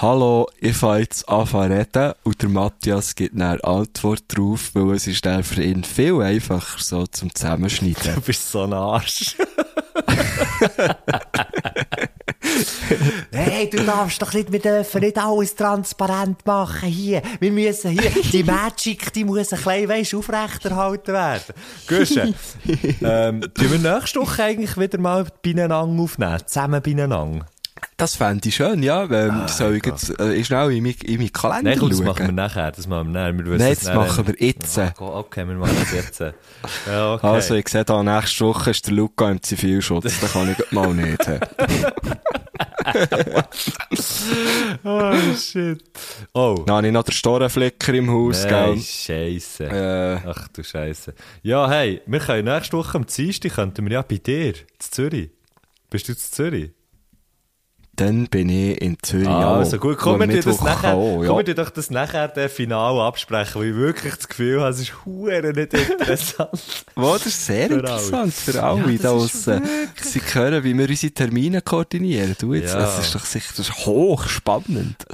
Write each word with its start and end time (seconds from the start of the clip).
Hallo, 0.00 0.48
ich 0.58 0.76
fange 0.76 1.00
jetzt 1.00 1.28
an 1.28 1.46
zu 1.46 1.58
reden 1.58 2.14
und 2.24 2.42
der 2.42 2.48
Matthias 2.48 3.14
gibt 3.14 3.34
eine 3.34 3.62
Antwort 3.62 4.24
drauf, 4.28 4.70
weil 4.74 4.96
es 4.96 5.06
ist 5.06 5.24
dann 5.24 5.44
für 5.44 5.62
ihn 5.62 5.84
viel 5.84 6.20
einfacher 6.22 6.78
so 6.78 7.06
zum 7.06 7.32
Zusammenschneiden. 7.32 8.14
Du 8.14 8.20
bist 8.22 8.50
so 8.50 8.62
ein 8.62 8.72
Arsch. 8.72 9.36
Hey, 13.32 13.68
du 13.70 13.82
darfst 13.84 14.20
doch 14.20 14.32
nicht, 14.34 14.52
wir 14.52 14.58
dürfen 14.58 15.00
nicht 15.00 15.16
alles 15.16 15.54
transparent 15.54 16.44
machen 16.44 16.88
hier. 16.88 17.22
Wir 17.40 17.50
müssen 17.50 17.92
hier, 17.92 18.10
die 18.32 18.42
Magic, 18.42 19.12
die 19.12 19.24
muss 19.24 19.52
ein 19.52 19.60
klein, 19.60 19.88
weisst, 19.88 20.14
aufrechterhalten 20.14 21.14
werden. 21.14 21.54
Gusche. 21.86 22.34
ähm, 23.02 23.40
tun 23.40 23.70
wir 23.70 23.78
nächste 23.78 24.20
Woche 24.20 24.44
eigentlich 24.44 24.76
wieder 24.76 24.98
mal 24.98 25.26
beieinander 25.42 25.78
aufnehmen? 25.78 26.42
Zusammen 26.46 26.82
beieinander? 26.82 27.46
Das 27.96 28.16
fände 28.16 28.48
ich 28.48 28.56
schön, 28.56 28.82
ja. 28.82 29.04
Ähm, 29.10 29.46
soll 29.46 29.76
ich 29.76 29.86
jetzt 29.86 30.18
äh, 30.18 30.42
schnell 30.44 30.72
in 30.72 30.82
meinen 30.82 30.94
in 31.04 31.18
meinen 31.18 31.32
Kalender 31.32 31.70
Nein, 31.70 31.78
komm, 31.78 31.90
das 31.90 32.00
machen 32.00 32.26
wir 32.26 32.32
nachher. 32.32 32.72
Das 32.72 32.86
machen 32.86 33.12
wir 33.12 33.20
nachher. 33.20 33.38
Wir 33.38 33.58
Nein, 33.58 33.76
das 33.80 33.94
machen 33.94 34.26
wir 34.26 34.34
jetzt. 34.38 34.80
Go- 34.96 35.14
okay, 35.16 35.46
wir 35.46 35.54
machen 35.54 35.76
das 35.78 35.92
jetzt. 35.92 36.20
Ja, 36.20 37.14
okay. 37.14 37.26
Also, 37.26 37.54
ich 37.54 37.68
sehe 37.68 37.84
da, 37.84 38.02
nächste 38.02 38.44
Woche 38.44 38.70
ist 38.70 38.86
der 38.86 38.94
Luca 38.94 39.30
im 39.30 39.42
Zivilschutz. 39.42 40.18
Den 40.20 40.28
kann 40.30 40.56
ich 40.58 40.72
mal 40.72 40.94
nicht. 40.94 41.26
hä? 41.26 41.40
oh, 44.84 45.12
shit. 45.36 45.82
Oh. 46.34 46.62
Dann 46.66 46.76
habe 46.76 46.86
ich 46.86 46.92
noch 46.92 47.02
den 47.04 47.12
Storenflicker 47.12 47.94
im 47.94 48.10
Haus, 48.10 48.44
Nein, 48.44 48.74
gell? 48.74 48.82
Scheisse. 48.82 49.64
Äh, 49.64 50.28
Ach 50.28 50.48
du 50.48 50.62
Scheisse. 50.62 51.14
Ja, 51.42 51.68
hey, 51.68 52.02
wir 52.06 52.20
können 52.20 52.44
nächste 52.44 52.76
Woche 52.76 52.98
am 52.98 53.06
Dienstag 53.06 53.54
könnten 53.54 53.84
wir 53.84 53.92
ja 53.92 54.02
bei 54.02 54.16
dir, 54.16 54.48
in 54.48 54.54
Zürich. 54.78 55.30
Bist 55.90 56.08
du 56.08 56.12
in 56.12 56.18
Zürich? 56.18 56.70
Dann 57.94 58.26
bin 58.28 58.48
ich 58.48 58.80
in 58.80 58.96
Zürich 59.02 59.28
Ah, 59.28 59.58
also 59.58 59.76
gut, 59.78 59.98
kommen 59.98 60.28
wir 60.30 60.42
das 60.42 60.62
nachher, 60.62 60.94
auch, 60.94 61.16
kommen 61.16 61.24
ja. 61.26 61.36
wir 61.36 61.44
dir 61.44 61.54
doch 61.54 61.68
das 61.70 61.90
nachher 61.90 62.26
der 62.28 62.48
Final 62.48 62.98
absprechen, 63.00 63.60
weil 63.60 63.68
ich 63.70 63.76
wirklich 63.76 64.14
das 64.14 64.28
Gefühl 64.28 64.60
habe, 64.60 64.70
es 64.70 64.80
ist 64.80 65.04
hure 65.04 65.52
nicht 65.52 65.74
interessant. 65.74 66.50
Wow, 66.96 67.14
das 67.18 67.26
ist 67.26 67.46
sehr 67.46 67.68
Für 67.68 67.74
interessant 67.74 68.32
für 68.32 68.62
alle 68.62 68.92
Ja, 68.92 68.98
da 68.98 69.08
draussen. 69.10 69.62
Sie 70.00 70.20
hören, 70.20 70.64
wie 70.64 70.76
wir 70.76 70.88
unsere 70.88 71.12
Termine 71.12 71.60
koordinieren. 71.60 72.34
Du 72.38 72.54
jetzt, 72.54 72.72
Ja. 72.72 72.80
das 72.80 72.98
ist 73.00 73.14
doch 73.14 73.24
sicher 73.26 73.52
das 73.56 73.68
ist 73.68 73.86
hochspannend. 73.86 75.04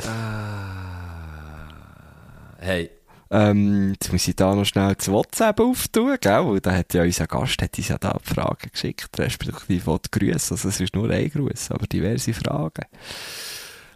hey, 2.59 2.91
Ähm, 3.31 3.93
jetzt 3.93 4.11
muss 4.13 4.27
ich 4.27 4.37
da 4.37 4.55
noch 4.55 4.65
schnell 4.65 4.95
das 4.95 5.09
WhatsApp 5.11 5.61
auftun, 5.61 6.17
gell? 6.21 6.47
Weil 6.47 6.61
da 6.61 6.73
hat 6.75 6.95
ja 6.95 7.03
unser 7.03 7.27
Gast 7.27 7.61
hat 7.61 7.77
uns 7.77 7.89
ja 7.89 7.99
da 7.99 8.17
Fragen 8.23 8.71
geschickt, 8.73 9.11
respektive 9.19 9.91
auch 9.91 9.99
die 9.99 10.11
Grüße. 10.19 10.55
Also 10.55 10.69
es 10.69 10.81
ist 10.81 10.95
nur 10.95 11.11
ein 11.11 11.31
Gruß, 11.31 11.71
aber 11.71 11.87
diverse 11.87 12.33
Fragen. 12.33 12.85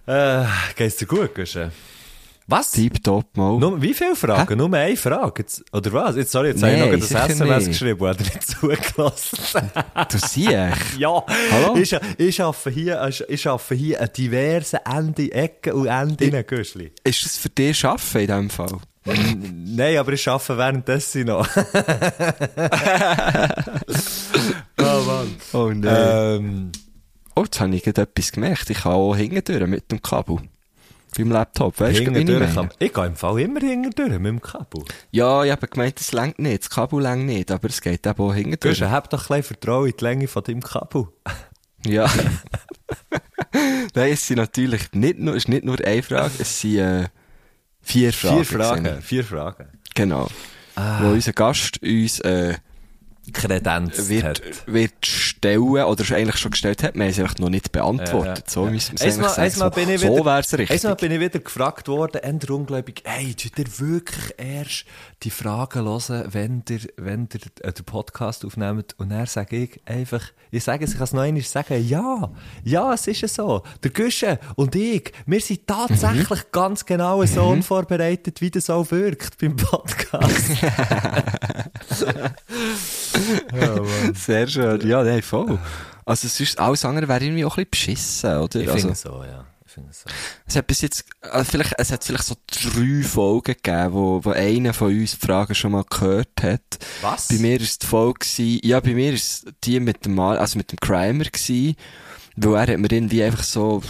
äh, 0.06 0.44
geht's 0.77 0.97
dir 0.97 1.06
gut, 1.06 1.34
Gusche? 1.34 1.72
Was? 2.48 2.72
Tipptopp 2.72 3.36
mal. 3.36 3.56
Nur, 3.58 3.80
wie 3.80 3.94
viele 3.94 4.16
Fragen? 4.16 4.58
Nur 4.58 4.70
eine 4.75 4.97
Frage? 4.97 5.42
Jetzt, 5.42 5.64
oder 5.72 5.92
was? 5.92 6.16
Jetzt, 6.16 6.33
sorry, 6.33 6.48
jetzt 6.48 6.62
habe 6.62 6.75
ich 6.75 6.80
noch 6.80 6.91
das 6.91 7.30
SMS 7.30 7.66
nicht. 7.66 7.78
geschrieben, 7.80 8.06
hat 8.06 8.19
er 8.19 8.25
nicht 8.25 8.42
zugelassen. 8.47 9.70
Du 10.10 10.19
siehst. 10.19 10.99
ja, 10.99 11.25
Hallo? 11.53 11.76
ich, 11.76 11.97
ich 12.19 12.43
arbeite 12.43 12.70
hier, 12.70 13.06
ich, 13.09 13.25
ich 13.28 13.47
arbeite 13.47 13.75
hier 13.76 14.00
an 14.03 14.09
diversen 14.14 14.81
Enden, 14.84 15.31
Ecken 15.31 15.72
und 15.72 15.87
Enden, 15.87 16.47
Güschli. 16.47 16.93
Ist 17.04 17.25
das 17.25 17.38
für 17.38 17.49
dich 17.49 17.78
Schaffen 17.78 18.20
in 18.22 18.26
diesem 18.26 18.50
Fall? 18.50 18.76
Nein, 19.04 19.96
aber 19.98 20.12
ich 20.12 20.28
arbeite 20.28 20.56
währenddessen 20.58 21.26
noch. 21.26 21.48
oh 24.78 25.00
Mann. 25.06 25.36
Oh 25.52 25.70
nein. 25.74 26.36
Ähm, 26.44 26.72
Oh, 27.34 27.44
jetzt 27.44 27.60
habe 27.60 27.74
ich 27.74 27.82
gerade 27.82 28.02
etwas 28.02 28.30
gemerkt. 28.30 28.68
Ich 28.68 28.82
kann 28.82 28.92
auch 28.92 29.16
hingedüren 29.16 29.70
mit 29.70 29.90
dem 29.90 30.02
Kabel. 30.02 30.36
Beim 31.16 31.30
Laptop. 31.30 31.80
Weißt 31.80 32.00
du, 32.00 32.04
wie 32.04 32.08
ich 32.10 32.14
hintendurch 32.18 32.54
kann- 32.54 32.68
ich 32.78 32.92
gehe 32.92 33.06
im 33.06 33.16
Fall 33.16 33.40
immer 33.40 33.60
hintendurch 33.60 34.18
mit 34.18 34.26
dem 34.26 34.40
Kabel. 34.42 34.84
Ja, 35.12 35.42
ich 35.42 35.50
habe 35.50 35.66
gemeint, 35.66 35.98
es 35.98 36.12
längt 36.12 36.38
nicht. 36.38 36.62
Das 36.64 36.69
Kabel 36.70 37.00
längt 37.02 37.24
nicht, 37.24 37.50
aber 37.50 37.69
es 37.69 37.80
geht 37.80 38.06
eben 38.06 38.22
auch 38.22 38.34
hingedüren. 38.34 38.74
Güsche, 38.74 38.90
hab 38.90 39.08
doch 39.08 39.30
ein 39.30 39.38
bisschen 39.40 39.42
Vertrauen 39.44 39.86
in 39.88 39.96
die 39.98 40.04
Länge 40.04 40.28
von 40.28 40.42
deinem 40.44 40.62
Kabel. 40.62 41.06
Ja. 41.86 42.04
Nein, 43.94 44.12
es 44.12 44.26
sind 44.26 44.36
natürlich 44.36 44.92
nicht 44.92 45.19
nur, 45.19 45.32
es 45.34 45.44
ist 45.44 45.48
nicht 45.48 45.64
nur 45.64 45.80
eine 45.82 46.02
Frage, 46.02 46.32
es 46.38 46.60
sind 46.60 46.78
äh, 46.78 47.08
vier 47.82 48.12
Fragen. 48.12 48.44
Vier 48.44 48.59
Fragen, 48.59 49.03
vier 49.03 49.25
Fragen. 49.25 49.66
Genau. 49.94 50.28
Wo 51.00 51.09
unser 51.09 51.32
Gast 51.32 51.82
uns 51.82 52.20
äh, 52.20 52.54
Kredenz 53.31 54.09
wird, 54.09 54.25
hat. 54.25 54.66
wird 54.66 55.06
stellen, 55.06 55.62
oder 55.62 56.16
eigentlich 56.16 56.38
schon 56.38 56.50
gestellt 56.50 56.83
hat, 56.83 56.94
haben 56.94 57.03
es 57.03 57.19
einfach 57.21 57.38
noch 57.38 57.50
nicht 57.50 57.71
beantwortet. 57.71 58.50
So 58.50 58.66
müssen 58.66 58.99
wir 58.99 59.06
es 59.06 59.15
sagen. 59.15 59.53
Einmal 59.53 59.71
bin 59.71 59.91
ich 59.91 60.00
so 60.00 60.16
wieder, 60.19 60.43
so 60.43 60.56
richtig. 60.56 60.84
Einmal 60.84 60.97
bin 60.97 61.12
ich 61.12 61.21
wieder 61.21 61.38
gefragt 61.38 61.87
worden, 61.88 62.22
änder 62.22 62.55
ungläubig, 62.55 63.03
hey, 63.05 63.32
tut 63.34 63.59
ihr 63.59 63.78
wirklich 63.78 64.34
erst 64.38 64.84
die 65.22 65.31
Fragen 65.31 65.84
hören, 65.84 66.25
wenn 66.32 66.65
ihr, 66.69 66.81
wenn 66.97 67.28
ihr 67.32 67.41
äh, 67.69 67.72
den 67.72 67.84
Podcast 67.84 68.44
aufnehmt? 68.44 68.94
Und 68.99 69.11
dann 69.11 69.27
sage 69.27 69.56
ich 69.56 69.81
einfach, 69.87 70.22
ich 70.50 70.65
sage 70.65 70.84
es, 70.84 70.91
ich 70.93 70.97
kann 70.97 71.05
es 71.05 71.12
noch 71.12 71.22
einmal 71.22 71.43
sagen, 71.43 71.87
ja, 71.87 72.31
ja, 72.65 72.93
es 72.93 73.06
ist 73.06 73.28
so. 73.34 73.62
Der 73.84 73.91
Güsche 73.93 74.41
und 74.56 74.75
ich, 74.75 75.12
wir 75.27 75.41
sind 75.41 75.66
tatsächlich 75.66 76.28
Mhm. 76.28 76.47
ganz 76.50 76.84
genau 76.84 77.25
so 77.25 77.44
unvorbereitet, 77.44 78.41
wie 78.41 78.50
das 78.50 78.69
auch 78.69 78.91
wirkt 78.91 79.38
beim 79.38 79.55
Podcast. 79.56 80.50
Sehr 84.15 84.47
schön. 84.47 84.87
Ja, 84.87 85.03
nein, 85.03 85.23
voll. 85.23 85.59
Also, 86.05 86.28
sonst, 86.28 86.59
alles 86.59 86.84
andere 86.84 87.09
wäre 87.09 87.25
irgendwie 87.25 87.45
auch 87.45 87.56
ein 87.56 87.67
bisschen 87.67 87.93
beschissen, 87.93 88.39
oder? 88.39 88.61
Ich 88.61 88.69
also, 88.69 88.81
finde 88.81 88.95
so, 88.97 89.25
ja. 89.25 89.47
Ich 89.65 89.73
finde 89.73 89.93
so. 89.93 90.11
Es 90.47 90.56
hat 90.56 90.67
bis 90.67 90.81
jetzt, 90.83 91.05
äh, 91.23 91.45
vielleicht, 91.45 91.75
es 91.78 91.93
hat 91.93 92.05
vielleicht 92.05 92.25
so 92.25 92.34
drei 92.47 93.03
Folgen 93.03 93.55
gegeben, 93.55 93.93
wo, 93.93 94.23
wo 94.23 94.31
einer 94.31 94.75
von 94.75 94.89
uns 94.89 95.19
die 95.19 95.27
Fragen 95.27 95.55
schon 95.55 95.73
mal 95.73 95.84
gehört 95.89 96.43
hat. 96.43 96.61
Was? 97.00 97.28
Bei 97.28 97.37
mir 97.37 97.61
ist 97.61 97.83
die 97.83 97.87
Folge 97.87 98.19
gewesen, 98.21 98.61
ja, 98.62 98.81
bei 98.81 98.93
mir 98.95 99.15
ist 99.15 99.47
die 99.65 99.81
mit 99.81 100.05
dem 100.05 100.15
Mal, 100.15 100.39
also 100.39 100.59
mit 100.59 100.73
dem 100.73 100.79
Crimer 100.79 101.25
gewesen, 101.25 101.77
weil 102.37 102.55
er 102.55 102.73
hat 102.75 102.81
mir 102.81 102.93
irgendwie 102.93 103.23
einfach 103.23 103.44
so, 103.44 103.83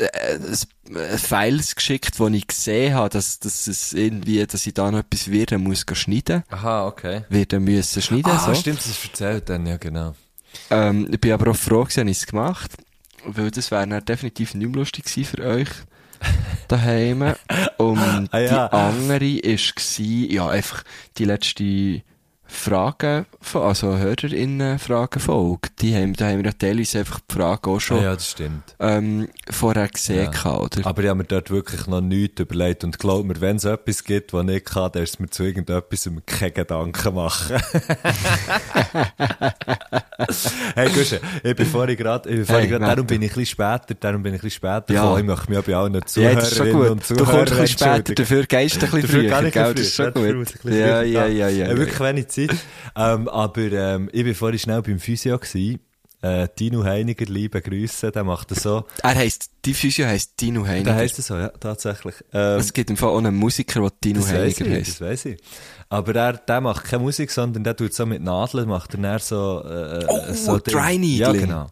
äh, 0.00 0.38
ein- 0.38 0.96
äh, 0.96 1.18
Files 1.18 1.74
geschickt, 1.76 2.18
wo 2.18 2.28
ich 2.28 2.46
gesehen 2.46 2.94
habe, 2.94 3.08
dass, 3.10 3.38
dass 3.38 3.66
es 3.66 3.92
irgendwie, 3.92 4.44
dass 4.46 4.66
ich 4.66 4.74
da 4.74 4.90
noch 4.90 5.00
etwas 5.00 5.30
werden 5.30 5.62
muss 5.62 5.84
schneiden. 5.92 6.42
Aha, 6.50 6.86
okay. 6.86 7.22
Werden 7.28 7.64
müssen 7.64 8.02
schneiden, 8.02 8.32
Ah, 8.32 8.38
so. 8.46 8.54
stimmt, 8.54 8.78
das 8.78 8.86
ist 8.88 9.04
erzählt 9.04 9.48
dann, 9.48 9.66
ja, 9.66 9.76
genau. 9.76 10.14
Ähm, 10.70 11.08
ich 11.12 11.20
bin 11.20 11.32
aber 11.32 11.52
auch 11.52 11.56
froh 11.56 11.84
dass 11.84 11.96
ich 11.96 12.18
es 12.18 12.26
gemacht 12.26 12.72
weil 13.26 13.50
das 13.50 13.70
wäre 13.70 13.86
dann 13.86 14.04
definitiv 14.04 14.54
nicht 14.54 14.66
mehr 14.66 14.76
lustig 14.76 15.04
gewesen 15.04 15.24
für 15.36 15.44
euch 15.46 15.68
daheim. 16.68 17.34
Und 17.76 18.28
Ah, 18.32 18.38
ja. 18.38 18.68
die 18.68 18.74
andere 18.74 19.28
ist 19.28 19.76
gsi, 19.76 20.26
ja, 20.32 20.48
einfach 20.48 20.82
die 21.18 21.24
letzte 21.26 22.02
Frage, 22.50 23.26
also 23.54 23.96
HörerInnen-Fragenfolge. 23.96 25.68
Die 25.80 25.94
haben, 25.94 26.14
da 26.14 26.28
haben 26.28 26.38
wir 26.38 26.46
ja 26.46 26.52
teilweise 26.52 26.98
einfach 27.00 27.20
die 27.20 27.34
Frage 27.34 27.70
auch 27.70 27.80
schon, 27.80 27.98
Ah, 28.00 28.02
ja, 28.02 28.14
das 28.14 28.30
stimmt. 28.30 28.74
ähm, 28.78 29.28
vorher 29.50 29.88
gesehen 29.88 30.30
gehabt, 30.30 30.76
oder? 30.78 30.86
Aber 30.86 31.02
ich 31.02 31.08
habe 31.08 31.18
mir 31.18 31.24
dort 31.24 31.50
wirklich 31.50 31.86
noch 31.86 32.00
nichts 32.00 32.40
überlegt. 32.40 32.84
Und 32.84 32.98
glaub 32.98 33.24
mir, 33.24 33.40
wenn 33.40 33.56
es 33.56 33.64
etwas 33.64 34.04
gibt, 34.04 34.32
was 34.32 34.46
ich 34.48 34.64
kann, 34.64 34.90
dann 34.92 35.02
ist 35.02 35.10
es 35.14 35.18
mir 35.18 35.28
zu 35.30 35.42
irgendetwas 35.44 36.08
keine 36.26 36.52
Gedanken 36.52 37.14
machen. 37.14 37.56
hey, 40.74 40.88
Gusche, 40.90 41.20
ich 41.42 41.56
bin 41.56 41.66
vorhin 41.66 41.96
gerade, 41.96 42.28
ich 42.28 42.36
bin 42.36 42.44
vorhin 42.46 42.70
Hey, 42.70 42.78
darum 42.78 43.06
bin 43.06 43.22
ich 43.22 43.30
ein 43.32 43.34
bisschen 43.34 43.46
später, 43.46 43.94
darum 43.98 44.22
bin 44.22 44.34
ich 44.34 44.40
ein 44.40 44.42
bisschen 44.44 44.56
später 44.58 44.92
Ja. 44.92 45.02
gekommen. 45.02 45.20
Ich 45.20 45.26
möchte 45.26 45.50
mich 45.50 45.58
auch 45.58 45.62
bei 45.64 45.76
allen 45.76 45.94
ja, 45.94 46.00
Zuhörerinnen 46.04 46.40
das 46.40 46.52
ist 46.52 46.58
schon 46.58 46.72
gut. 46.72 46.90
und 46.90 47.00
Du 47.10 47.14
Zuhörern 47.16 47.26
kommst 47.46 47.52
ein 47.52 47.60
bisschen 47.60 47.78
später, 47.78 48.14
dafür 48.14 48.46
gehst 48.46 48.76
du 48.82 48.86
ein 48.86 48.90
bisschen 48.90 49.02
Dafür 49.02 49.30
früher, 49.30 49.42
ich 49.46 49.52
gell? 49.54 49.74
Das 49.74 49.80
ist 49.86 49.94
schon 49.94 50.12
gut. 50.14 50.54
Ich 50.64 50.64
Ja, 50.74 51.02
ja, 51.02 51.26
ja, 51.26 51.48
ja. 51.48 51.64
Ich 51.64 51.68
habe 51.70 51.78
wirklich 51.78 52.00
wenig 52.00 52.28
Zeit. 52.48 52.58
Ähm, 52.96 53.28
aber 53.28 53.60
ähm, 53.72 54.08
ich 54.12 54.24
bin 54.24 54.34
vorhin 54.34 54.58
schnell 54.58 54.82
beim 54.82 54.98
Physio 54.98 55.38
gewesen. 55.38 55.80
äh, 56.22 56.48
Dino 56.58 56.84
Heiniger, 56.84 57.24
liebe 57.24 57.62
Grüße, 57.62 58.10
der 58.12 58.24
macht 58.24 58.50
das 58.50 58.62
so. 58.62 58.84
Er 59.02 59.14
heisst, 59.14 59.50
die 59.64 59.72
Physio 59.74 60.06
heisst 60.06 60.38
Dino 60.40 60.62
Der 60.64 60.72
Heiniger. 60.72 60.94
heisst 60.94 61.18
das 61.18 61.26
so, 61.28 61.36
ja, 61.36 61.48
tatsächlich. 61.48 62.14
Ähm, 62.32 62.58
es 62.60 62.72
gibt 62.72 62.90
im 62.90 62.96
Fall 62.98 63.08
auch 63.10 63.18
einen 63.18 63.34
Musiker, 63.34 63.80
der 63.80 63.90
Dino 64.04 64.26
Heiniger 64.26 64.66
ich, 64.66 64.70
heisst. 64.72 64.88
das 64.90 65.00
weiss 65.00 65.24
ich. 65.24 65.40
Aber 65.88 66.12
der, 66.12 66.34
der 66.34 66.60
macht 66.60 66.84
keine 66.84 67.02
Musik, 67.02 67.30
sondern 67.30 67.64
der 67.64 67.74
tut 67.76 67.94
so 67.94 68.04
mit 68.06 68.22
Nadeln, 68.22 68.68
macht 68.68 68.94
er 68.94 69.18
so, 69.18 69.62
äh, 69.64 70.04
Oh, 70.08 70.32
so. 70.34 70.58
Dry 70.58 70.98
Needling. 70.98 71.16
Ja, 71.18 71.32
genau. 71.32 71.66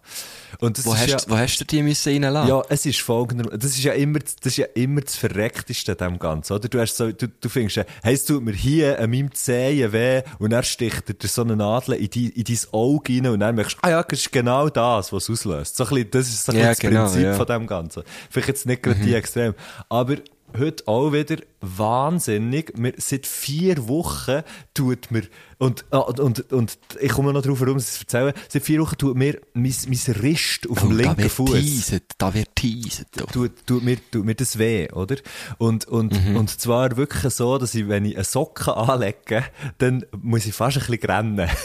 Und 0.60 0.78
das 0.78 0.86
Wo 0.86 0.96
hast, 0.96 1.08
ja, 1.08 1.18
wo 1.28 1.36
hast 1.36 1.58
du 1.58 1.64
die 1.64 1.82
müssen 1.82 2.22
reinlassen? 2.22 2.48
Ja, 2.48 2.62
es 2.68 2.86
ist 2.86 3.00
folgender, 3.00 3.56
das 3.56 3.72
ist 3.72 3.84
ja 3.84 3.92
immer, 3.92 4.18
das 4.18 4.34
ist 4.44 4.56
ja 4.56 4.66
immer 4.74 5.00
das 5.00 5.16
Verreckteste 5.16 5.92
an 5.92 6.12
dem 6.12 6.18
Ganzen, 6.18 6.54
oder? 6.54 6.68
Du 6.68 6.80
hast 6.80 6.96
so, 6.96 7.12
du, 7.12 7.28
du 7.28 7.48
findest, 7.48 7.84
hey, 8.02 8.14
es 8.14 8.24
tut 8.24 8.42
mir 8.42 8.52
hier 8.52 8.98
an 8.98 9.10
meinem 9.10 9.32
Zehen 9.34 9.92
weh, 9.92 10.22
und 10.38 10.50
dann 10.50 10.62
sticht 10.62 11.08
dir 11.22 11.28
so 11.28 11.42
eine 11.42 11.56
Nadel 11.56 11.94
in, 11.94 12.10
die, 12.10 12.28
in 12.28 12.44
dein 12.44 12.58
Auge 12.72 13.12
rein, 13.14 13.26
und 13.26 13.40
dann 13.40 13.54
merkst 13.54 13.76
du, 13.76 13.78
ah 13.82 13.90
ja, 13.90 14.02
das 14.02 14.20
ist 14.20 14.32
genau 14.32 14.68
das, 14.68 15.12
was 15.12 15.24
es 15.24 15.30
auslöst. 15.30 15.76
So 15.76 15.84
ein 15.84 15.90
bisschen, 15.90 16.10
das 16.10 16.28
ist 16.28 16.44
so 16.44 16.52
ein 16.52 16.58
Ja, 16.58 16.68
bisschen 16.68 16.90
genau, 16.90 17.02
das 17.02 17.12
Prinzip 17.12 17.28
ja. 17.28 17.34
von 17.34 17.46
dem 17.46 17.66
Ganzen. 17.66 18.02
Vielleicht 18.30 18.48
jetzt 18.48 18.66
nicht 18.66 18.82
gerade 18.82 19.00
die 19.00 19.14
extrem. 19.14 19.54
Aber, 19.88 20.16
heute 20.56 20.86
auch 20.86 21.12
wieder 21.12 21.36
wahnsinnig. 21.60 22.72
Wir, 22.76 22.94
seit 22.96 23.26
vier 23.26 23.88
Wochen 23.88 24.42
tut 24.74 25.10
mir, 25.10 25.24
und, 25.58 25.84
ah, 25.90 25.98
und, 25.98 26.52
und 26.52 26.78
ich 27.00 27.10
komme 27.10 27.32
noch 27.32 27.42
drauf, 27.42 27.60
warum 27.60 27.78
ich 27.78 27.84
es 27.84 28.00
erzähle, 28.00 28.34
seit 28.48 28.62
vier 28.62 28.80
Wochen 28.80 28.96
tut 28.96 29.16
mir 29.16 29.40
mein, 29.54 29.74
mein 29.86 30.14
Rist 30.16 30.68
auf 30.70 30.80
dem 30.80 30.88
Oh, 30.88 30.90
da 30.90 30.96
linken 30.96 31.18
wird 31.18 31.32
Fuß 31.32 31.50
teaset, 31.50 32.04
da 32.18 32.32
wird 32.32 32.54
teaset. 32.54 33.08
tut, 33.32 33.66
tut, 33.66 33.82
mir, 33.82 33.98
tut 34.10 34.24
mir 34.24 34.34
das 34.34 34.58
weh, 34.58 34.90
oder? 34.92 35.16
Und, 35.58 35.86
und, 35.86 36.14
und 36.34 36.60
zwar 36.60 36.96
wirklich 36.96 37.34
so, 37.34 37.58
dass 37.58 37.74
ich, 37.74 37.88
wenn 37.88 38.04
ich 38.04 38.14
eine 38.14 38.24
Socke 38.24 38.76
anlege, 38.76 39.44
dann 39.78 40.04
muss 40.22 40.46
ich 40.46 40.54
fast 40.54 40.78
ein 40.78 40.86
bisschen 40.86 41.10
rennen. 41.10 41.50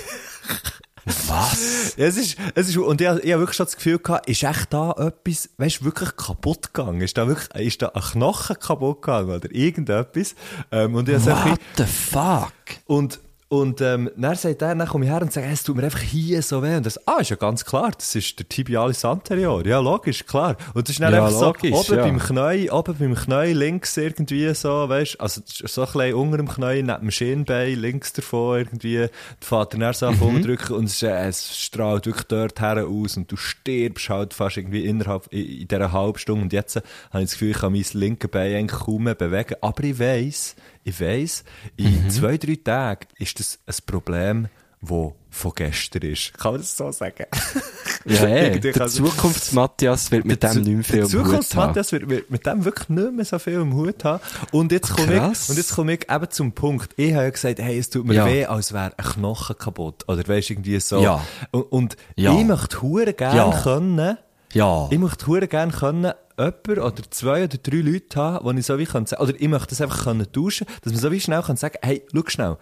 Was? 1.05 1.95
Es 1.97 2.17
ist, 2.17 2.38
es 2.55 2.69
ist, 2.69 2.77
und 2.77 3.01
ich, 3.01 3.07
ich 3.07 3.31
habe 3.31 3.41
wirklich 3.41 3.57
schon 3.57 3.65
das 3.65 3.75
Gefühl 3.75 4.00
gehabt, 4.00 4.29
ist 4.29 4.44
echt 4.44 4.73
da 4.73 4.91
etwas, 4.91 5.50
weißt 5.57 5.81
du, 5.81 5.85
wirklich 5.85 6.15
kaputt 6.15 6.73
gegangen? 6.73 7.01
Ist 7.01 7.17
da 7.17 7.27
wirklich, 7.27 7.67
ist 7.67 7.81
da 7.81 7.89
ein 7.89 8.01
Knochen 8.01 8.57
kaputt 8.59 9.01
gegangen 9.01 9.29
oder 9.29 9.51
irgendetwas? 9.51 10.35
Ähm, 10.71 10.95
und 10.95 11.09
ich 11.09 11.25
What 11.25 11.59
the 11.77 11.85
fuck? 11.85 12.53
und, 12.85 13.19
und, 13.53 13.81
ähm, 13.81 14.09
dann 14.17 14.35
sagt 14.35 14.63
er, 14.63 14.73
dann 14.73 14.88
komme 14.88 15.05
ich 15.05 15.11
her 15.11 15.21
und 15.21 15.31
sage, 15.31 15.45
es 15.45 15.61
tut 15.61 15.75
mir 15.75 15.83
einfach 15.83 16.00
hier 16.00 16.41
so 16.41 16.63
weh. 16.63 16.75
Und 16.75 16.88
das, 16.88 17.07
ah, 17.07 17.19
ist 17.19 17.29
ja 17.29 17.35
ganz 17.35 17.63
klar, 17.63 17.91
das 17.95 18.15
ist 18.15 18.39
der 18.39 18.50
Tibialis 18.50 19.05
anterior. 19.05 19.63
Ja, 19.63 19.77
logisch, 19.77 20.25
klar. 20.25 20.57
Und 20.73 20.88
das 20.88 20.95
ist 20.95 21.00
dann 21.00 21.13
Ja, 21.13 21.23
einfach 21.23 21.39
logisch, 21.39 21.69
so, 21.69 21.94
oben 21.94 21.95
ja. 21.95 22.03
beim 22.03 22.17
Knie, 22.17 22.71
oben 22.71 22.95
beim 22.97 23.13
Knie 23.13 23.53
links 23.53 23.95
irgendwie 23.95 24.51
so, 24.55 24.89
weißt 24.89 25.21
also 25.21 25.41
so 25.45 25.81
ein 25.81 25.85
bisschen 25.85 26.13
unter 26.15 26.38
dem 26.38 26.50
Knie, 26.50 26.81
neben 26.81 27.00
dem 27.00 27.11
Schienbein, 27.11 27.75
links 27.79 28.13
davon 28.13 28.57
irgendwie, 28.57 28.95
der 28.95 29.09
Vater 29.39 29.77
dann 29.77 29.94
so 29.94 30.09
mhm. 30.09 30.41
drücken 30.41 30.73
und 30.73 30.85
es, 30.85 31.03
äh, 31.03 31.27
es 31.27 31.55
strahlt 31.55 32.07
wirklich 32.07 32.25
dort 32.25 32.59
her 32.59 32.88
aus 32.88 33.17
und 33.17 33.31
du 33.31 33.35
stirbst 33.35 34.09
halt 34.09 34.33
fast 34.33 34.57
irgendwie 34.57 34.83
innerhalb, 34.83 35.31
in, 35.31 35.45
in 35.45 35.67
dieser 35.67 35.91
halben 35.91 36.17
Stunde. 36.17 36.41
Und 36.41 36.53
jetzt 36.53 36.77
äh, 36.77 36.81
habe 37.11 37.21
ich 37.21 37.29
das 37.29 37.33
Gefühl, 37.33 37.51
ich 37.51 37.59
kann 37.59 37.73
mein 37.73 37.85
linke 37.94 38.27
Bein 38.27 38.55
eigentlich 38.55 38.81
kaum 38.81 39.03
mehr 39.03 39.13
bewegen. 39.13 39.57
Aber 39.61 39.83
ich 39.83 40.00
weiss, 40.00 40.55
ich 40.83 41.00
weiss, 41.01 41.44
in 41.77 42.09
zwei, 42.09 42.38
drei 42.38 42.56
Tagen 42.63 43.07
ist 43.18 43.39
das 43.39 43.59
ein 43.65 43.75
Problem, 43.85 44.47
das 44.81 45.12
von 45.30 45.51
gestern 45.56 46.01
ist. 46.03 46.33
Kann 46.38 46.53
man 46.53 46.62
das 46.62 46.75
so 46.77 46.91
sagen? 46.91 47.25
Ja, 48.06 48.25
ey, 48.25 48.47
Irgendwie 48.47 48.74
der 48.74 48.88
Zukunfts-Matthias 48.88 50.12
wird 50.12 50.25
mit 50.25 50.44
dem 50.44 50.62
nicht 50.62 50.68
mehr 50.68 50.83
viel 50.83 50.95
der 50.95 51.06
am 51.06 51.25
Hut 51.25 51.25
Zukunft 51.30 51.56
haben. 51.56 51.68
Matthias 51.68 51.91
wird 51.94 52.09
wird 52.09 52.30
mit 52.30 52.45
dem 52.45 52.65
wirklich 52.65 52.89
nicht 52.89 53.13
mehr 53.13 53.24
so 53.24 53.39
viel 53.39 53.53
im 53.53 53.74
Hut 53.75 54.03
haben. 54.03 54.21
Und 54.51 54.74
jetzt 54.74 54.94
komme 54.94 55.13
ich, 55.15 55.50
und 55.50 55.56
jetzt 55.57 55.74
komme 55.74 55.94
ich 55.94 56.12
eben 56.12 56.30
zum 56.30 56.51
Punkt. 56.51 56.91
Ich 56.97 57.13
habe 57.13 57.24
ja 57.24 57.29
gesagt, 57.29 57.59
hey, 57.59 57.79
es 57.79 57.89
tut 57.89 58.06
mir 58.06 58.15
Ja. 58.15 58.25
weh, 58.25 58.45
als 58.45 58.74
wäre 58.74 58.91
ein 58.97 59.06
Knochen 59.06 59.57
kaputt. 59.57 60.03
Oder 60.09 60.27
weißt 60.27 60.50
du, 60.50 60.53
irgendwie 60.53 60.81
so. 60.81 61.01
Ja. 61.01 61.25
Und, 61.51 61.62
und 61.71 61.97
Ja. 62.18 62.38
ich 62.38 62.44
möchte 62.44 62.81
hure 62.81 63.13
gerne 63.13 63.38
Ja. 63.38 63.62
können, 63.63 64.18
Ja. 64.51 64.88
ich 64.91 65.00
möchte 65.00 65.27
hure 65.27 65.47
gerne 65.47 65.71
können, 65.71 66.12
jemand 66.38 66.68
oder 66.68 67.12
zwei 67.12 67.44
oder 67.44 67.57
drei 67.57 67.77
Leute 67.77 68.19
haben, 68.19 68.45
wo 68.45 68.51
ich 68.51 68.65
so 68.65 68.77
wie 68.77 68.85
kann 68.85 69.06
sagen, 69.06 69.24
oder 69.24 69.33
ich 69.39 69.47
möchte 69.47 69.69
das 69.69 69.81
einfach 69.81 70.03
können 70.03 70.31
tauschen, 70.31 70.68
dass 70.81 70.94
man 70.94 71.01
so 71.01 71.12
wie 71.12 71.19
schnell 71.19 71.41
kann 71.41 71.57
sagen, 71.57 71.77
hey, 71.81 72.03
schau 72.13 72.24
schnell, 72.27 72.57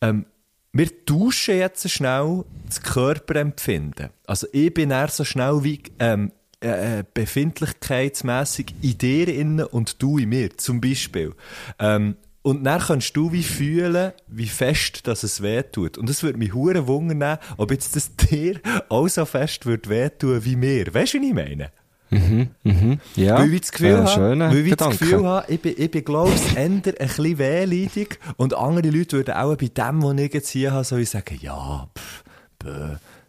ähm, 0.00 0.26
wir 0.72 1.04
tauschen 1.06 1.56
jetzt 1.56 1.88
schnell 1.90 2.44
das 2.66 2.82
Körperempfinden. 2.82 4.10
Also 4.26 4.46
ich 4.52 4.72
bin 4.72 4.90
eher 4.90 5.08
so 5.08 5.24
schnell 5.24 5.64
wie 5.64 5.82
ähm, 5.98 6.32
äh, 6.62 6.98
äh, 6.98 7.04
befindlichkeitsmässig 7.14 8.74
in 8.82 8.98
dir 8.98 9.28
innen 9.28 9.64
und 9.64 10.02
du 10.02 10.18
in 10.18 10.28
mir, 10.28 10.56
zum 10.56 10.80
Beispiel. 10.80 11.32
Ähm, 11.78 12.16
und 12.42 12.64
dann 12.64 12.80
kannst 12.80 13.16
du 13.16 13.30
wie 13.32 13.42
fühlen, 13.42 14.12
wie 14.26 14.46
fest 14.46 15.06
dass 15.06 15.22
es 15.22 15.42
weh 15.42 15.62
tut. 15.62 15.98
Und 15.98 16.08
das 16.08 16.22
würde 16.22 16.38
mich 16.38 16.54
hure 16.54 16.86
wundern, 16.86 17.38
ob 17.56 17.70
jetzt 17.70 17.94
das 17.94 18.16
dir 18.30 18.60
auch 18.88 19.06
so 19.06 19.24
fest 19.24 19.66
wird 19.66 19.88
wehtun 19.88 20.44
wie 20.44 20.56
mir. 20.56 20.92
Weißt 20.92 21.14
du, 21.14 21.20
wie 21.20 21.28
ich 21.28 21.34
meine? 21.34 21.70
Ja. 23.16 23.38
Weil 23.38 23.54
ich 23.54 23.60
das 23.62 23.72
Gefühl 23.72 23.90
Äh, 23.90 24.04
habe, 24.06 24.40
weil 24.40 24.66
ich 24.66 24.76
das. 24.76 24.98
Gefühl 24.98 25.26
habe, 25.26 25.52
ich 25.52 25.60
bin, 25.60 25.74
ich 25.76 25.90
bin 25.90 26.04
glaube 26.04 26.32
ich, 26.34 26.56
eher 26.56 26.64
ein 26.64 26.80
bisschen 26.80 27.38
wehleidig 27.38 28.18
und 28.36 28.54
andere 28.54 28.90
Leute 28.90 29.18
würden 29.18 29.34
auch 29.34 29.56
bei 29.56 29.68
dem, 29.68 30.02
was 30.02 30.16
ich 30.18 30.32
jetzt 30.34 30.48
hier 30.48 30.72
habe, 30.72 30.84
so 30.84 31.02
sagen, 31.04 31.38
ja, 31.40 31.88
pff, 31.96 32.22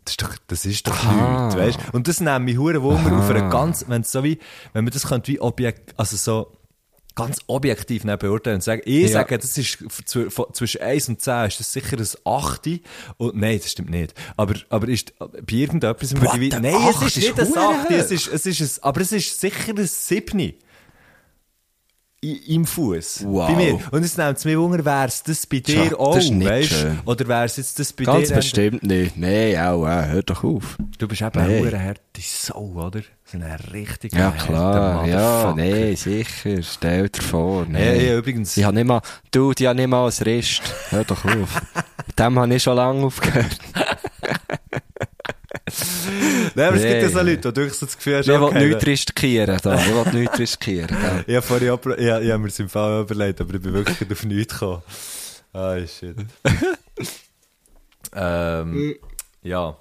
das 0.06 0.14
ist 0.14 0.22
doch, 0.24 0.36
das 0.48 0.66
ist 0.66 0.88
doch 0.88 1.04
nichts, 1.04 1.56
weißt? 1.58 1.80
Und 1.94 2.08
das 2.08 2.20
nimmt 2.20 2.46
mich 2.46 2.58
hure 2.58 2.81
Wunder 2.81 3.18
auf 3.18 3.30
einer 3.30 3.50
ganz, 3.50 3.86
wenn 3.88 4.02
es 4.02 4.12
so 4.12 4.24
wie, 4.24 4.40
wenn 4.74 4.84
man 4.86 4.94
das 4.94 5.08
könnte 5.08 5.31
wie 5.31 5.40
Objekt, 5.40 5.94
also 5.98 6.18
so, 6.18 6.52
ganz 7.15 7.39
objektiv 7.47 8.03
beurteilen 8.03 8.56
und 8.56 8.61
sagen, 8.63 8.81
ich 8.85 9.03
Ja. 9.03 9.07
sage, 9.09 9.38
das 9.38 9.57
ist 9.57 9.77
zw- 10.07 10.29
von- 10.29 10.53
zwischen 10.53 10.81
1 10.81 11.09
und 11.09 11.21
10 11.21 11.47
ist 11.47 11.59
das 11.59 11.73
sicher 11.73 11.97
ein 11.97 12.07
8. 12.23 12.81
Und 13.17 13.35
nein, 13.35 13.59
das 13.61 13.71
stimmt 13.71 13.89
nicht. 13.89 14.13
Aber, 14.38 14.56
aber 14.69 14.88
ist, 14.88 15.13
bei 15.19 15.27
irgendetwas 15.50 16.15
würde 16.15 16.45
ich 16.45 16.51
nein, 16.53 16.65
es 16.89 17.01
ist 17.01 17.17
ist 17.17 17.17
nicht 17.17 17.39
ein 17.39 17.47
hure 17.50 17.75
8, 17.81 17.91
es 17.91 18.11
ist, 18.11 18.27
es 18.27 18.45
ist 18.45 18.61
ein, 18.61 18.83
aber 18.83 19.01
es 19.01 19.11
ist 19.11 19.39
sicher 19.39 19.73
ein 19.77 19.85
7. 19.88 20.53
Im 22.21 22.66
Fuß. 22.66 23.24
Wow. 23.25 23.48
Bei 23.48 23.56
mir. 23.56 23.80
Und 23.92 24.04
jetzt 24.04 24.18
nimmt 24.18 24.38
es 24.38 24.44
mir 24.44 24.60
Wunder, 24.60 24.83
wäre 24.83 25.07
es 25.07 25.24
das 25.24 25.45
bei 25.48 25.60
dir 25.60 25.88
Tja, 25.88 25.98
auch, 25.98 26.16
weißt. 26.18 26.86
Oder 27.06 27.27
wäre 27.30 27.45
es 27.45 27.56
jetzt 27.56 27.80
das 27.80 27.94
bei 27.94 28.04
Ganz 28.04 28.27
dir? 28.27 28.36
bestimmt 28.36 28.83
nicht. 28.83 29.16
Nee, 29.16 29.57
auch, 29.57 29.88
äh, 29.88 30.06
hör 30.07 30.24
doch 30.24 30.44
auf. 30.44 30.75
Du 30.98 31.07
bist 31.07 31.21
eben 31.21 31.48
Nee. 31.48 31.66
eine 31.66 31.81
harte 31.81 32.01
Sau, 32.19 32.74
oder? 32.75 33.00
So 33.24 33.38
eine 33.38 33.57
richtige 33.71 34.18
Ja, 34.18 34.31
klar. 34.31 35.07
Ja, 35.07 35.54
nee, 35.56 35.95
sicher. 35.95 36.62
Stell 36.62 37.07
dir 37.07 37.21
vor. 37.21 37.63
Ja, 37.63 37.69
Nee. 37.69 38.07
ja, 38.10 38.18
übrigens. 38.18 38.57
Ich 38.57 38.66
habe 38.66 38.75
nicht 38.75 38.88
mal, 38.88 39.01
du, 39.31 39.54
die 39.54 39.66
haben 39.69 39.77
nicht 39.77 39.88
mal 39.88 40.06
ein 40.06 40.24
Rist. 40.24 40.62
Hör 40.89 41.06
doch 41.06 41.24
auf. 41.24 41.62
Mit 42.06 42.19
dem 42.19 42.38
habe 42.38 42.54
ich 42.54 42.62
schon 42.62 42.75
lange 42.75 43.06
aufgehört. 43.06 43.57
Nein, 46.56 46.68
aber 46.68 46.78
es 46.78 46.81
gibt 46.84 46.94
ja 46.96 47.02
Nee. 47.08 47.14
so 47.14 47.20
Leute, 47.22 47.38
die 47.38 47.54
durch 47.54 47.74
so 47.74 47.86
das 47.86 47.96
Gefühl 47.98 48.18
hast, 48.18 48.28
Ich 48.28 48.34
will 48.34 48.42
okay, 48.42 48.68
nichts 48.68 48.86
riskieren, 48.86 49.58
da. 49.62 49.76
Ich 49.80 49.88
will 50.14 50.20
nichts 50.22 50.40
riskieren. 50.40 50.98
Ich 51.28 51.36
habe 51.36 51.46
vorhin 51.46 51.70
auch, 51.72 51.80
ich, 51.86 51.98
ich 52.08 52.38
mir 52.38 52.48
das 52.48 52.60
im 52.60 52.70
Fall 52.70 53.02
überlegt, 53.02 53.42
aber 53.42 53.54
ich 53.54 53.62
bin 53.62 53.74
wirklich 53.74 54.00
nicht 54.00 54.12
auf 54.12 54.24
nichts 54.24 54.54
gekommen. 54.54 54.81
Ah, 55.54 55.78
shit. 55.80 56.16
ähm, 58.16 58.96
ja. 59.44 59.76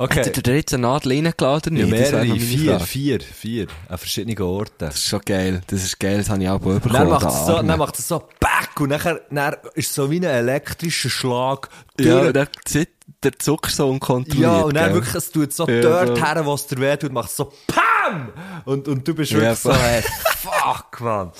Okay. 0.00 0.20
Hat 0.20 0.36
er 0.36 0.42
dir 0.42 0.54
jetzt 0.54 0.72
eine 0.72 0.82
Nadel 0.82 1.10
reingeladen? 1.12 1.76
Ja, 1.76 1.86
mehrere, 1.86 2.24
vier, 2.38 2.78
vier, 2.78 3.20
vier, 3.20 3.66
an 3.88 3.98
verschiedenen 3.98 4.40
Orten. 4.40 4.72
Das 4.78 4.94
ist 4.94 5.06
schon 5.08 5.20
geil. 5.24 5.60
Das 5.66 5.82
ist 5.82 5.98
geil, 5.98 6.18
das 6.18 6.30
habe 6.30 6.40
ich 6.40 6.48
auch 6.48 6.60
bekommen. 6.60 6.92
Dann 6.92 7.08
macht, 7.08 7.26
es 7.26 7.46
so, 7.46 7.54
dann 7.62 7.78
macht 7.78 7.98
es 7.98 8.06
so, 8.06 8.20
back, 8.38 8.78
und 8.80 8.90
nachher, 8.90 9.20
dann 9.28 9.56
ist 9.74 9.92
so 9.92 10.08
wie 10.08 10.18
ein 10.18 10.22
elektrischer 10.22 11.10
Schlag 11.10 11.68
Ja, 11.98 12.20
durch- 12.20 12.32
der, 12.32 12.48
zit- 12.64 12.90
der 13.22 13.38
Zucker 13.38 13.70
so 13.70 13.88
unkontrolliert. 13.90 14.40
Ja, 14.52 14.60
und 14.62 14.74
dann 14.74 14.84
gell? 14.86 14.94
wirklich, 14.94 15.14
es 15.14 15.30
tut 15.30 15.52
so 15.52 15.66
Ja, 15.68 15.80
dort 15.80 16.18
so. 16.18 16.24
her, 16.24 16.46
wo 16.46 16.54
es 16.54 16.66
dir 16.66 16.78
weh 16.80 16.96
tut, 16.96 17.12
macht 17.12 17.30
es 17.30 17.36
so 17.36 17.52
PAM! 17.66 18.32
Und, 18.64 18.86
und 18.88 19.06
du 19.06 19.14
bist 19.14 19.32
Ja, 19.32 19.38
wirklich 19.40 19.58
so, 19.58 19.70
voll. 19.72 19.78
hey, 19.80 20.02
fuck, 20.36 21.00
man. 21.00 21.32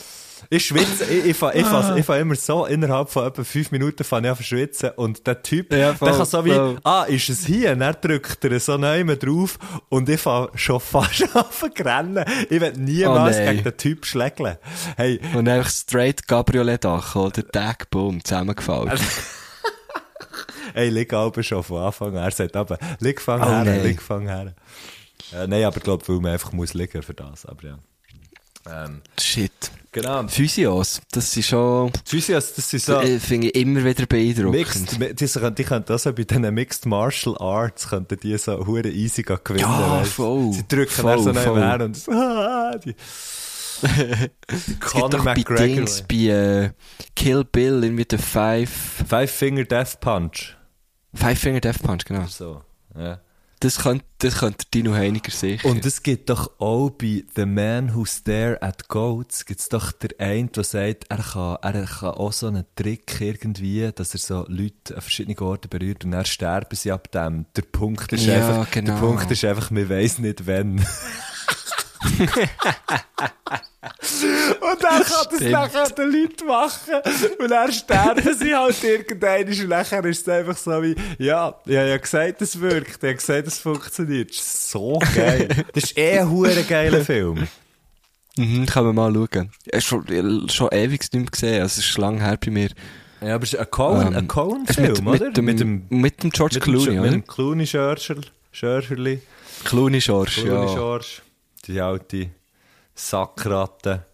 Ich 0.51 0.67
schwitze, 0.67 1.05
ich, 1.05 1.19
ich, 1.25 1.27
ich, 1.27 1.37
fa- 1.37 1.53
ich 1.97 2.05
fa 2.07 2.17
immer 2.17 2.35
so, 2.37 2.65
innerhalb 2.67 3.11
von 3.11 3.27
etwa 3.27 3.43
fünf 3.45 3.71
Minuten 3.73 4.03
fange 4.05 4.29
ich 4.29 4.31
an 4.31 4.37
zu 4.37 4.45
schwitzen 4.45 4.91
und 4.97 5.27
der 5.27 5.43
Typ, 5.43 5.73
Ja, 5.73 5.79
der 5.89 5.95
voll, 5.97 6.13
kann 6.17 6.25
so 6.27 6.45
wie, 6.45 6.53
voll. 6.55 6.79
ah, 6.85 7.03
ist 7.05 7.29
es 7.29 7.45
hier? 7.45 7.73
Und 7.73 7.81
dann 7.81 7.97
drückt 8.01 8.45
er 8.45 8.59
so 8.61 8.77
neu 8.79 9.05
drauf 9.17 9.59
und 9.89 10.09
ich 10.09 10.21
fange 10.21 10.49
schon 10.55 10.81
fast 10.81 11.23
an 11.37 11.45
zu 11.51 11.67
rennen. 11.85 12.25
Ich 12.49 12.61
will 12.61 12.73
niemals 12.77 13.37
Oh, 13.37 13.45
gegen 13.45 13.65
den 13.65 13.77
Typ 13.77 14.07
schlägeln. 14.07 14.57
Hey, 14.97 15.21
Und 15.35 15.49
einfach 15.49 15.71
straight 15.71 16.27
Cabriolet-Dach, 16.27 17.17
oder? 17.17 17.47
Tag, 17.49 17.91
boom, 17.91 18.25
zusammengefallen. 18.25 18.93
Hey, 20.79 20.91
leg 20.91 21.13
aber 21.13 21.43
schon 21.43 21.65
von 21.65 21.83
Anfang 21.83 22.17
an. 22.17 22.23
Er 22.25 22.31
sagt 22.31 22.55
aber, 22.55 22.79
leg 23.01 23.21
fang 23.21 23.41
Oh, 23.43 23.47
her, 23.47 23.65
nein. 23.65 23.83
leg 23.83 24.01
fang 24.01 24.29
her. 24.29 24.55
Äh, 25.33 25.47
nein, 25.49 25.65
aber 25.65 25.77
ich 25.79 25.83
glaube, 25.83 26.07
weil 26.07 26.21
man 26.21 26.33
einfach 26.35 26.53
muss 26.53 26.73
liegen 26.73 27.03
für 27.03 27.15
das. 27.15 27.45
Aber 27.47 27.65
ja. 27.65 27.79
Ähm, 28.71 29.01
Shit. 29.19 29.73
genau. 29.91 30.29
Physios, 30.29 31.01
das 31.11 31.33
sind 31.33 31.47
schon, 31.47 31.91
Physios, 32.05 32.55
das 32.55 32.71
sind 32.71 32.83
so 32.83 33.01
äh, 33.01 33.19
finde 33.19 33.49
ich 33.49 33.55
immer 33.57 33.83
wieder 33.85 34.07
beeindruckend. 34.07 34.99
mixed, 34.99 35.01
die, 35.21 35.27
die, 35.27 35.55
die 35.55 35.65
können 35.65 35.85
das 35.87 36.05
so 36.05 36.13
bei 36.13 36.23
diesen 36.23 36.55
Mixed 36.55 36.87
Martial 36.87 37.37
Arts, 37.39 37.89
könnten 37.89 38.21
die 38.21 38.37
so 38.39 38.65
hure 38.67 38.89
easy 38.89 39.23
gewinnen. 39.23 39.59
Ja, 39.61 40.05
voll. 40.05 40.53
Sie 40.53 40.69
drücken 40.69 40.91
Voll, 40.93 41.19
so 41.23 41.35
voll. 41.35 41.61
her 41.61 41.81
und 41.81 41.97
so, 41.97 42.13
ah, 42.13 42.77
die, 42.85 42.95
Conor 44.81 45.11
doch 45.11 45.25
bei 45.25 45.35
McGregor. 45.35 45.67
Dings, 45.67 46.03
bei 46.03 46.17
äh, 46.17 46.71
Kill 47.17 47.45
Bill, 47.45 47.83
irgendwie 47.85 48.05
der 48.05 48.19
Five, 48.19 48.71
Five 49.09 49.31
Finger 49.31 49.65
Death 49.65 49.99
Punch. 50.01 50.57
Five 51.19 51.39
Finger 51.39 51.61
Death 51.61 51.83
Punch, 51.83 52.05
genau. 52.05 52.27
So, 52.27 52.63
ja. 52.97 53.21
Das 53.61 53.81
könnte, 53.81 54.05
das 54.19 54.39
könnte 54.39 54.67
Dino 54.73 54.95
Heiniger 54.95 55.33
sicher. 55.33 55.69
Und 55.69 55.85
es 55.85 56.05
gibt 56.05 56.31
doch 56.31 56.61
auch 56.61 56.91
bei 56.91 57.25
The 57.35 57.45
Man 57.45 57.93
Who 57.93 58.05
Stare 58.05 58.63
at 58.63 58.87
Goats, 58.87 59.45
gibt's 59.47 59.69
doch 59.69 59.91
der 59.91 60.11
eine, 60.21 60.47
der 60.47 60.63
sagt, 60.63 61.07
er 61.09 61.17
kann, 61.17 61.57
er 61.63 61.85
kann 61.87 62.11
auch 62.11 62.33
so 62.33 62.47
einen 62.47 62.65
Trick 62.77 63.21
irgendwie, 63.21 63.91
dass 63.93 64.15
er 64.15 64.21
so 64.21 64.45
Leute 64.47 64.95
an 64.95 65.01
verschiedenen 65.01 65.37
Orten 65.41 65.69
berührt 65.69 66.05
und 66.05 66.13
dann 66.13 66.25
sterben 66.25 66.77
sie 66.77 66.93
ab 66.93 67.11
dem. 67.11 67.47
Der 67.57 67.63
Punkt 67.63 68.13
ist 68.13 68.27
Ja, 68.27 68.37
einfach, 68.37 68.71
genau. 68.71 68.93
der 68.93 69.01
Punkt 69.01 69.29
ist 69.29 69.45
einfach, 69.45 69.73
man 69.73 69.91
weiss 69.91 70.21
nicht 70.21 70.47
wann. 70.47 70.87
Und 74.61 74.83
er 74.83 75.05
kann 75.05 75.27
das 75.31 75.41
nachher 75.41 75.91
den 75.91 76.13
Leuten 76.13 76.47
machen. 76.47 76.95
Und 77.39 77.51
dann 77.51 77.73
sterben 77.73 78.39
sie 78.39 78.55
halt 78.55 78.83
irgendwann. 78.85 79.45
Und 79.47 79.69
nachher 79.69 80.05
ist 80.05 80.23
es 80.27 80.29
einfach 80.29 80.57
so 80.57 80.83
wie, 80.83 80.95
ja, 81.19 81.55
ich 81.65 81.77
habe 81.77 81.89
ja 81.89 81.97
gesagt, 81.97 82.43
es 82.43 82.61
wirkt. 82.61 82.97
Ich 83.03 83.03
habe 83.03 83.15
gesagt, 83.15 83.47
es 83.47 83.59
funktioniert. 83.59 84.31
Das 84.31 84.37
ist 84.39 84.71
so 84.71 84.99
geil. 85.15 85.49
Das 85.73 85.85
ist 85.85 85.99
eh 85.99 86.19
ein 86.19 86.31
hure 86.31 86.63
geiler 86.65 87.05
Film. 87.05 87.49
Mhm, 88.37 88.67
kann 88.67 88.85
man 88.85 88.95
mal 88.95 89.13
schauen. 89.13 89.51
Er 89.67 89.79
ist 89.79 89.87
schon, 89.87 90.49
schon 90.49 90.69
ewig 90.71 91.01
nicht 91.01 91.13
mehr 91.15 91.25
gesehen, 91.25 91.55
also 91.63 91.73
es 91.73 91.79
ist 91.79 91.87
schon 91.87 92.03
lange 92.03 92.21
her 92.23 92.39
bei 92.45 92.51
mir. 92.53 92.69
Ja, 93.21 93.35
aber 93.35 93.43
es 93.43 93.53
ist 93.53 93.59
ein 93.59 93.69
Cohen, 93.69 94.07
Ähm, 94.09 94.15
ein 94.17 94.29
Cohen 94.29 94.63
mit, 94.63 94.79
oder? 94.79 95.03
mit, 95.03 95.37
dem, 95.37 95.45
mit, 95.45 95.61
dem, 95.61 95.87
mit 95.89 96.23
dem 96.23 96.31
George 96.31 96.55
mit 96.55 96.67
dem- 96.67 96.73
Clooney, 96.73 97.01
mit 97.01 97.13
dem 97.13 97.27
Clooney 97.27 97.67
Schörcher, 97.67 98.15
Schörcherli. 98.53 99.21
Clooney 99.65 100.01
Schorsch, 100.01 100.37
Clooney 100.37 100.67
ja. 100.73 101.01
Die 101.69 101.81
alte 101.81 102.31
Sackratte. 102.95 104.07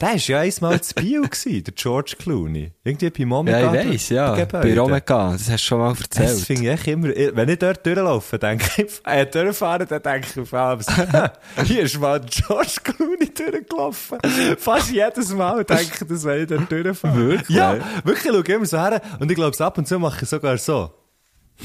Der 0.00 0.08
war 0.08 0.16
ja 0.16 0.40
einmal 0.40 0.80
zu 0.80 0.94
Bio, 0.94 1.22
gewesen, 1.22 1.62
der 1.62 1.74
George 1.74 2.16
Clooney. 2.18 2.72
Irgendwie 2.82 3.10
bei 3.10 3.24
Momika. 3.24 3.72
Ja, 3.72 3.82
ich 3.82 3.88
weiss, 3.90 4.08
ja. 4.08 4.44
Bei 4.46 4.76
Romega, 4.76 5.32
das 5.32 5.42
hast 5.42 5.50
du 5.50 5.58
schon 5.58 5.78
mal 5.78 5.92
Das 5.92 6.00
erzählt. 6.18 6.44
finde 6.46 6.62
ich 6.62 6.68
echt 6.70 6.86
immer, 6.88 7.08
wenn 7.08 7.48
ich 7.48 7.58
dort 7.60 7.86
durchlaufe, 7.86 8.36
denke 8.38 8.82
ich, 8.82 9.00
äh, 9.04 9.26
durchfahre, 9.26 9.86
dann 9.86 10.02
denke 10.02 10.26
ich 10.28 10.40
auf 10.40 10.52
abends, 10.54 10.88
hier 11.64 11.82
ist 11.82 12.00
mal 12.00 12.20
George 12.20 12.78
Clooney 12.82 13.32
durchgelaufen. 13.32 14.18
Fast 14.58 14.90
jedes 14.90 15.32
Mal 15.34 15.62
denke 15.64 15.82
ich, 15.84 16.08
das, 16.08 16.24
wenn 16.24 16.42
ich 16.42 16.48
dort 16.48 16.72
durchfahre. 16.72 17.16
Wirklich? 17.16 17.56
Ja, 17.56 17.76
wirklich, 18.02 18.24
ich 18.34 18.46
schaue 18.46 18.56
immer 18.56 18.66
so 18.66 18.78
her 18.78 19.00
und 19.20 19.30
ich 19.30 19.36
glaube, 19.36 19.64
ab 19.64 19.78
und 19.78 19.86
zu 19.86 20.00
mache 20.00 20.24
ich 20.24 20.28
sogar 20.28 20.58
so. 20.58 20.90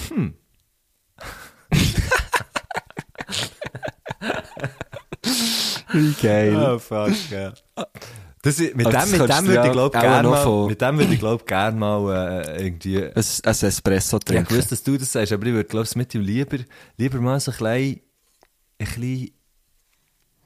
Wie 5.97 6.13
geil. 6.13 6.55
Oh, 6.55 6.79
fuck, 6.79 7.13
ja. 7.31 7.53
Das, 8.43 8.59
mit, 8.59 8.71
dem, 8.71 9.11
mit 9.11 9.29
dem 9.29 9.47
würde 9.47 9.67
ich 9.67 9.71
glaube 9.73 9.97
auch 9.97 10.01
gerne 10.01 10.29
mal, 10.29 10.67
mit 10.67 10.81
dem 10.81 10.97
würde 10.97 11.13
ich 11.13 11.19
glaube 11.19 11.43
gerne 11.43 11.77
mal 11.77 12.43
äh, 12.45 12.65
irgendwie 12.65 13.03
Ein, 13.03 13.11
ein 13.13 13.21
Espresso 13.51 14.17
Ja, 14.17 14.19
ich 14.19 14.25
trinken. 14.25 14.55
wusste, 14.55 14.69
dass 14.69 14.83
du 14.83 14.97
das 14.97 15.11
sagst, 15.11 15.33
aber 15.33 15.45
ich 15.47 15.53
würde, 15.53 15.67
glaube 15.67 15.85
ich, 15.89 15.95
mit 15.95 16.13
ihm 16.15 16.21
lieber, 16.21 16.57
lieber 16.97 17.19
mal 17.19 17.39
so 17.39 17.51
ein 17.51 17.57
klein, 17.57 17.99
ein 18.79 18.87
klein 18.87 19.31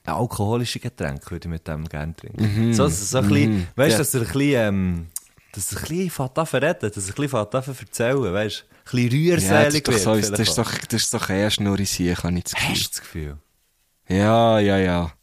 alkoholische 0.05 0.79
Getränk 0.79 1.29
würde 1.29 1.48
ich 1.48 1.51
mit 1.51 1.67
dem 1.67 1.88
gerne 1.88 2.15
trinken. 2.15 2.74
So, 2.74 2.88
so 2.88 3.17
ein 3.20 3.27
bisschen, 3.27 3.67
weißt 3.75 3.96
du, 3.96 3.98
dass 4.00 4.13
er 4.15 4.22
ein 4.22 4.27
bisschen, 4.27 4.53
ähm, 4.55 5.08
dass 5.51 5.72
er 5.72 5.77
ein 5.77 5.88
bisschen 5.88 6.10
fährt 6.10 6.38
an 6.39 6.46
dass 6.46 6.53
er 6.53 6.63
ein 6.63 6.81
bisschen 6.81 7.29
fährt 7.29 7.55
an 7.55 7.63
erzählen, 7.63 8.34
weißt 8.34 8.65
du, 8.91 8.98
ein 8.98 9.10
bisschen 9.10 9.25
ja, 9.25 9.36
das 9.36 9.43
rührselig 9.43 9.88
ist 9.88 10.03
so, 10.03 10.15
das, 10.15 10.39
ist 10.39 10.58
doch, 10.58 10.77
das 10.89 11.01
ist 11.03 11.13
doch 11.13 11.29
eher 11.29 11.51
Schnurrisier, 11.51 12.17
habe 12.17 12.34
ich 12.38 12.43
das 12.46 12.53
Gefühl. 12.53 12.70
Hast 12.72 12.86
du 12.86 12.89
das 12.89 13.01
Gefühl? 13.01 13.38
Ja, 14.08 14.60
ja, 14.60 14.77
ja. 14.77 15.13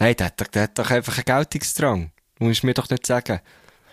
Nein, 0.00 0.16
der 0.16 0.26
hat, 0.26 0.40
doch- 0.40 0.46
der 0.48 0.62
hat 0.64 0.78
doch 0.78 0.90
einfach 0.90 1.16
einen 1.16 1.24
Geltungsdrang. 1.24 2.10
Du 2.38 2.44
musst 2.46 2.64
mir 2.64 2.74
doch 2.74 2.88
nicht 2.90 3.06
sagen. 3.06 3.40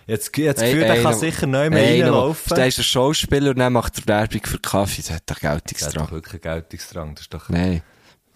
Jetzt, 0.07 0.35
jetzt 0.37 0.61
das 0.61 0.69
Gefühl, 0.69 0.85
der 0.85 1.03
kann 1.03 1.13
sicher 1.13 1.45
neu 1.47 1.69
mehr 1.69 1.83
Ey, 1.83 1.99
noch- 1.99 2.05
reinlaufen. 2.05 2.55
Der 2.55 2.67
ist 2.67 2.77
ein 2.79 2.83
Schauspieler 2.85 3.51
und 3.51 3.59
dann 3.59 3.73
macht 3.73 3.99
er 3.99 4.07
Werbung 4.07 4.41
für 4.45 4.57
Kaffee. 4.59 5.01
Der 5.03 5.15
hat 5.17 5.23
doch 5.29 5.37
Der 5.39 5.49
hat 5.51 5.57
doch 5.57 5.63
Geltungsdrang. 5.67 6.11
wirklich 6.11 6.33
einen 6.33 6.41
Geltungsdrang. 6.41 7.15
Das 7.15 7.21
ist 7.23 7.33
doch, 7.33 7.49
Nein. 7.49 7.81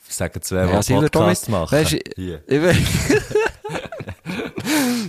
sagen 0.10 0.42
zwei, 0.42 0.66
Ja, 0.70 0.80
die 0.82 0.94
Podcast 0.94 1.48
machen. 1.50 1.72
Weisst 1.78 1.94
du, 1.94 2.00
Hier. 2.18 2.44
Ich 2.46 2.62
will... 2.62 2.76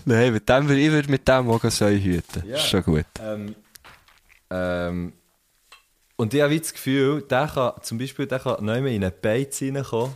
Nein, 0.04 0.32
mit 0.32 0.48
dem, 0.48 0.70
ich 0.70 0.90
würde 0.90 1.10
mit 1.10 1.26
dem 1.28 1.50
auch 1.50 1.62
so 1.70 1.88
hüten. 1.88 2.44
Ja. 2.46 2.56
Ist 2.56 2.68
schon 2.68 2.82
gut. 2.84 3.04
Ähm, 3.20 3.54
ähm, 4.50 5.12
und 6.16 6.34
ich 6.34 6.40
habe 6.42 6.58
das 6.58 6.72
Gefühl, 6.72 7.22
der 7.22 7.48
kann 7.52 7.72
zum 7.82 7.98
Beispiel 7.98 8.26
der 8.26 8.38
kann 8.38 8.64
neu 8.64 8.78
in 8.78 8.86
eine 9.02 9.10
Beiz 9.10 9.60
reinkommen 9.62 10.14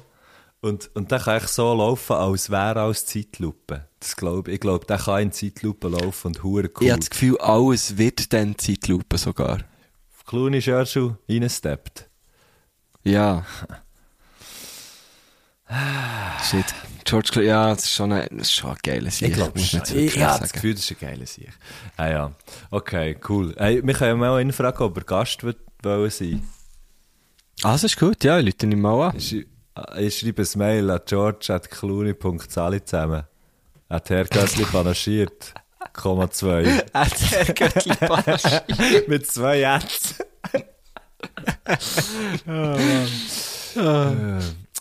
und, 0.67 0.91
und 0.95 1.11
der 1.11 1.21
kann 1.21 1.37
echt 1.39 1.49
so 1.49 1.73
laufen, 1.75 2.15
als 2.15 2.51
wäre 2.51 2.81
als 2.83 3.07
Zeitlupe. 3.07 3.89
Das 4.01 4.17
glaub, 4.17 4.49
ich 4.49 4.55
ich 4.55 4.61
glaube, 4.61 4.85
der 4.87 4.99
kann 4.99 5.23
in 5.23 5.33
Zeitlupe 5.33 5.89
laufen 5.89 6.29
und 6.29 6.43
hure 6.43 6.69
cool. 6.77 6.85
Ich 6.87 6.91
habe 6.91 7.01
das 7.01 7.11
Gefühl, 7.11 7.39
alles 7.39 7.97
wird 7.99 8.33
dann 8.33 8.57
Zeitlupe 8.59 9.19
sogar. 9.19 9.59
Clooney 10.27 10.61
Churchill 10.61 11.17
reingesteppt. 11.29 12.09
Ja. 13.05 13.45
Shit. 16.49 16.65
George 17.05 17.29
Clooney, 17.33 17.49
ja, 17.49 17.75
das 17.75 17.85
ist 17.85 17.93
schon 17.93 18.13
ein, 18.13 18.27
das 18.33 18.49
ist 18.49 18.53
schon 18.55 18.71
ein 18.71 18.77
geiler 18.83 19.11
Sieg. 19.11 19.29
Ich 19.29 19.35
glaube 19.35 19.59
schon. 19.59 19.83
Ich, 19.83 20.17
ich 20.17 20.23
habe 20.23 20.41
das 20.41 20.53
Gefühl, 20.53 20.75
das 20.75 20.85
ist 20.85 20.91
ein 20.93 20.99
geiler 21.01 21.27
Sieg. 21.27 21.49
Ah 21.97 22.09
ja. 22.09 22.33
Okay, 22.71 23.17
cool. 23.29 23.55
Hey, 23.57 23.81
wir 23.85 23.95
können 23.95 24.21
ja 24.21 24.31
mal 24.31 24.41
ihn 24.41 24.53
fragen, 24.53 24.83
ob 24.83 24.97
er 24.97 25.05
Gast 25.05 25.43
wird, 25.45 25.59
wollen 25.83 26.11
sein. 26.11 26.43
Ah, 27.63 27.73
das 27.73 27.85
ist 27.85 27.99
gut, 27.99 28.23
ja, 28.25 28.39
Leute, 28.39 28.67
ich 28.67 28.77
mal 28.77 29.09
an. 29.11 29.17
Ich, 29.17 29.29
schrei- 29.29 29.47
ich 29.99 30.19
schreibe 30.19 30.43
ein 30.43 30.49
Mail 30.59 30.91
an 30.91 31.01
george.clooney.zali 31.05 32.85
zusammen. 32.85 33.25
Hat 33.89 34.11
Herr 34.11 34.25
Gössli 34.25 34.65
panaschiert. 34.65 35.55
Komma 35.93 36.31
zwei. 36.31 36.65
Mit 39.07 39.27
zwei 39.27 39.61
Jetzt. 39.61 40.25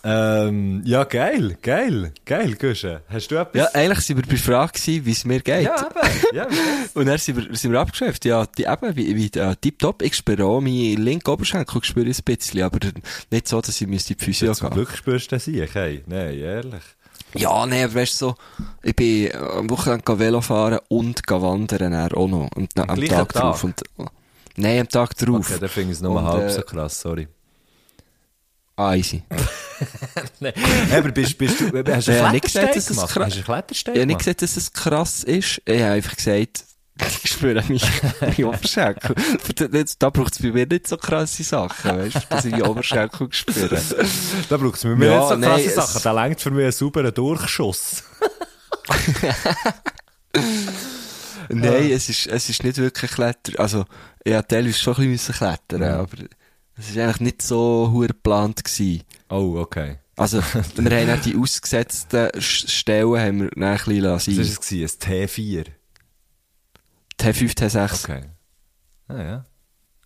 Ähm, 0.08 0.84
ja, 0.86 1.04
geil, 1.04 1.58
geil, 1.64 2.14
geil, 2.26 2.56
Gusche. 2.56 3.02
Hast 3.10 3.32
du 3.32 3.38
etwas? 3.38 3.56
Ja, 3.56 3.68
eigentlich 3.74 4.02
sind 4.02 4.18
wir 4.18 4.24
bei 4.24 4.30
der 4.30 4.38
Frage 4.38 4.80
wie 4.86 5.12
es 5.12 5.26
mir 5.26 5.40
geht. 5.40 5.64
ja, 5.64 5.90
eben. 5.90 6.36
Ja? 6.36 6.48
Und 6.94 7.08
dann 7.08 7.18
sind 7.18 7.38
wir, 7.38 7.56
sind 7.56 7.72
wir 7.72 7.80
abgeschäft. 7.80 8.24
Ja, 8.24 8.46
die, 8.46 8.66
eben, 8.66 8.96
wie, 8.96 9.16
wie, 9.16 9.40
äh, 9.40 9.56
tipptopp. 9.56 10.04
Ich 10.04 10.16
spüre 10.16 10.46
auch 10.46 10.62
meinen 10.62 11.02
linken 11.04 11.28
Oberschenkel, 11.28 11.80
ich 11.82 11.88
spüre 11.88 12.06
ein 12.06 12.16
bisschen, 12.24 12.62
aber 12.62 12.78
nicht 13.32 13.48
so, 13.48 13.60
dass 13.60 13.82
ich 13.82 13.88
müsste 13.88 14.14
die 14.14 14.24
Physio 14.24 14.54
Zum 14.54 14.70
gehen. 14.70 14.76
Glück 14.76 14.96
spürst 14.96 15.32
du 15.32 15.38
das 15.38 15.48
ich, 15.48 15.74
hey. 15.74 16.04
Nein, 16.06 16.38
ehrlich. 16.38 16.84
Ja, 17.34 17.66
nee, 17.66 17.84
aber 17.84 17.96
weißt 17.96 18.22
du 18.22 18.26
so, 18.28 18.36
ich 18.84 18.96
bin 18.96 19.32
äh, 19.32 19.34
am 19.34 19.72
Wochenende 19.72 20.20
Velo 20.20 20.42
fahren 20.42 20.80
und 20.88 21.24
wandern 21.28 21.96
auch 22.14 22.28
noch. 22.28 22.50
Und, 22.56 22.78
am 22.78 22.96
gleichen 22.96 23.08
Tag 23.08 23.34
Tag? 23.34 23.42
drauf. 23.42 23.64
Und, 23.64 23.82
nein, 24.56 24.82
am 24.82 24.90
Tag 24.90 25.18
drauf. 25.18 25.50
Okay, 25.50 25.58
dann 25.60 25.70
finde 25.70 25.94
ich 25.94 25.98
es 25.98 26.02
nur 26.02 26.16
Und, 26.18 26.26
halb 26.26 26.44
äh, 26.44 26.50
so 26.52 26.62
krass, 26.62 27.02
sorry. 27.02 27.28
Ah, 28.78 28.94
easy. 28.96 29.24
Nein, 30.42 30.54
aber 30.92 31.12
bist, 31.12 31.38
bist 31.38 31.60
du, 31.62 31.66
hast 31.94 32.08
du 32.08 32.12
Ja, 32.14 32.28
einen 32.28 32.42
gesagt, 32.42 32.72
Klettersteig 32.74 32.88
gemacht? 32.88 33.10
krass- 33.14 33.26
Hast 33.26 33.34
du 33.34 33.38
einen 33.38 33.44
Klettersteig 33.46 33.96
Ich 33.96 34.00
habe 34.02 34.08
nicht 34.08 34.18
gesagt, 34.20 34.42
dass 34.42 34.58
es 34.58 34.74
krass 34.74 35.24
ist. 35.24 35.62
Ich 35.66 35.82
habe 35.82 35.92
einfach 35.94 36.16
gesagt, 36.16 36.64
ich 37.24 37.32
spüre 37.32 37.64
mich 37.70 37.84
meine 38.22 38.48
Oberschenkel. 38.48 39.16
Da 40.00 40.10
braucht 40.10 40.34
es 40.34 40.42
bei 40.42 40.52
mir 40.52 40.66
nicht 40.66 40.88
so 40.88 40.98
krasse 40.98 41.44
Sachen, 41.44 41.98
weißt 42.00 42.16
du, 42.16 42.20
dass 42.30 42.46
ich 42.46 42.52
meine 42.52 42.70
Oberschenkel 42.70 43.28
spüre. 43.32 43.82
Da 44.50 44.58
braucht 44.58 44.76
es 44.76 44.84
mit 44.84 44.98
mir 44.98 45.06
Ja, 45.08 45.20
nicht 45.20 45.30
so 45.30 45.36
nein, 45.36 45.50
krasse 45.52 45.66
es- 45.68 45.76
Sachen. 45.76 46.02
Da 46.04 46.12
längt 46.24 46.42
für 46.42 46.52
mich 46.52 46.64
einen 46.64 46.72
sauberen 46.74 47.14
Durchschuss. 47.14 48.04
Nein, 51.50 51.92
es 51.92 52.10
ist, 52.10 52.28
es 52.28 52.50
ist 52.50 52.64
nicht 52.64 52.78
wirklich 52.78 53.12
Kletter. 53.12 53.60
Also, 53.60 53.86
habe 54.28 54.48
teilweise 54.48 54.78
schon 54.80 54.96
ein 54.98 55.12
bisschen 55.12 55.36
klettern, 55.36 55.82
Ja. 55.82 56.00
aber 56.00 56.18
es 56.78 56.90
ist 56.90 56.98
eigentlich 56.98 57.22
nicht 57.22 57.42
so 57.42 57.90
hure 57.92 58.08
geplant 58.08 58.64
gewesen. 58.64 59.04
Oh, 59.30 59.56
okay. 59.58 60.00
Also, 60.18 60.40
wir 60.76 61.00
haben 61.00 61.18
auch 61.20 61.22
die 61.24 61.36
ausgesetzten 61.36 62.30
Stellen 62.40 63.20
haben 63.20 63.42
wir 63.42 63.50
dann 63.50 63.64
ein 63.64 63.78
bisschen 63.78 64.00
lassen. 64.00 64.32
Was 64.32 64.38
war 64.38 64.44
es? 64.44 64.62
gewesen? 64.62 64.98
Ein 65.12 65.28
T4? 65.28 65.66
T5, 67.20 67.58
T6. 67.58 68.04
Okay. 68.04 68.22
Ah, 69.08 69.22
ja. 69.22 69.46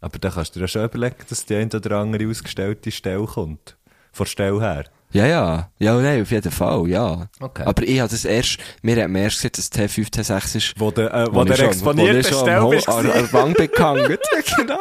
Aber 0.02 0.20
da 0.20 0.30
kannst 0.30 0.56
du 0.56 0.60
dir 0.60 0.64
ja 0.64 0.68
schon 0.68 0.86
überlegen, 0.86 1.18
dass 1.28 1.46
die 1.46 1.56
eine 1.56 1.70
oder 1.72 1.98
andere 1.98 2.28
ausgestellte 2.30 2.92
Stelle 2.92 3.26
kommt. 3.26 3.78
Von 4.12 4.26
der 4.26 4.32
Stelle 4.32 4.62
her. 4.62 4.86
Ja, 5.12 5.26
ja. 5.26 5.70
Ja, 5.80 5.96
nein, 5.96 6.22
auf 6.22 6.30
jeden 6.30 6.52
Fall, 6.52 6.88
ja. 6.88 7.28
Okay. 7.40 7.64
Aber 7.66 7.82
ich 7.84 8.00
habe 8.00 8.10
das 8.12 8.26
erst, 8.26 8.58
mir 8.84 9.02
hat 9.02 9.10
man 9.10 9.24
erst 9.24 9.38
gesagt, 9.38 9.58
dass 9.58 9.72
T5, 9.72 10.12
T6 10.14 10.56
ist. 10.58 10.74
Wo 10.78 10.92
der, 10.92 11.12
äh, 11.14 11.28
wo 11.32 11.36
wo 11.40 11.44
der 11.46 11.60
exponierte 11.62 12.62
Ho- 12.62 12.70
bist. 12.70 12.88
an, 12.90 13.10
an 13.10 13.14
der 13.24 13.34
Wand 13.34 13.58
bekannt. 13.58 14.20
genau. 14.58 14.80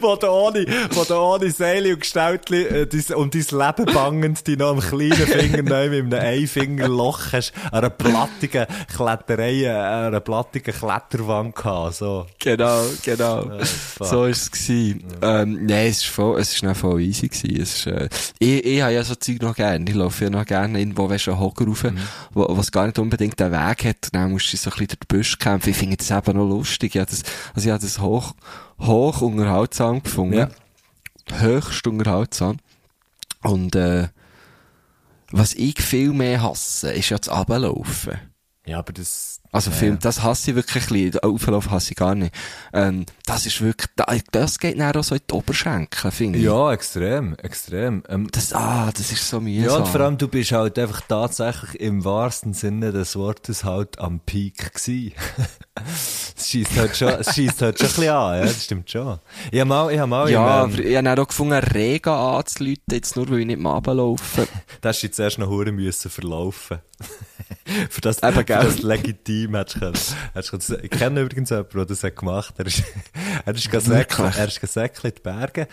wo 0.00 0.16
du 0.16 0.26
ohne, 0.28 0.66
wo 0.90 1.04
du 1.04 1.14
ohne 1.14 1.50
Seile 1.50 1.94
und 1.94 2.00
Gestaltli 2.00 2.64
äh, 2.64 2.86
dein, 2.86 3.16
um 3.16 3.30
dein 3.30 3.40
Leben 3.50 3.94
bangend 3.94 4.46
die 4.46 4.56
noch 4.56 4.70
am 4.72 4.80
kleinen 4.80 5.12
Finger 5.14 5.62
neu 5.62 5.88
mit 6.02 6.12
einem 6.12 6.42
Einfingerloch 6.42 7.32
hast, 7.32 7.52
an 7.70 7.78
einer 7.78 7.90
plattigen 7.90 8.66
Kletterei, 8.94 9.62
äh, 9.62 9.68
an 9.70 10.06
einer 10.08 10.20
plattigen 10.20 10.74
Kletterwand 10.74 11.54
gehabt, 11.54 11.94
so. 11.94 12.26
Genau, 12.40 12.82
genau. 13.04 13.48
fuck. 13.60 14.06
so 14.06 14.24
ist 14.26 14.42
es 14.42 14.50
gewesen. 14.50 15.04
Ähm, 15.22 15.66
nein, 15.66 15.86
es 15.86 15.98
ist 15.98 16.06
voll, 16.08 16.40
es 16.40 16.52
ist 16.52 16.62
noch 16.62 16.76
voll 16.76 17.00
easy 17.00 17.28
gewesen. 17.28 17.60
Es 17.62 17.76
ist, 17.76 17.86
äh, 17.86 18.08
ich, 18.38 18.64
ich 18.66 18.82
habe 18.82 18.92
ja 18.92 19.02
so 19.04 19.14
Zeug 19.14 19.45
noch 19.46 19.54
gerne. 19.54 19.84
Ich 19.88 19.94
laufe 19.94 20.24
ja 20.24 20.30
noch 20.30 20.44
gerne 20.44 20.78
irgendwo, 20.78 21.08
weißt 21.08 21.26
du, 21.26 21.32
einen 21.32 21.40
Hocker 21.40 21.66
rauf, 21.66 21.84
wo, 22.32 22.46
was 22.56 22.72
gar 22.72 22.86
nicht 22.86 22.98
unbedingt 22.98 23.38
den 23.38 23.52
Weg 23.52 23.84
hat. 23.84 24.08
Dann 24.12 24.32
musst 24.32 24.52
du 24.52 24.56
so 24.56 24.70
ein 24.70 24.76
bisschen 24.76 24.88
durch 24.88 25.08
Büsche 25.08 25.36
kämpfen. 25.38 25.70
Ich 25.70 25.76
finde 25.76 25.96
das 25.96 26.10
eben 26.10 26.36
noch 26.36 26.48
lustig. 26.48 26.94
Ich 26.94 27.00
habe 27.00 27.10
das, 27.10 27.22
also 27.54 27.68
ich 27.68 27.72
habe 27.72 27.82
das 27.82 28.00
hoch, 28.00 28.34
hoch 28.80 29.20
unterhaltsam 29.20 30.02
gefunden. 30.02 30.38
Ja. 30.38 30.48
höchst 31.40 31.86
unterhaltsam. 31.86 32.58
Und, 33.42 33.74
äh, 33.76 34.08
was 35.30 35.54
ich 35.54 35.80
viel 35.80 36.12
mehr 36.12 36.42
hasse, 36.42 36.92
ist 36.92 37.10
ja 37.10 37.18
das 37.18 37.28
Ablaufen. 37.28 38.18
Ja, 38.64 38.78
aber 38.78 38.92
das... 38.92 39.40
Also 39.56 39.70
ja. 39.70 39.76
Film, 39.76 39.98
das 40.00 40.22
hasse 40.22 40.50
ich 40.50 40.56
wirklich 40.56 40.84
ein 40.90 41.10
bisschen. 41.10 41.20
Auflauf 41.20 41.70
hasse 41.70 41.90
ich 41.92 41.96
gar 41.96 42.14
nicht. 42.14 42.34
Ähm, 42.72 43.06
das 43.24 43.46
ist 43.46 43.60
wirklich, 43.60 43.90
da- 43.96 44.06
das 44.32 44.58
geht 44.58 44.78
dann 44.78 44.94
auch 44.96 45.02
so 45.02 45.14
in 45.14 45.20
die 45.28 45.34
Oberschenkel, 45.34 46.10
finde 46.10 46.38
ich. 46.38 46.44
Ja, 46.44 46.72
extrem, 46.72 47.34
extrem. 47.36 48.02
Ähm, 48.08 48.28
Das, 48.30 48.52
ah, 48.52 48.90
das 48.94 49.10
ist 49.12 49.28
so 49.28 49.38
ja, 49.38 49.42
mühsam. 49.42 49.82
und 49.82 49.88
vor 49.88 50.00
allem, 50.00 50.18
du 50.18 50.28
bist 50.28 50.52
halt 50.52 50.78
einfach 50.78 51.00
tatsächlich 51.02 51.80
im 51.80 52.04
wahrsten 52.04 52.54
Sinne 52.54 52.92
des 52.92 53.16
Wortes 53.16 53.64
halt 53.64 53.98
am 53.98 54.20
Peak 54.20 54.72
gsi. 54.74 55.12
Es 56.38 56.48
schießt 56.50 56.76
halt 56.78 56.96
schon, 56.96 57.08
es 57.08 57.34
schießt 57.34 57.60
halt 57.62 57.78
schon 57.78 57.86
ein 57.86 57.94
bisschen 57.94 58.08
an, 58.14 58.36
ja, 58.38 58.42
das 58.44 58.64
stimmt 58.64 58.90
schon. 58.90 59.18
Ich 59.50 59.60
hab 59.60 59.68
mal, 59.68 59.92
ich 59.92 59.98
hab 59.98 60.08
mal 60.08 60.30
ja, 60.30 60.64
im, 60.64 60.70
ähm, 60.74 60.86
ich 60.86 60.96
habe 60.96 61.20
auch 61.22 61.28
gefunden, 61.28 61.52
Rega 61.52 62.38
anzuleuten, 62.38 62.82
jetzt 62.92 63.14
nur, 63.16 63.28
weil 63.28 63.40
ich 63.40 63.46
nicht 63.46 63.60
mehr 63.60 63.72
runterlaufe. 63.72 64.48
da 64.80 64.88
hast 64.88 65.02
du 65.02 65.06
jetzt 65.06 65.18
erst 65.18 65.38
noch 65.38 65.48
Huren 65.48 65.74
müssen 65.74 66.10
verlaufen. 66.10 66.78
für 67.90 68.00
das, 68.00 68.22
Eben, 68.22 68.32
für 68.34 68.44
das 68.44 68.78
legitim 68.82 69.45
hättest 69.54 69.76
du 69.76 69.80
können. 69.80 69.94
Hättest 70.34 70.52
du 70.52 70.58
können- 70.58 70.80
Ich 70.84 70.90
kenne 70.90 71.20
übrigens 71.20 71.50
jemanden, 71.50 71.76
der 71.76 71.86
das 71.86 72.02
hat 72.04 72.16
gemacht. 72.16 72.54
Er 72.58 72.66
ist, 72.66 72.82
er 73.44 73.54
ist 73.54 73.70
gesäckelt, 73.70 74.36
er 74.36 74.48
ist 74.48 74.60
gesäckelt 74.60 75.04
in 75.04 75.12
die 75.16 75.20
Berge. 75.22 75.68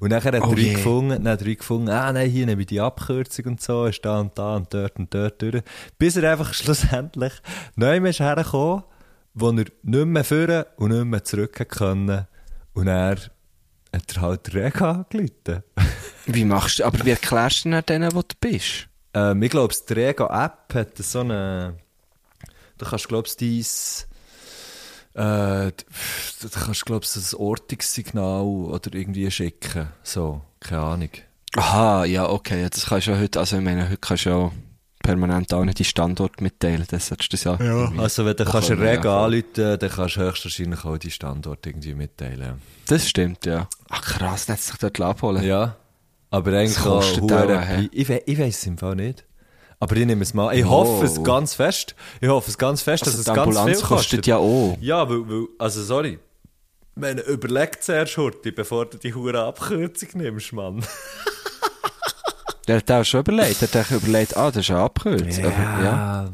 Und 0.00 0.10
nachher 0.10 0.32
hat 0.32 0.42
Oh 0.42 0.52
er 0.52 0.58
je. 0.58 0.74
gefunden, 0.74 1.22
dann 1.24 1.32
hat 1.32 1.42
er 1.42 1.54
gefunden, 1.54 1.88
ah, 1.90 2.12
nein, 2.12 2.30
hier 2.30 2.46
nehme 2.46 2.62
ich 2.62 2.66
die 2.68 2.80
Abkürzung 2.80 3.46
und 3.46 3.60
so, 3.62 3.86
ist 3.86 4.04
da 4.04 4.20
und 4.20 4.36
da 4.38 4.56
und 4.56 4.72
dort 4.72 4.98
und 4.98 5.12
dort 5.14 5.40
durch. 5.42 5.62
Bis 5.98 6.16
er 6.16 6.30
einfach 6.32 6.52
schlussendlich 6.54 7.32
neu 7.76 7.96
ist 7.98 8.20
hergekommen, 8.20 8.84
wo 9.34 9.48
er 9.50 9.54
nicht 9.54 9.72
mehr 9.82 10.24
führen 10.24 10.64
und 10.76 10.90
nicht 10.90 11.04
mehr 11.04 11.24
zurück 11.24 11.60
hat 11.60 11.68
können. 11.68 12.26
Und 12.74 12.86
er 12.88 13.16
hat 13.92 14.16
er 14.16 14.20
halt 14.22 14.54
Rega 14.54 14.90
angerufen. 15.08 15.62
Wie 16.26 16.44
machst 16.44 16.78
du, 16.80 16.84
aber 16.84 17.04
wie 17.06 17.10
erklärst 17.10 17.64
du 17.64 17.70
denn 17.70 17.82
denen, 17.88 18.14
wo 18.14 18.20
du 18.20 18.34
bist? 18.38 18.86
Ähm, 19.14 19.42
ich 19.42 19.50
glaube, 19.50 19.72
die 19.88 19.92
Rega-App 19.94 20.74
hat 20.74 20.98
so 20.98 21.20
eine. 21.20 21.78
Da 22.78 22.86
kannst 22.88 23.10
du, 23.10 23.20
ich, 23.28 23.36
dein. 23.36 23.66
Äh, 25.14 25.72
da 25.72 26.60
kannst 26.64 26.82
du, 26.82 26.84
glaube 26.84 27.04
ich, 27.04 27.16
ein 27.16 27.38
Ortungssignal 27.38 28.42
oder 28.42 28.94
irgendwie 28.94 29.30
schicken. 29.30 29.88
So, 30.02 30.42
keine 30.60 30.82
Ahnung. 30.82 31.10
Aha, 31.56 32.04
ja, 32.04 32.28
okay, 32.28 32.62
ja, 32.62 32.68
das 32.68 32.86
kannst 32.86 33.06
du 33.06 33.12
ja 33.12 33.18
heute, 33.18 33.40
also 33.40 33.56
ich 33.56 33.62
meine, 33.62 33.86
heute 33.88 33.96
kannst 33.96 34.26
du 34.26 34.30
ja 34.30 34.52
permanent 35.02 35.52
auch 35.54 35.64
nicht 35.64 35.78
die 35.78 35.84
Standort 35.84 36.40
mitteilen, 36.42 36.84
das 36.90 37.06
solltest 37.08 37.32
du 37.32 37.36
das 37.36 37.44
ja. 37.44 37.58
irgendwie 37.58 37.98
Also, 37.98 38.26
wenn 38.26 38.36
du 38.36 38.46
auch 38.46 38.52
kannst 38.52 38.70
einen 38.70 38.82
Rega 38.82 39.02
ja, 39.04 39.24
anrufen 39.24 39.78
dann 39.78 39.90
kannst 39.90 40.16
du 40.16 40.20
höchstwahrscheinlich 40.20 40.84
auch 40.84 40.98
die 40.98 41.10
Standort 41.10 41.66
irgendwie 41.66 41.94
mitteilen. 41.94 42.60
Das 42.86 43.08
stimmt, 43.08 43.46
ja. 43.46 43.66
Ach 43.88 44.02
krass, 44.02 44.48
hat 44.48 44.60
sich 44.60 44.76
dort 44.76 45.00
abholen. 45.00 45.42
Ja. 45.42 45.76
Aber 46.30 46.52
eigentlich 46.52 46.74
Das 46.76 46.86
auch 46.86 47.02
auch? 47.02 47.76
Pi- 47.76 47.88
Ich, 47.92 48.08
we 48.08 48.22
ich 48.26 48.38
weiß 48.38 48.58
es 48.58 48.66
im 48.66 48.76
Fall 48.76 48.96
nicht. 48.96 49.24
Aber 49.80 49.96
ich 49.96 50.06
nehme 50.06 50.22
es 50.22 50.34
mal. 50.34 50.54
Ich 50.56 50.64
Oh. 50.64 50.70
hoffe 50.70 51.06
es 51.06 51.22
ganz 51.22 51.54
fest. 51.54 51.94
Ich 52.20 52.28
hoffe 52.28 52.50
es 52.50 52.58
ganz 52.58 52.82
fest, 52.82 53.04
Also 53.04 53.16
dass 53.16 53.20
es 53.20 53.26
ganz 53.26 53.38
Ambulanz 53.56 53.78
viel 53.78 53.86
kostet 53.88 54.26
ja 54.26 54.36
auch. 54.38 54.76
Ja, 54.80 55.08
weil, 55.08 55.28
weil 55.28 55.46
also 55.58 55.82
sorry. 55.82 56.18
Meine, 56.96 57.20
überleg 57.22 57.80
zuerst, 57.82 58.16
Hurti, 58.16 58.50
bevor 58.50 58.86
du 58.86 58.98
die 58.98 59.14
hure 59.14 59.44
Abkürzung 59.44 60.08
nimmst, 60.14 60.52
Mann. 60.52 60.84
Der 62.66 62.76
hat 62.78 62.90
auch 62.90 63.04
schon 63.04 63.20
überlegt, 63.20 63.62
der 63.62 63.68
hat 63.82 63.86
auch 63.86 63.90
überlegt, 63.96 64.36
ah, 64.36 64.50
das 64.50 64.58
ist 64.64 64.70
eine 64.70 64.80
Abkürzung. 64.80 65.44
Aber, 65.46 65.82
ja. 65.84 66.32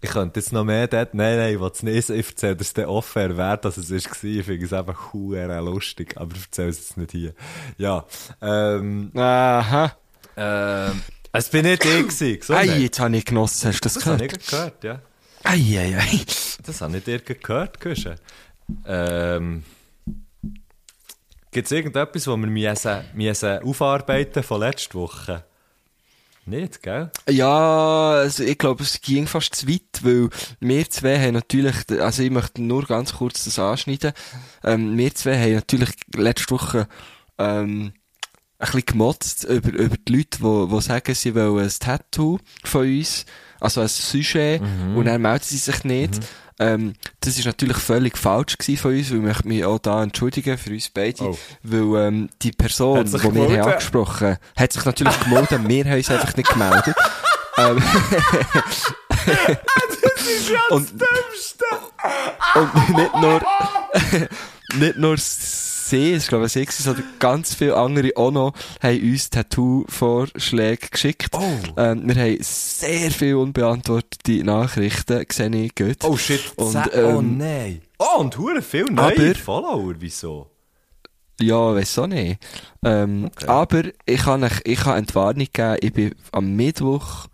Ich 0.00 0.10
könnte 0.10 0.38
jetzt 0.38 0.52
noch 0.52 0.62
mehr 0.62 0.86
dort, 0.86 1.14
nein, 1.14 1.36
nein, 1.38 1.54
ich 1.54 1.60
will 1.60 1.70
es 1.72 1.82
nicht, 1.82 2.10
ich 2.10 2.28
erzähle 2.28 2.54
dir 2.54 2.64
dann 2.74 2.84
offen, 2.84 3.36
wer 3.36 3.56
das 3.56 3.76
es 3.76 3.90
ist, 3.90 4.06
ich 4.22 4.44
finde 4.44 4.64
es 4.64 4.72
einfach 4.72 5.12
hure 5.12 5.60
lustig, 5.62 6.16
aber 6.16 6.36
ich 6.36 6.42
erzähle 6.44 6.68
es 6.68 6.78
jetzt 6.78 6.96
nicht 6.96 7.10
hier. 7.10 7.34
Ja, 7.76 8.04
ähm, 8.40 9.10
Aha. 9.16 9.96
ähm, 10.36 11.02
es 11.38 11.48
bin 11.48 11.64
nicht 11.64 11.84
ich 11.84 12.08
gewesen, 12.08 12.54
Ei, 12.54 12.78
jetzt 12.78 13.00
habe 13.00 13.16
ich 13.16 13.24
genossen, 13.24 13.68
hast 13.68 13.80
du 13.80 13.82
das, 13.82 13.94
Das 13.94 14.06
habe 14.06 14.16
gehört? 14.26 14.42
ich 14.42 14.46
gehört, 14.48 14.84
ja. 14.84 15.00
Ei, 15.44 15.78
ei, 15.78 15.96
ei. 15.98 16.20
Das 16.64 16.80
habe 16.80 16.96
ich 16.98 17.04
dir 17.04 17.20
gehört, 17.20 17.80
Küche. 17.80 18.16
Ähm, 18.86 19.62
Gibt 21.50 21.66
es 21.66 21.72
irgendetwas, 21.72 22.26
was 22.26 22.36
wir 22.36 22.46
müssen, 22.46 23.04
müssen 23.14 23.58
aufarbeiten 23.62 24.42
von 24.42 24.60
letzter 24.60 24.94
Woche? 24.94 25.44
Nicht, 26.44 26.82
gell? 26.82 27.10
Ja, 27.28 28.10
also 28.10 28.44
ich 28.44 28.56
glaube, 28.58 28.84
es 28.84 29.00
ging 29.00 29.26
fast 29.26 29.54
zu 29.54 29.68
weit, 29.68 29.82
weil 30.02 30.28
wir 30.60 30.90
zwei 30.90 31.18
haben 31.18 31.34
natürlich, 31.34 31.74
also 32.00 32.22
ich 32.22 32.30
möchte 32.30 32.62
nur 32.62 32.84
ganz 32.84 33.14
kurz 33.14 33.44
das 33.44 33.58
anschneiden, 33.58 34.12
ähm, 34.62 34.96
wir 34.96 35.12
zwei 35.14 35.40
haben 35.40 35.54
natürlich 35.54 35.90
letzte 36.14 36.50
Woche 36.50 36.88
ähm, 37.38 37.94
ein 38.58 38.66
bisschen 38.66 38.86
gemotzt 38.86 39.44
über, 39.44 39.70
über 39.72 39.96
die 39.96 40.16
Leute, 40.16 40.38
die, 40.40 40.68
die 40.74 40.80
sagen, 40.80 41.14
sie 41.14 41.34
wollen 41.34 41.58
ein 41.64 41.72
Tattoo 41.78 42.38
von 42.64 42.82
uns, 42.86 43.26
also 43.60 43.80
ein 43.82 43.88
Sujet, 43.88 44.60
und 44.94 45.04
dann 45.04 45.20
melden 45.22 45.44
sie 45.44 45.58
sich 45.58 45.84
nicht. 45.84 46.20
Ähm, 46.58 46.94
das 47.20 47.38
ist 47.38 47.44
natürlich 47.44 47.76
völlig 47.76 48.16
falsch 48.16 48.56
gewesen 48.56 48.78
von 48.80 48.94
uns, 48.96 49.10
weil 49.10 49.18
ich 49.18 49.22
möchte 49.24 49.46
mich 49.48 49.62
auch 49.66 49.78
da 49.78 50.02
entschuldigen 50.02 50.56
für 50.56 50.70
uns 50.70 50.88
beide, 50.88 51.22
Oh. 51.24 51.38
weil 51.62 52.06
ähm, 52.08 52.30
die 52.40 52.50
Person, 52.52 53.04
die 53.04 53.12
wir 53.12 53.60
haben 53.62 53.72
angesprochen 53.72 54.38
hat 54.56 54.72
sich 54.72 54.84
natürlich 54.86 55.20
gemeldet, 55.20 55.50
wir 55.68 55.84
haben 55.84 55.96
uns 55.98 56.10
einfach 56.10 56.34
nicht 56.34 56.48
gemeldet. 56.48 56.96
ähm, 57.58 57.82
und, 60.70 60.88
und 62.54 62.96
nicht 62.96 63.14
nur, 63.14 63.42
nicht 64.78 64.96
nur 64.96 65.16
sie, 65.90 66.12
es 66.12 66.28
glaube 66.28 66.46
ich 66.46 66.52
sie, 66.52 66.64
gewesen, 66.64 66.82
sondern 66.82 67.04
ganz 67.18 67.54
viele 67.54 67.76
andere 67.76 68.10
auch 68.16 68.30
noch, 68.30 68.52
haben 68.82 69.00
uns 69.02 69.30
Tattoo-Vorschläge 69.30 70.88
geschickt. 70.90 71.28
Oh. 71.32 71.42
Ähm, 71.76 72.08
wir 72.08 72.14
haben 72.16 72.36
sehr 72.40 73.10
viele 73.10 73.38
unbeantwortete 73.38 74.44
Nachrichten 74.44 75.26
gesehen, 75.26 75.52
ich 75.54 75.74
gut. 75.74 76.04
Oh 76.04 76.16
shit, 76.16 76.40
Und, 76.56 76.76
oh 76.76 77.18
ähm, 77.18 77.38
nein. 77.38 77.82
Oh, 77.98 78.20
und 78.20 78.36
hure 78.38 78.62
viel 78.62 78.84
neue 78.84 79.14
aber- 79.30 79.34
Follower, 79.34 79.94
wieso? 79.98 80.50
Ja, 81.40 81.56
auch 81.56 82.06
nicht. 82.06 82.38
Ähm, 82.82 83.30
Aber 83.46 83.82
ich 84.06 84.22
kann, 84.22 84.42
euch, 84.42 84.60
ich 84.64 84.80
kann 84.80 84.96
Entwarnung 84.98 85.46
geben, 85.52 85.76
ich 85.82 85.92
bin 85.92 86.14
am 86.32 86.56
Mittwoch 86.56 87.26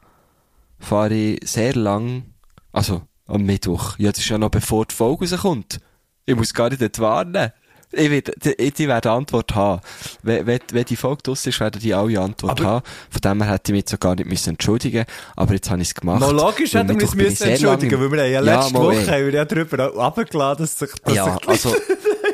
fahre 0.81 1.15
ich 1.15 1.49
sehr 1.49 1.75
lang, 1.75 2.25
also 2.73 3.03
am 3.27 3.45
Mittwoch, 3.45 3.97
ja, 3.99 4.11
das 4.11 4.19
ist 4.19 4.29
ja 4.29 4.39
noch 4.39 4.51
bevor 4.51 4.87
die 4.87 4.95
Folge 4.95 5.31
rauskommt. 5.31 5.79
Ich 6.27 6.35
muss 6.35 6.53
gar 6.53 6.71
nicht 6.71 6.83
entwarnen. 6.83 7.53
Ich 7.93 8.11
werde, 8.11 8.33
die 8.71 8.89
werden 8.89 9.11
Antwort 9.11 9.55
haben. 9.55 9.81
Wenn, 10.23 10.47
wenn, 10.47 10.61
wenn 10.73 10.85
die 10.85 10.97
Folge 10.97 11.23
draus 11.25 11.47
ist, 11.47 11.61
werden 11.61 11.81
die 11.81 11.93
alle 11.93 12.19
Antwort 12.21 12.61
Aber- 12.61 12.69
haben. 12.69 12.85
Von 13.11 13.21
dem 13.21 13.43
her 13.43 13.53
hätte 13.53 13.73
ich 13.73 13.77
mich 13.77 13.85
so 13.89 13.99
gar 13.99 14.15
nicht 14.15 14.29
müssen 14.29 14.51
entschuldigen 14.51 15.05
Aber 15.37 15.53
jetzt 15.55 15.71
habe 15.71 15.83
ich 15.83 15.89
es 15.89 15.95
gemacht. 15.95 16.21
No, 16.21 16.31
logisch 16.33 16.73
hätten 16.75 16.89
wir 16.89 16.95
uns 16.95 17.05
ich 17.05 17.15
müssen 17.15 17.49
entschuldigen, 17.49 18.01
weil 18.01 18.11
wir 18.13 18.27
ja 18.29 18.41
letzte 18.41 18.73
mal, 18.73 18.83
Woche 18.85 18.97
ey. 18.97 19.07
haben 19.07 19.27
wir 19.27 19.33
ja 19.35 19.45
darüber 19.45 19.87
runtergeladen, 19.89 20.65
dass 20.65 20.79
sich, 20.79 20.91
dass 21.05 21.15
Ja, 21.15 21.35
sich 21.35 21.49
also, 21.49 21.75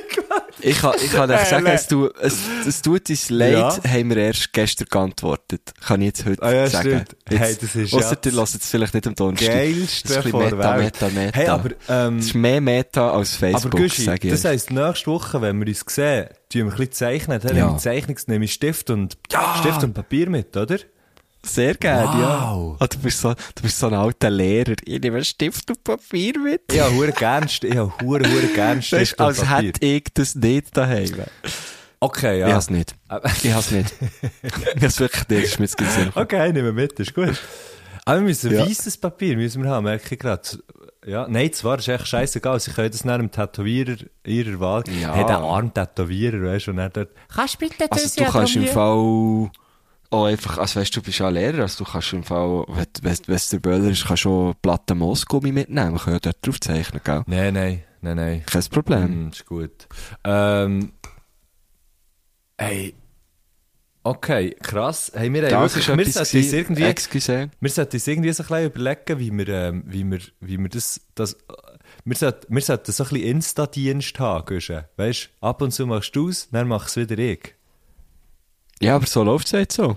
ich 0.60 0.78
kann, 0.78 0.94
ich 1.04 1.12
kann 1.12 1.30
euch 1.30 1.40
sagen, 1.46 1.66
es, 1.66 1.86
tu, 1.86 2.08
es, 2.20 2.38
es 2.66 2.82
tut 2.82 3.08
uns 3.10 3.30
leid, 3.30 3.52
Ja. 3.52 3.78
haben 3.90 4.08
wir 4.10 4.16
erst 4.18 4.52
gestern 4.52 4.86
geantwortet. 4.90 5.72
Kann 5.86 6.00
ich 6.02 6.06
jetzt 6.06 6.24
heute 6.26 6.42
Ah 6.42 6.52
ja, 6.52 6.66
sagen. 6.68 7.04
stimmt. 7.04 7.16
Hey, 7.40 7.56
das 7.60 7.74
ist 7.74 7.92
ja 7.92 7.98
Ausser, 7.98 8.16
ihr 8.24 8.32
lasst 8.32 8.54
es 8.56 8.70
vielleicht 8.70 8.94
nicht 8.94 9.06
am 9.06 9.14
Donnerstag. 9.14 9.48
geilste 9.54 10.08
das 10.14 10.24
ist 10.26 10.34
ein 10.34 10.40
Meta. 10.40 10.76
Meta, 10.76 11.08
Meta. 11.08 11.36
Hey, 11.38 11.46
aber, 11.48 11.70
ähm, 11.88 12.16
das 12.18 12.26
ist 12.26 12.34
mehr 12.34 12.60
Meta 12.60 13.10
als 13.12 13.34
Aber 13.42 13.52
Facebook, 13.52 13.80
Güschi, 13.80 14.02
sag 14.02 14.24
ich 14.24 14.30
das 14.30 14.44
heisst, 14.44 14.70
nächste 14.70 15.06
Woche, 15.10 15.40
wenn 15.42 15.58
wir 15.60 15.66
uns 15.68 15.84
sehen, 15.86 16.26
tun 16.52 16.62
wir 16.62 16.64
ein 16.64 16.70
bisschen 16.70 16.92
zeichnen. 16.92 17.40
Dann 17.40 17.56
Ja. 17.56 17.64
nehme 17.66 17.76
ich 17.76 17.82
Zeichnungs, 17.82 18.26
nehme 18.28 18.44
ich 18.44 18.52
Stift 18.52 18.90
und, 18.90 19.16
Stift 19.60 19.82
und 19.84 19.94
Papier 19.94 20.28
mit, 20.30 20.56
oder? 20.56 20.78
Sehr 21.44 21.74
gerne, 21.74 22.08
Wow. 22.08 22.20
ja. 22.20 22.76
Ah, 22.80 22.86
du, 22.86 22.98
bist 22.98 23.20
so, 23.20 23.32
du 23.32 23.62
bist 23.62 23.78
so 23.78 23.86
ein 23.86 23.94
alter 23.94 24.28
Lehrer. 24.30 24.74
Ich 24.84 25.00
nehme 25.00 25.24
Stift 25.24 25.70
und 25.70 25.82
Papier 25.84 26.38
mit. 26.38 26.62
Ich 26.72 26.80
habe 26.80 26.94
hure 26.94 27.12
gern, 27.12 27.44
ich 27.46 27.76
habe 27.76 27.92
hure, 28.02 28.28
hure 28.28 28.46
gern 28.54 28.82
Stift 28.82 29.02
ist, 29.02 29.12
und 29.14 29.20
als 29.26 29.40
Papier. 29.40 29.68
hätte 29.68 29.86
ich 29.86 30.04
das 30.14 30.34
nicht 30.34 30.76
daheim. 30.76 31.14
Okay, 32.00 32.40
Ich 32.42 32.48
ja. 32.48 32.54
has 32.54 32.70
nicht. 32.70 32.94
Ich 33.42 33.52
has 33.52 33.70
nicht. 33.70 33.94
ich 34.76 34.82
has 34.82 35.00
wirklich 35.00 35.28
nicht. 35.28 35.42
Das 35.44 35.50
ist 35.52 35.58
mir 35.58 35.64
jetzt 35.66 35.76
gesehen. 35.78 36.12
Okay, 36.14 36.52
nehmen 36.52 36.66
wir 36.66 36.72
mit, 36.72 36.98
ist 37.00 37.14
gut. 37.14 37.40
Aber 38.04 38.16
wir 38.20 38.22
müssen 38.26 38.52
Ja. 38.52 38.66
weißes 38.66 38.96
Papier 38.98 39.36
müssen 39.36 39.62
wir 39.62 39.70
haben, 39.70 39.84
merke 39.84 40.14
ich 40.14 40.20
gerade. 40.20 40.42
Ja, 41.06 41.26
nein, 41.28 41.52
zwar 41.52 41.78
ist 41.78 41.88
echt 41.88 42.06
scheißegal, 42.08 42.58
sie 42.60 42.70
können 42.72 42.90
das 42.90 43.04
nach 43.04 43.14
einem 43.14 43.30
Tätowierer 43.30 43.96
ihrer 44.26 44.60
Wahl. 44.60 44.84
Ja. 45.00 45.14
Hey, 45.14 45.24
der 45.24 45.38
arme 45.38 45.72
Tätowierer, 45.72 46.42
weißt 46.42 46.66
du, 46.66 46.70
und 46.72 46.78
er 46.78 46.90
dort, 46.90 47.10
Kannst 47.34 47.54
du 47.54 47.58
bitte 47.68 47.86
Also 47.90 48.02
das 48.04 48.14
du 48.14 48.24
ja 48.24 48.30
kannst 48.30 48.56
im 48.56 48.66
Fall 48.66 49.50
auch 50.10 50.24
einfach, 50.24 50.58
also 50.58 50.80
weißt 50.80 50.94
du, 50.94 51.00
du 51.00 51.06
bist 51.06 51.18
ja 51.18 51.28
Lehrer, 51.28 51.62
also 51.62 51.84
du 51.84 51.90
kannst 51.90 52.12
im 52.12 52.24
Fall, 52.24 52.64
wenn, 53.02 53.16
es 53.34 53.48
der 53.50 53.58
Böller 53.58 53.90
ist, 53.90 54.06
kannst 54.06 54.24
du 54.24 54.50
auch 54.50 54.54
Platten 54.60 54.98
Moosgummi 54.98 55.52
mitnehmen, 55.52 55.92
wir 55.92 56.00
können 56.00 56.16
ja 56.16 56.20
dort 56.20 56.46
drauf 56.46 56.60
zeichnen, 56.60 57.00
gell? 57.04 57.22
Nein, 57.26 57.54
nein, 57.54 57.82
nein, 58.00 58.16
nein. 58.16 58.42
Kein 58.46 58.64
Problem. 58.64 59.26
Mm, 59.26 59.28
ist 59.30 59.46
gut. 59.46 59.86
Ähm, 60.24 60.92
hey. 62.56 62.94
Okay, 64.04 64.56
krass. 64.62 65.12
Hey, 65.14 65.30
wir, 65.32 65.42
haben 65.42 65.50
Das 65.50 65.74
wirklich, 65.74 65.88
ist 65.88 65.96
wir 65.96 66.06
etwas 66.06 66.30
sollten 66.30 66.36
uns 66.38 66.52
irgendwie, 66.54 66.82
Excuse. 66.84 67.50
wir 67.60 67.70
sollten 67.70 67.96
uns 67.96 68.06
irgendwie 68.06 68.32
so 68.32 68.42
ein 68.42 68.46
bisschen 68.48 68.66
überlegen, 68.66 69.18
wie 69.18 69.32
wir, 69.32 69.48
ähm, 69.48 69.82
wie 69.86 70.04
wir, 70.04 70.20
wie 70.40 70.58
wir 70.58 70.68
das, 70.70 71.00
das 71.14 71.36
wir 72.04 72.16
sollten, 72.16 72.54
wir 72.54 72.62
sollten 72.62 72.92
so 72.92 73.04
ein 73.04 73.10
bisschen 73.10 73.26
Insta-Dienst 73.26 74.18
haben. 74.18 74.62
Weißt 74.96 75.30
ab 75.40 75.60
und 75.60 75.72
zu 75.72 75.86
machst 75.86 76.16
du 76.16 76.28
es, 76.28 76.48
dann 76.50 76.68
machst 76.68 76.96
es 76.96 77.10
wieder 77.10 77.18
ich. 77.18 77.54
Ja, 78.80 78.96
aber 78.96 79.06
so 79.06 79.22
läuft's 79.22 79.50
jetzt 79.52 79.76
so. 79.76 79.96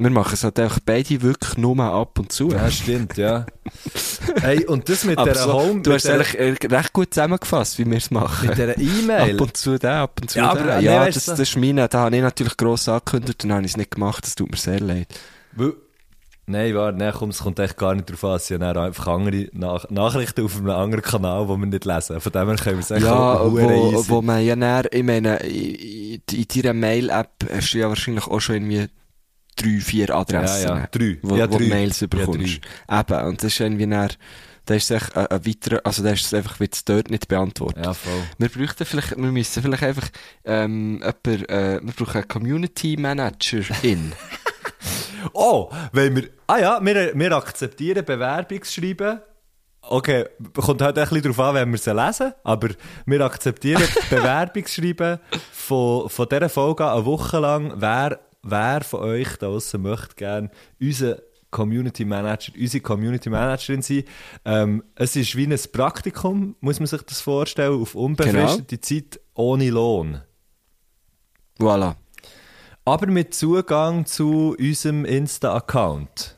Wir 0.00 0.10
machen 0.10 0.34
es 0.34 0.44
halt 0.44 0.60
einfach 0.60 0.78
beide 0.84 1.22
wirklich 1.22 1.56
nur 1.58 1.78
ab 1.82 2.20
und 2.20 2.30
zu. 2.30 2.50
Ja, 2.50 2.70
stimmt, 2.70 3.16
ja. 3.16 3.46
hey, 4.40 4.64
und 4.64 4.88
das 4.88 5.04
mit 5.04 5.18
Aber 5.18 5.32
der 5.32 5.42
so, 5.42 5.52
Home... 5.52 5.82
du 5.82 5.92
hast 5.92 6.06
eigentlich 6.08 6.70
recht 6.70 6.92
gut 6.92 7.12
zusammengefasst, 7.12 7.80
wie 7.80 7.90
wir 7.90 7.96
es 7.96 8.12
machen. 8.12 8.46
Mit 8.46 8.56
dieser 8.56 8.78
E-Mail. 8.78 9.34
Ab 9.34 9.40
und 9.40 9.56
zu 9.56 9.76
der, 9.76 9.94
ab 9.94 10.20
und 10.20 10.30
zu 10.30 10.38
Ja, 10.38 10.50
aber, 10.50 10.76
nee, 10.76 10.84
ja, 10.84 11.00
weißt 11.00 11.16
das, 11.16 11.24
das 11.24 11.40
ist 11.40 11.56
meine, 11.56 11.88
da 11.88 11.98
habe 11.98 12.14
ich 12.14 12.22
natürlich 12.22 12.56
gross 12.56 12.88
angekündigt, 12.88 13.42
dann 13.42 13.52
habe 13.52 13.62
ich 13.64 13.72
es 13.72 13.76
nicht 13.76 13.90
gemacht, 13.90 14.24
das 14.24 14.36
tut 14.36 14.50
mir 14.52 14.56
sehr 14.56 14.78
leid. 14.78 15.08
Weil- 15.52 15.74
Nein, 16.48 16.74
warte, 16.74 16.98
nein, 16.98 17.12
komm, 17.16 17.30
es 17.30 17.38
kommt 17.38 17.58
echt 17.58 17.76
gar 17.76 17.94
nicht 17.94 18.10
drauf 18.10 18.24
an. 18.24 18.36
Es 18.36 18.46
sind 18.46 18.60
dann 18.60 18.76
einfach 18.76 19.06
andere 19.06 19.48
Nach 19.52 19.88
Nachrichten 19.90 20.44
auf 20.44 20.56
einem 20.56 20.70
anderen 20.70 21.02
Kanal, 21.02 21.44
die 21.46 21.50
wir 21.60 21.66
nicht 21.66 21.84
lesen. 21.84 22.20
Von 22.20 22.32
dem 22.32 22.48
her 22.48 22.56
können 22.56 22.76
wir 22.76 22.80
es 22.80 22.90
echt 22.90 23.04
Ja, 23.04 23.50
wo, 23.52 23.58
easy. 23.58 24.08
wo 24.10 24.22
man 24.22 24.44
ja 24.44 24.56
näher, 24.56 24.92
ich 24.92 25.02
meine, 25.02 25.36
in, 25.38 26.22
in 26.32 26.46
deiner 26.54 26.72
Mail-App 26.74 27.30
hast 27.52 27.74
du 27.74 27.78
ja 27.78 27.88
wahrscheinlich 27.88 28.26
auch 28.26 28.40
schon 28.40 28.56
irgendwie 28.56 28.88
drei, 29.56 29.80
vier 29.80 30.14
Adressen. 30.14 30.68
Ja, 30.68 30.78
ja, 30.78 30.86
drei. 30.90 31.18
Wo, 31.22 31.36
Ja, 31.36 31.50
wo 31.50 31.58
drei. 31.58 31.64
du 31.64 31.70
Mails 31.70 32.00
Ja, 32.00 32.06
bekommst. 32.06 32.60
Eben, 32.90 33.24
und 33.26 33.42
das 33.42 33.52
ist 33.52 33.60
irgendwie 33.60 33.86
näher, 33.86 34.08
da 34.64 34.74
ist 34.74 34.90
es 34.90 35.14
ein, 35.16 35.26
ein 35.26 35.46
weiterer, 35.46 35.80
also 35.84 36.02
da 36.02 36.10
ist 36.10 36.26
es 36.26 36.34
einfach 36.34 36.60
wie 36.60 36.68
dort 36.84 37.10
nicht 37.10 37.28
beantwortet. 37.28 37.84
Ja, 37.84 37.94
voll. 37.94 38.12
Wir 38.38 38.48
bräuchten 38.48 38.84
vielleicht, 38.84 39.10
wir 39.16 39.32
müssen 39.32 39.62
vielleicht 39.62 39.82
einfach, 39.82 40.08
ähm, 40.44 41.00
jemand, 41.02 41.50
äh, 41.50 41.80
wir 41.82 41.92
brauchen 41.94 42.16
einen 42.18 42.28
Community 42.28 42.96
Manager 42.98 43.60
in. 43.82 44.12
Oh, 45.32 45.70
wenn 45.92 46.16
wir, 46.16 46.28
ah 46.46 46.58
ja, 46.58 46.80
wir, 46.82 47.12
wir 47.14 47.32
akzeptieren 47.32 48.04
Bewerbungsschreiben. 48.04 49.20
Okay, 49.82 50.26
kommt 50.54 50.82
halt 50.82 50.98
ein 50.98 51.08
bisschen 51.08 51.22
darauf 51.22 51.40
an, 51.40 51.54
wenn 51.54 51.70
wir 51.70 51.78
sie 51.78 51.92
lesen, 51.92 52.34
aber 52.44 52.68
wir 53.06 53.20
akzeptieren 53.22 53.84
Bewerbungsschreiben 54.10 55.18
von, 55.52 56.08
von 56.08 56.28
dieser 56.28 56.48
Folge 56.48 56.90
eine 56.90 57.04
Woche 57.04 57.38
lang. 57.38 57.72
Wer, 57.76 58.20
wer 58.42 58.80
von 58.82 59.00
euch 59.00 59.36
da 59.36 59.46
draussen 59.46 59.82
möchte 59.82 60.14
gerne 60.16 60.50
unser 60.80 61.18
Community 61.50 62.04
Manager, 62.04 62.52
unsere 62.58 62.82
Community 62.82 63.30
Managerin 63.30 63.82
sein. 63.82 64.04
Ähm, 64.44 64.84
es 64.94 65.16
ist 65.16 65.34
wie 65.36 65.46
ein 65.46 65.58
Praktikum, 65.72 66.56
muss 66.60 66.80
man 66.80 66.86
sich 66.86 67.02
das 67.02 67.20
vorstellen, 67.20 67.80
auf 67.80 67.94
unbefristete 67.94 68.80
Zeit 68.80 69.20
ohne 69.34 69.70
Lohn. 69.70 70.20
voilà. 71.58 71.96
Aber 72.88 73.06
mit 73.06 73.34
Zugang 73.34 74.06
zu 74.06 74.56
unserem 74.58 75.04
Insta-Account. 75.04 76.36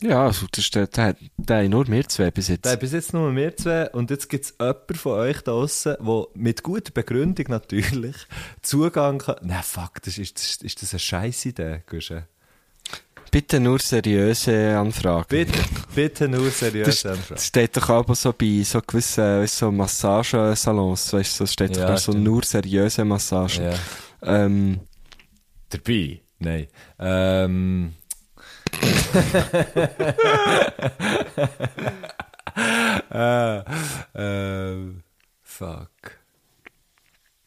Ja, 0.00 0.26
also, 0.26 0.46
das 0.52 0.64
ist 0.64 0.74
der, 0.76 0.86
der, 0.86 1.16
der 1.36 1.68
nur 1.68 1.88
wir 1.88 2.06
zwei 2.08 2.30
bis 2.30 2.46
jetzt. 2.48 2.66
Da 2.66 2.76
bis 2.76 2.92
jetzt 2.92 3.12
nur 3.12 3.34
wir 3.34 3.56
zwei 3.56 3.90
und 3.90 4.10
jetzt 4.10 4.28
gibt 4.28 4.44
es 4.44 4.54
jemanden 4.60 4.94
von 4.94 5.12
euch 5.12 5.38
da 5.42 5.50
draussen, 5.52 5.96
der 6.00 6.26
mit 6.34 6.62
guter 6.62 6.92
Begründung 6.92 7.46
natürlich 7.48 8.14
Zugang 8.62 9.18
kann. 9.18 9.36
Nein, 9.42 9.62
fuck, 9.64 10.00
das 10.04 10.18
ist, 10.18 10.36
das 10.36 10.56
ist, 10.62 10.82
das 10.82 10.92
eine 10.92 11.00
scheisse 11.00 11.48
Idee, 11.48 11.82
Gusche? 11.88 12.28
Bitte 13.30 13.58
nur 13.60 13.78
seriöse 13.80 14.78
Anfragen. 14.78 15.26
Bitte, 15.28 15.58
bitte 15.94 16.28
nur 16.28 16.44
Das, 16.46 16.60
seriös 16.60 17.04
anfragen. 17.04 17.34
das 17.34 17.46
steht 17.46 17.76
doch 17.76 17.88
aber 17.90 18.14
so 18.14 18.32
bei 18.32 18.62
so 18.62 18.80
gewissen 18.80 19.22
weißt, 19.24 19.58
so 19.58 19.72
Massagesalons, 19.72 21.12
weißt 21.12 21.40
du, 21.40 21.44
so 21.44 21.52
steht 21.52 21.76
Ja, 21.76 21.88
doch 21.88 21.98
so 21.98 22.12
stimmt. 22.12 22.24
nur 22.24 22.44
seriöse 22.44 23.04
Massagen. 23.04 23.64
Ja. 23.64 23.74
Ähm, 24.22 24.80
Dabei? 25.70 26.20
Nein. 26.38 26.66
Ähm. 26.98 27.92
äh, 33.10 33.62
ähm. 34.14 35.02
Fuck. 35.42 35.90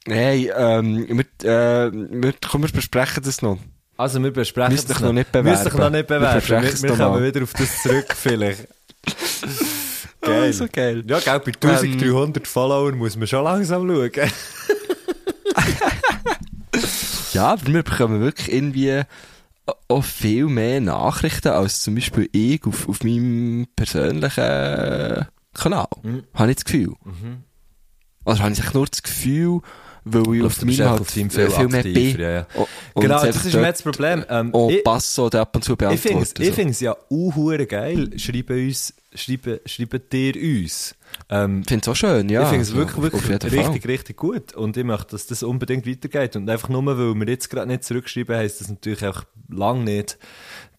hey, 0.05 0.51
ähm, 0.55 1.07
wir, 1.07 1.25
äh, 1.49 1.91
wir, 1.91 2.33
komm, 2.49 2.63
wir 2.63 2.71
besprechen 2.71 3.23
das 3.23 3.41
noch. 3.41 3.57
Also, 3.97 4.21
wir 4.21 4.31
besprechen 4.31 4.73
Müsst 4.73 4.89
das 4.89 4.97
dich 4.97 5.05
noch 5.05 5.13
nicht 5.13 5.31
bewerben. 5.31 5.63
Müsst 5.63 5.77
noch 5.77 5.89
nicht 5.89 6.09
Wir 6.09 6.19
bewerben. 6.19 6.47
Wir, 6.47 6.83
wir, 6.83 6.89
noch 6.89 6.97
kommen 6.97 7.23
wieder 7.23 7.43
auf 7.43 7.53
das 7.53 7.81
zurück, 7.81 8.07
vielleicht. 8.15 8.67
Geil. 10.21 10.49
Oh, 10.49 10.51
so 10.51 10.67
geil. 10.71 11.03
Ja, 11.07 11.19
gell, 11.19 11.39
bei 11.39 11.69
1300 11.69 12.47
Followern 12.47 12.97
muss 12.97 13.15
man 13.15 13.27
schon 13.27 13.43
langsam 13.43 13.87
schauen. 13.87 14.11
Ja, 17.33 17.53
aber 17.53 17.67
wir 17.67 17.83
bekommen 17.83 18.21
wirklich 18.21 18.51
irgendwie 18.51 19.03
auch 19.87 20.03
viel 20.03 20.47
mehr 20.47 20.81
Nachrichten 20.81 21.49
als 21.49 21.81
zum 21.81 21.95
Beispiel 21.95 22.29
ich 22.31 22.65
auf, 22.65 22.89
auf 22.89 23.03
meinem 23.03 23.67
persönlichen 23.75 25.27
Kanal. 25.53 25.87
Mhm. 26.03 26.23
Habe 26.33 26.49
ich 26.51 26.55
das 26.57 26.65
Gefühl. 26.65 26.93
Also 28.25 28.43
habe 28.43 28.53
ich 28.53 28.73
nur 28.73 28.85
das 28.85 29.03
Gefühl, 29.03 29.61
weil 30.03 30.35
ich 30.35 30.43
auf 30.43 30.61
meinem 30.61 30.69
einfach 30.81 30.99
halt 30.99 31.11
viel, 31.11 31.29
viel 31.29 31.67
mehr 31.67 31.83
bin. 31.83 32.19
ja, 32.19 32.29
ja. 32.31 32.47
Und- 32.55 33.01
genau, 33.01 33.23
das 33.25 33.45
ist 33.45 33.53
mir 33.53 33.61
das 33.71 33.81
Problem. 33.83 34.25
Ähm, 34.29 34.51
ich- 34.69 34.83
Passo 34.83 35.27
oder 35.27 35.41
ab 35.41 35.55
und 35.55 35.63
zu 35.63 35.73
Ich 35.73 35.99
finde 35.99 36.23
es 36.23 36.33
find's 36.55 36.79
ja 36.79 36.93
auch 36.93 37.67
geil. 37.67 38.09
Schreiben 38.17 38.67
uns, 38.67 38.93
schreiben, 39.13 39.59
schreiben 39.65 40.01
dir 40.11 40.35
uns. 40.35 40.95
Ähm, 41.29 41.61
Ich 41.61 41.67
finde 41.67 41.83
es 41.83 41.87
auch 41.89 41.95
schön, 41.95 42.29
ja. 42.29 42.43
ich 42.43 42.47
finde 42.47 42.61
es 42.63 42.69
Also, 42.69 42.79
wirklich, 42.79 43.01
wirklich 43.03 43.23
richtig, 43.31 43.53
Fall. 43.83 43.91
richtig 43.91 44.17
gut. 44.17 44.53
Und 44.53 44.75
ich 44.77 44.83
möchte, 44.83 45.11
dass 45.11 45.27
das 45.27 45.43
unbedingt 45.43 45.85
weitergeht. 45.87 46.35
Und 46.35 46.49
einfach 46.49 46.69
nur, 46.69 46.85
weil 46.85 47.13
wir 47.15 47.27
jetzt 47.27 47.49
gerade 47.49 47.67
nicht 47.67 47.83
zurückschreiben, 47.83 48.35
heisst 48.35 48.61
das 48.61 48.69
natürlich 48.69 49.05
auch 49.05 49.23
lang 49.49 49.83
nicht, 49.83 50.17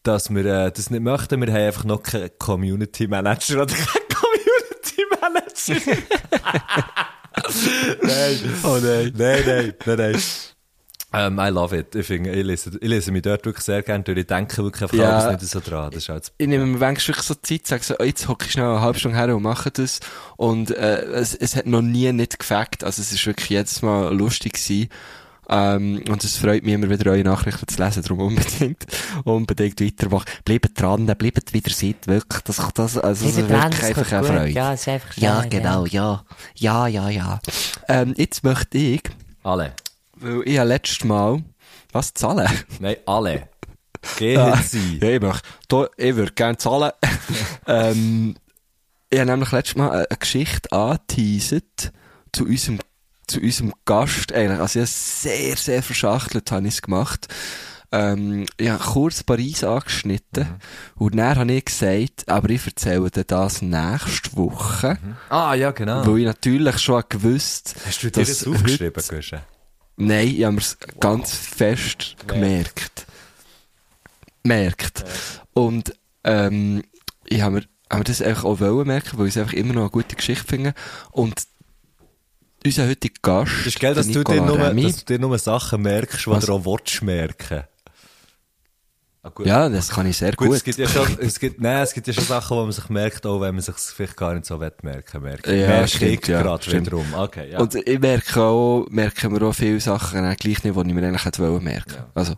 dass 0.03 0.31
wir 0.35 0.45
äh, 0.45 0.73
das 0.73 0.91
nicht 0.91 1.03
möchten. 1.03 1.41
Wir 1.41 1.53
haben 1.53 1.61
einfach 1.63 1.85
noch 1.85 2.03
keinen 2.03 2.31
Community 2.39 3.07
Manager 3.07 3.63
oder 3.63 3.75
keinen 3.75 4.09
Community 4.09 5.05
Manager. 5.21 6.03
nein. 8.03 8.39
Oh 8.65 8.79
nein. 8.83 9.13
Nein, 9.17 9.43
nein, 9.47 9.75
nein, 9.87 9.97
nein. 9.99 10.23
Ähm, 11.15 11.39
I 11.39 11.49
love 11.51 11.77
it. 11.77 11.95
Ich, 11.95 12.07
finde, 12.07 12.31
ich, 12.31 12.43
lese, 12.45 12.71
ich 12.81 12.89
lese 12.89 13.13
mich 13.13 13.21
dort 13.21 13.45
wirklich 13.45 13.65
sehr 13.65 13.83
gerne 13.83 14.03
durch. 14.03 14.17
Ich 14.19 14.27
denke 14.27 14.57
wirklich 14.63 14.83
einfach 14.83 14.97
Ja. 14.97 15.19
alles 15.19 15.43
nicht 15.43 15.51
so 15.53 15.61
dran. 15.61 15.91
Das 15.91 16.05
ist 16.05 16.09
halt 16.09 16.33
ich 16.39 16.47
nehme 16.49 16.65
mir 16.65 16.79
manchmal 16.79 17.09
wirklich 17.09 17.27
so 17.27 17.35
Zeit, 17.35 17.67
sage 17.67 17.83
so, 17.85 17.95
jetzt 18.03 18.29
hocke 18.29 18.47
ich 18.47 18.53
schnell 18.53 18.65
eine 18.65 18.81
halbe 18.81 18.99
Stunde 18.99 19.19
her 19.19 19.37
und 19.37 19.43
mache 19.43 19.71
das. 19.71 20.01
Und 20.39 20.71
äh, 20.71 21.03
es, 21.03 21.35
es 21.35 21.55
hat 21.55 21.67
noch 21.67 21.83
nie 21.83 22.11
nicht 22.13 22.39
gefackt. 22.39 22.83
Also 22.83 23.03
es 23.03 23.13
ist 23.13 23.27
wirklich 23.27 23.51
jedes 23.51 23.83
Mal 23.83 24.15
lustig 24.15 24.55
gewesen. 24.55 24.89
Ähm, 25.55 26.03
und 26.09 26.25
es 26.25 26.39
freut 26.39 26.65
mich 26.65 26.73
immer 26.73 26.89
wieder, 26.89 27.11
eure 27.11 27.23
Nachrichten 27.25 27.69
zu 27.69 27.83
lesen. 27.83 28.03
Darum 28.03 28.21
unbedingt, 28.21 28.87
unbedingt 29.25 29.81
weitermachen. 29.81 30.25
Bleibt 30.45 30.81
dran, 30.81 31.05
bleibt 31.07 31.53
wieder 31.53 31.71
seid, 31.71 32.07
wirklich. 32.07 32.41
Das, 32.45 32.57
das, 32.57 32.97
also, 32.99 33.01
das 33.01 33.23
ist 33.23 33.37
wirklich 33.37 33.83
einfach 33.85 34.13
eine 34.13 34.27
Freude. 34.27 34.49
Ja, 34.49 34.73
es 34.73 34.81
ist 34.83 34.89
einfach 34.89 35.17
Ja, 35.19 35.41
schön, 35.43 35.51
genau, 35.51 35.85
ja. 35.87 36.25
Ja, 36.57 36.87
ja, 36.87 37.09
ja. 37.11 37.41
Ähm, 37.89 38.15
jetzt 38.17 38.43
möchte 38.45 38.79
ich, 38.79 39.03
Alle. 39.43 39.75
weil 40.17 40.43
ich 40.47 40.55
ja 40.55 40.63
letztes 40.63 41.05
Mal, 41.05 41.43
was 41.93 42.15
zahlen? 42.15 42.49
Nein, 42.81 42.97
alle. 43.05 43.49
Gehen 44.19 44.39
Ja. 44.41 44.57
sie. 44.57 44.99
Ja, 45.03 45.09
ich 45.11 45.21
möchte, 45.21 45.43
da, 45.69 45.87
ich 45.99 46.17
würde 46.17 46.33
gerne 46.33 46.57
zahlen. 46.57 46.93
ähm, 47.67 48.37
ich 49.11 49.19
habe 49.21 49.31
nämlich 49.31 49.53
letztes 49.53 49.77
Mal 49.77 49.91
eine, 49.91 50.07
eine 50.09 50.19
Geschichte 50.19 50.73
angeteasert 50.73 51.93
zu 52.33 52.45
unserem, 52.47 52.79
zu 53.33 53.41
unserem 53.41 53.73
Gast 53.85 54.33
eigentlich. 54.33 54.61
Also 54.61 54.81
habe 54.81 54.87
sehr, 54.87 55.57
sehr 55.57 55.83
verschachtelt 55.83 56.51
habe 56.51 56.67
ich 56.69 56.75
es 56.75 56.83
gemacht. 56.83 57.29
Ähm, 57.95 58.47
ich 58.57 58.71
habe 58.71 58.83
kurz 58.83 59.23
Paris 59.23 59.63
angeschnitten 59.65 60.47
und 60.97 61.15
dann 61.17 61.37
habe 61.37 61.53
ich 61.53 61.67
gesagt, 61.67 62.27
aber 62.27 62.49
ich 62.49 62.65
erzähle 62.67 63.11
dir 63.11 63.25
das 63.25 63.61
nächste 63.61 64.35
Woche, 64.35 64.97
Ah, 65.29 65.53
ja, 65.55 65.73
genau. 65.73 66.07
weil 66.07 66.21
ich 66.21 66.25
natürlich 66.25 66.79
schon 66.79 67.03
gewusst 67.09 67.75
Hast 67.87 68.03
du 68.03 68.11
dir 68.11 68.25
das 68.25 68.47
aufgeschrieben, 68.47 69.03
heute-? 69.13 69.43
Nein, 69.99 70.29
ich 70.29 70.43
habe 70.45 70.55
mir's 70.55 70.79
ganz 71.01 71.35
fest 71.35 72.17
gemerkt. 72.27 73.07
Merkt. 74.43 75.05
Und, 75.53 75.95
ähm, 76.25 76.83
ich 77.27 77.43
habe 77.43 77.57
mir, 77.57 77.65
habe 77.91 77.99
mir 77.99 78.05
das 78.05 78.23
einfach 78.23 78.45
auch 78.45 78.61
wollen 78.61 78.87
merken, 78.87 79.19
weil 79.19 79.27
ich 79.27 79.37
es 79.37 79.41
einfach 79.41 79.53
immer 79.53 79.75
noch 79.75 79.83
eine 79.83 79.91
gute 79.91 80.17
Geschichte 80.17 80.47
finde. 80.47 80.73
Und 81.11 81.43
unser 82.65 82.89
heutiger 82.89 83.15
Gast, 83.23 83.53
Das 83.59 83.67
ist 83.67 83.81
geil, 83.81 83.95
dass 83.95 84.09
du, 84.09 84.25
dir 84.25 84.41
nur, 84.43 84.59
dass 84.59 84.97
du 84.97 85.05
dir 85.05 85.19
nur 85.19 85.39
Sachen 85.39 85.83
merkst, 85.83 86.27
die 86.27 86.31
du 86.47 86.53
auch 86.53 86.65
willst 86.65 87.03
merken. 87.03 87.65
Ah, 89.25 89.31
ja, 89.45 89.69
das 89.69 89.89
kann 89.89 90.07
ich 90.07 90.17
sehr 90.17 90.33
Gut, 90.33 90.49
gut. 90.49 90.57
es 90.57 90.65
gibt 90.65 90.79
ja 90.79 90.89
schon, 90.89 91.07
es 91.21 91.39
gibt, 91.39 91.61
nein, 91.61 91.83
es 91.83 91.95
gibt 91.95 92.09
ja 92.09 92.13
schon 92.13 92.25
Sachen, 92.25 92.57
die 92.57 92.63
man 92.65 92.73
sich 92.73 92.89
merkt, 92.89 93.25
auch 93.25 93.41
wenn 93.41 93.55
man 93.55 93.63
sich 93.63 93.77
vielleicht 93.77 94.17
gar 94.17 94.35
nicht 94.35 94.47
so 94.47 94.59
merken, 94.59 95.23
merken. 95.23 95.61
Ja, 95.61 95.69
Merke 95.69 95.89
stimmt, 95.89 96.27
ja, 96.27 96.43
gerade 96.43 96.65
stimmt. 96.65 96.87
wiederum. 96.87 97.07
Okay, 97.15 97.53
ja. 97.53 97.61
Und 97.61 97.73
ich 97.73 98.01
merke 98.01 98.43
auch, 98.43 98.87
merken 98.91 99.33
wir 99.33 99.47
auch 99.47 99.55
viele 99.55 99.79
Sachen 99.79 100.19
gleich 100.19 100.39
nicht, 100.45 100.65
die 100.65 100.69
ich 100.71 100.75
mir 100.75 101.07
eigentlich 101.07 101.25
hätte 101.25 101.41
wollen 101.41 101.63
merken. 101.63 102.03
Also. 102.15 102.35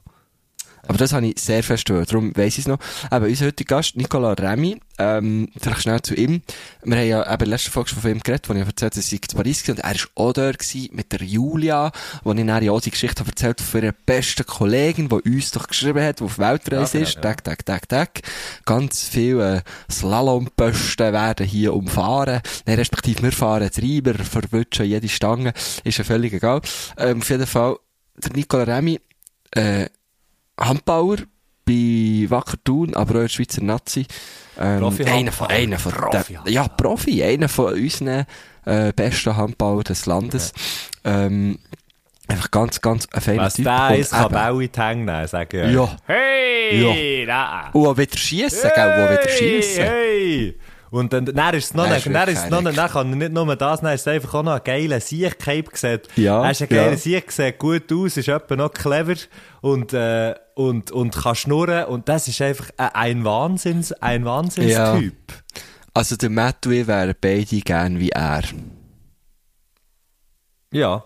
Aber 0.86 0.98
das 0.98 1.12
habe 1.12 1.26
ich 1.26 1.40
sehr 1.40 1.62
fest 1.62 1.88
wollen, 1.90 2.04
darum 2.04 2.36
weiss 2.36 2.54
ich 2.54 2.60
es 2.60 2.68
noch. 2.68 2.78
Aber 3.10 3.26
unser 3.26 3.46
heutiger 3.46 3.76
Gast, 3.76 3.96
Nicolas 3.96 4.38
Remy, 4.38 4.80
ähm, 4.98 5.48
vielleicht 5.60 5.82
schnell 5.82 6.00
zu 6.02 6.14
ihm. 6.14 6.42
Wir 6.84 6.96
haben 6.98 7.06
ja 7.08 7.32
eben 7.34 7.46
letzten 7.50 7.70
Folge 7.72 7.90
schon 7.90 8.00
von 8.02 8.10
ihm 8.12 8.20
geredet, 8.20 8.48
wo 8.48 8.52
ich 8.54 8.60
erzählt 8.60 8.92
habe, 8.92 9.00
dass 9.00 9.12
ich 9.12 9.20
in 9.20 9.36
Paris 9.36 9.66
war 9.68 9.74
und 9.74 9.80
er 9.80 9.90
war 9.90 10.00
auch 10.14 10.32
dort 10.32 10.58
gewesen 10.58 10.88
mit 10.94 11.12
der 11.12 11.22
Julia, 11.22 11.90
wo 12.22 12.32
ich 12.32 12.44
ja 12.44 12.72
auch 12.72 12.80
die 12.80 12.90
Geschichte 12.90 13.20
habe 13.20 13.30
erzählt 13.30 13.60
von 13.60 13.82
ihrer 13.82 13.94
besten 14.06 14.46
Kollegin, 14.46 15.08
die 15.08 15.14
uns 15.34 15.50
doch 15.50 15.66
geschrieben 15.66 16.02
hat, 16.04 16.20
die 16.20 16.24
auf 16.24 16.38
Weltreise 16.38 16.98
Ja, 16.98 17.04
ist. 17.04 17.14
genau, 17.16 17.28
ja. 17.28 17.34
Tag, 17.34 17.44
Tag, 17.44 17.66
Tag, 17.66 17.88
Tag. 17.88 18.10
Ganz 18.64 19.08
viele 19.08 19.56
äh, 19.56 19.60
Slalomposten 19.90 21.12
werden 21.12 21.46
hier 21.46 21.74
umfahren. 21.74 22.40
Nein, 22.66 22.76
respektive 22.76 23.22
wir 23.22 23.32
fahren 23.32 23.70
Treiber, 23.70 24.14
verwutschen 24.14 24.86
jede 24.86 25.08
Stange. 25.08 25.52
Ist 25.82 25.98
ja 25.98 26.04
völlig 26.04 26.32
egal. 26.34 26.60
Ähm, 26.98 27.18
auf 27.20 27.30
jeden 27.30 27.46
Fall, 27.46 27.76
der 28.16 28.32
Nicola 28.32 28.62
Remy 28.64 29.00
äh, 29.52 29.86
Handbauer 30.58 31.16
bei 31.66 32.26
Wacker 32.28 32.56
Thun, 32.62 32.94
aber 32.94 33.14
auch 33.16 33.20
der 33.22 33.28
Schweizer 33.28 33.62
Nazi. 33.62 34.06
Ähm, 34.60 34.80
Profi-Handbauer. 34.80 35.18
einer 35.18 35.32
von, 35.32 35.46
einer 35.48 35.78
von 35.78 35.92
Profi-Handbauer. 35.92 36.44
der, 36.44 36.52
ja, 36.52 36.68
Profi, 36.68 37.24
einer 37.24 37.48
von 37.48 37.72
unseren 37.74 38.26
äh, 38.66 38.92
besten 38.94 39.36
Handbauer 39.36 39.82
des 39.84 40.06
Landes. 40.06 40.52
Ähm, 41.04 41.58
einfach 42.28 42.50
ganz, 42.50 42.80
ganz 42.80 43.08
ein 43.12 43.20
feiner 43.20 43.42
Was 43.44 43.54
Typ. 43.54 43.64
der 43.64 43.88
Und 43.90 43.94
ist, 43.98 44.10
kann 44.12 44.30
Bälle 44.32 44.64
in 44.64 44.72
die 44.72 44.80
Hänge 44.80 45.04
nehmen, 45.12 45.26
sage 45.26 45.62
ich. 45.66 45.72
Ja. 45.74 45.96
Hey! 46.06 47.24
Ja. 47.26 47.70
Und 47.72 47.86
auch 47.86 47.96
wieder 47.96 48.16
schiessen, 48.16 48.70
gell, 48.74 48.94
wo 48.96 49.12
wieder 49.12 49.28
schiessen. 49.28 49.84
Hey! 49.84 50.58
Und 50.90 51.12
dann, 51.12 51.24
dann 51.26 51.54
ist 51.54 51.64
es 51.64 51.74
noch, 51.74 51.88
nicht, 51.88 52.06
dann 52.06 52.28
ist 52.28 52.44
es 52.44 52.50
noch, 52.50 52.62
nicht- 52.62 52.78
dann 52.78 52.88
kann 52.90 53.10
er 53.10 53.16
nicht 53.16 53.32
nur 53.32 53.56
das, 53.56 53.80
dann 53.80 53.92
ist 53.94 54.02
es 54.02 54.06
einfach 54.06 54.32
auch 54.34 54.42
noch 54.44 54.52
ein 54.54 54.60
geiler 54.62 55.00
Sieg-Cape 55.00 55.64
gesehen. 55.64 56.00
Ja, 56.14 56.44
Er 56.44 56.52
ist 56.52 56.62
ein 56.62 56.68
geiler 56.68 56.90
ja. 56.92 56.96
Sieg, 56.96 57.32
sieht 57.32 57.58
gut 57.58 57.92
aus, 57.92 58.16
ist 58.16 58.28
etwa 58.28 58.54
noch 58.54 58.70
clever 58.72 59.16
und, 59.60 59.92
äh, 59.92 60.34
und, 60.54 60.90
und 60.92 61.14
kann 61.14 61.34
schnurren 61.34 61.84
und 61.86 62.08
das 62.08 62.28
ist 62.28 62.40
einfach 62.40 62.70
ein, 62.76 63.24
Wahnsinns, 63.24 63.92
ein 63.92 64.24
Wahnsinnstyp. 64.24 65.14
Also 65.92 66.16
der 66.16 66.30
Matt 66.30 66.66
und 66.66 66.72
ich 66.72 66.86
wären 66.86 67.14
beide 67.20 67.60
gern 67.60 67.98
wie 68.00 68.10
er. 68.10 68.42
Ja. 70.72 71.04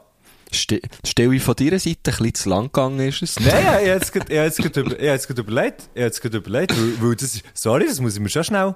Sti- 0.50 0.80
Stille 1.04 1.40
von 1.40 1.54
deiner 1.56 1.78
Seite, 1.78 1.98
ein 2.10 2.16
bisschen 2.16 2.34
zu 2.34 2.48
lang 2.48 2.64
gegangen 2.66 3.00
ist 3.06 3.20
es. 3.22 3.38
Nein, 3.38 3.48
ja, 3.50 3.58
ich 3.58 3.66
habe 3.68 3.82
jetzt 3.86 4.12
gerade- 4.12 4.32
ich 4.32 4.38
ich 4.48 4.56
überlegt, 5.42 5.82
ich 5.82 6.00
habe 6.00 6.06
jetzt 6.06 6.20
gerade 6.22 6.36
überlegt, 6.38 6.74
weil, 6.78 7.02
weil 7.02 7.16
das 7.16 7.34
ist, 7.34 7.44
sorry, 7.52 7.86
das 7.86 8.00
muss 8.00 8.14
ich 8.14 8.20
mir 8.20 8.30
schon 8.30 8.44
schnell, 8.44 8.74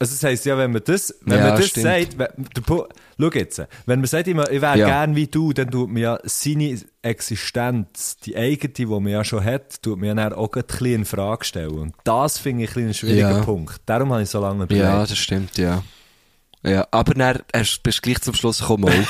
also 0.00 0.14
das 0.14 0.22
heisst 0.24 0.46
ja, 0.46 0.56
wenn 0.56 0.72
man 0.72 0.82
das, 0.84 1.14
wenn 1.20 1.38
Ja, 1.38 1.48
man 1.48 1.56
das 1.56 1.66
stimmt. 1.68 1.84
sagt, 1.84 2.18
wenn, 2.18 2.28
der, 2.56 2.62
schau 2.66 3.30
jetzt, 3.32 3.62
wenn 3.86 4.00
man 4.00 4.06
sagt 4.08 4.28
immer, 4.28 4.50
ich 4.50 4.62
wäre 4.62 4.78
Ja. 4.78 4.86
gern 4.86 5.14
wie 5.14 5.26
du, 5.26 5.52
dann 5.52 5.70
tut 5.70 5.88
man 5.90 6.00
ja 6.02 6.18
seine 6.24 6.80
Existenz, 7.02 8.16
die 8.24 8.34
eigene, 8.36 8.72
die 8.72 8.86
man 8.86 9.06
ja 9.08 9.22
schon 9.24 9.44
hat, 9.44 9.82
tut 9.82 9.98
man 9.98 10.08
ja 10.08 10.14
dann 10.14 10.32
auch 10.32 10.52
ein 10.54 10.62
bisschen 10.64 10.86
in 10.94 11.04
Frage 11.04 11.44
stellen. 11.44 11.78
Und 11.78 11.94
das 12.04 12.38
finde 12.38 12.64
ich 12.64 12.70
ein 12.70 12.74
bisschen 12.74 12.88
ein 12.88 12.94
schwieriger 12.94 13.30
Ja. 13.38 13.44
Punkt. 13.44 13.76
Darum 13.86 14.10
habe 14.12 14.22
ich 14.22 14.30
so 14.30 14.40
lange 14.40 14.64
überlegt. 14.64 14.84
Ja, 14.84 15.00
das 15.00 15.18
stimmt, 15.18 15.58
ja. 15.58 15.82
Ja, 16.62 16.86
aber 16.90 17.14
dann 17.14 17.38
hast- 17.54 17.82
bist 17.82 17.98
du 17.98 18.02
gleich 18.02 18.20
zum 18.20 18.34
Schluss 18.34 18.58
gekommen. 18.60 18.92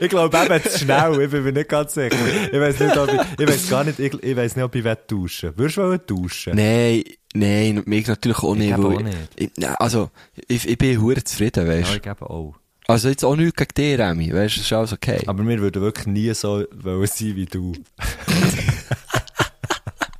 Ich 0.00 0.08
glaube 0.08 0.36
eben 0.38 0.62
zu 0.70 0.78
schnell, 0.78 1.20
ich 1.22 1.30
bin 1.30 1.42
mir 1.44 1.52
nicht 1.52 1.68
ganz 1.68 1.94
sicher. 1.94 2.14
Ich 2.52 2.60
weiß 2.60 2.78
nicht, 2.80 2.96
ob 2.96 3.08
ich, 3.12 3.20
ich 3.40 3.48
weiß 3.48 3.70
gar 3.70 3.84
nicht, 3.84 3.98
ich, 3.98 4.12
ich 4.22 4.36
weiß 4.36 4.56
nicht, 4.56 4.64
ob 4.64 4.74
ich 4.74 4.84
will 4.84 4.96
tauschen. 5.06 5.52
Würdest 5.56 5.76
du 5.78 5.98
tauschen? 5.98 6.56
nein, 6.56 7.02
nein, 7.38 7.82
mich 7.86 8.06
natürlich 8.06 8.38
auch 8.38 8.54
nicht. 8.54 8.68
glaube 8.74 8.88
weil 8.88 8.96
auch 8.96 9.02
nicht. 9.02 9.16
Ich, 9.36 9.50
ich- 9.56 9.68
also, 9.80 10.10
ich, 10.48 10.68
ich 10.68 10.78
bin 10.78 11.00
hure 11.00 11.22
zufrieden, 11.24 11.66
weißt 11.66 11.82
Ja, 11.86 11.90
du. 11.90 11.96
ich 11.96 12.02
glaube 12.02 12.30
auch. 12.30 12.54
Also 12.88 13.08
jetzt 13.08 13.24
auch 13.24 13.34
nichts 13.34 13.56
gegen 13.56 13.74
dich, 13.76 13.98
Remy, 13.98 14.32
weißt 14.32 14.56
du, 14.56 14.60
ist 14.60 14.72
alles 14.72 14.92
okay. 14.92 15.22
Aber 15.26 15.44
wir 15.46 15.58
würden 15.60 15.82
wirklich 15.82 16.06
nie 16.06 16.32
so 16.34 16.64
wollen 16.72 17.06
sein 17.06 17.34
wie 17.34 17.46
du. 17.46 17.72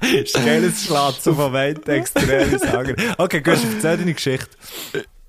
geiles 0.45 0.85
Schlatzen 0.85 1.35
vom 1.35 1.55
einen 1.55 1.83
extrem 1.85 2.59
sagen. 2.59 2.97
Okay, 3.19 3.41
gut, 3.41 3.59
erzähl 3.75 3.97
deine 3.99 4.15
Geschichte. 4.15 4.49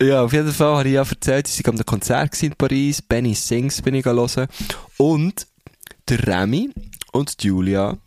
Ja, 0.02 0.24
auf 0.24 0.34
jeden 0.34 0.52
Fall 0.52 0.78
habe 0.78 0.88
ich 0.88 0.94
ja 0.96 1.02
erzählt, 1.04 1.48
ich 1.48 1.66
war 1.66 1.74
am 1.74 1.86
Konzert 1.86 2.42
in 2.44 2.54
Paris, 2.56 3.02
Benny 3.02 3.34
Sings 3.34 3.82
bin 3.82 3.96
ich 3.96 4.06
hören. 4.06 4.48
Und 4.98 5.48
der 6.10 6.28
Remy 6.28 6.70
und 7.12 7.42
die 7.42 7.48
Julia, 7.48 7.98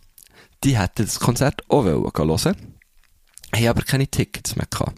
die 0.63 0.79
hätten 0.79 1.05
das 1.05 1.19
Konzert 1.19 1.63
auch 1.69 1.85
hören. 1.85 2.57
Haben 3.55 3.69
aber 3.69 3.83
keine 3.83 4.09
Tickets 4.09 4.57
mehr 4.57 4.67
gehabt. 4.71 4.95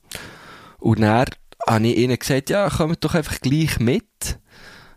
Und 0.79 1.01
dann 1.01 1.27
habe 1.67 1.87
ich 1.87 1.97
ihnen 1.97 2.19
gesagt, 2.19 2.51
ja, 2.51 2.69
kommt 2.69 3.05
doch 3.05 3.15
einfach 3.15 3.41
gleich 3.41 3.79
mit. 3.79 4.39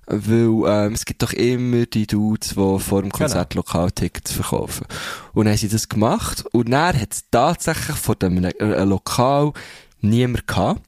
Weil 0.08 0.86
ähm, 0.88 0.94
es 0.94 1.06
gibt 1.06 1.24
doch 1.24 1.34
immer 1.34 1.86
die 1.88 2.06
Dudes, 2.06 2.50
die 2.50 2.80
vor 2.80 3.02
dem 3.02 3.12
Konzertlokal 3.12 3.92
Tickets 3.92 4.34
verkaufen. 4.34 4.86
Und 5.34 5.46
dann 5.46 5.54
haben 5.54 5.60
sie 5.60 5.68
das 5.70 5.90
gemacht. 5.90 6.46
Und 6.52 6.70
dann 6.70 7.00
hat 7.00 7.14
es 7.14 7.30
tatsächlich 7.32 7.96
vor 7.96 8.16
dem 8.16 8.44
äh, 8.44 8.84
Lokal 8.84 9.54
niemand 10.02 10.48
gehabt, 10.48 10.82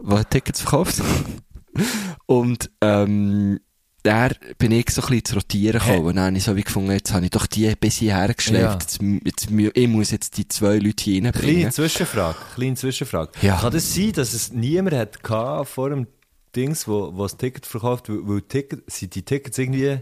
der 0.00 0.28
Tickets 0.28 0.62
verkauft. 0.62 1.00
Und 2.26 2.70
ähm, 2.80 3.60
da 4.06 4.30
bin 4.58 4.70
ich 4.70 4.90
so 4.90 5.02
ein 5.02 5.08
bisschen 5.08 5.24
zu 5.24 5.34
rotieren 5.36 5.80
gekommen. 5.80 6.06
Und 6.06 6.16
dann 6.16 6.26
habe 6.26 6.36
ich 6.36 6.44
so 6.44 6.54
wie 6.54 6.62
gefunden, 6.62 6.92
jetzt 6.92 7.12
habe 7.12 7.24
ich 7.24 7.30
doch 7.30 7.46
die 7.46 7.74
bis 7.74 7.96
hierher 7.96 8.32
geschleppt. 8.32 8.98
Ja. 9.00 9.08
Jetzt, 9.24 9.48
jetzt, 9.50 9.76
ich 9.76 9.88
muss 9.88 10.10
jetzt 10.12 10.38
die 10.38 10.46
zwei 10.46 10.78
Leute 10.78 11.02
hier 11.02 11.20
Kleine 11.20 11.34
reinbringen. 11.34 11.72
Zwischenfrage. 11.72 12.36
Kleine 12.54 12.76
Zwischenfrage. 12.76 13.32
Ja. 13.42 13.58
Kann 13.58 13.72
das 13.72 13.92
sein, 13.92 14.12
dass 14.12 14.32
es 14.32 14.52
niemand 14.52 14.96
hat 14.96 15.18
vor 15.66 15.90
dem 15.90 16.06
Dings, 16.54 16.86
wo, 16.86 17.12
wo 17.14 17.24
das 17.24 17.36
Ticket 17.36 17.66
verkauft, 17.66 18.08
weil, 18.08 18.20
weil 18.22 18.42
Ticket, 18.42 18.90
sind 18.90 19.14
die 19.14 19.22
Tickets 19.22 19.58
irgendwie, 19.58 19.98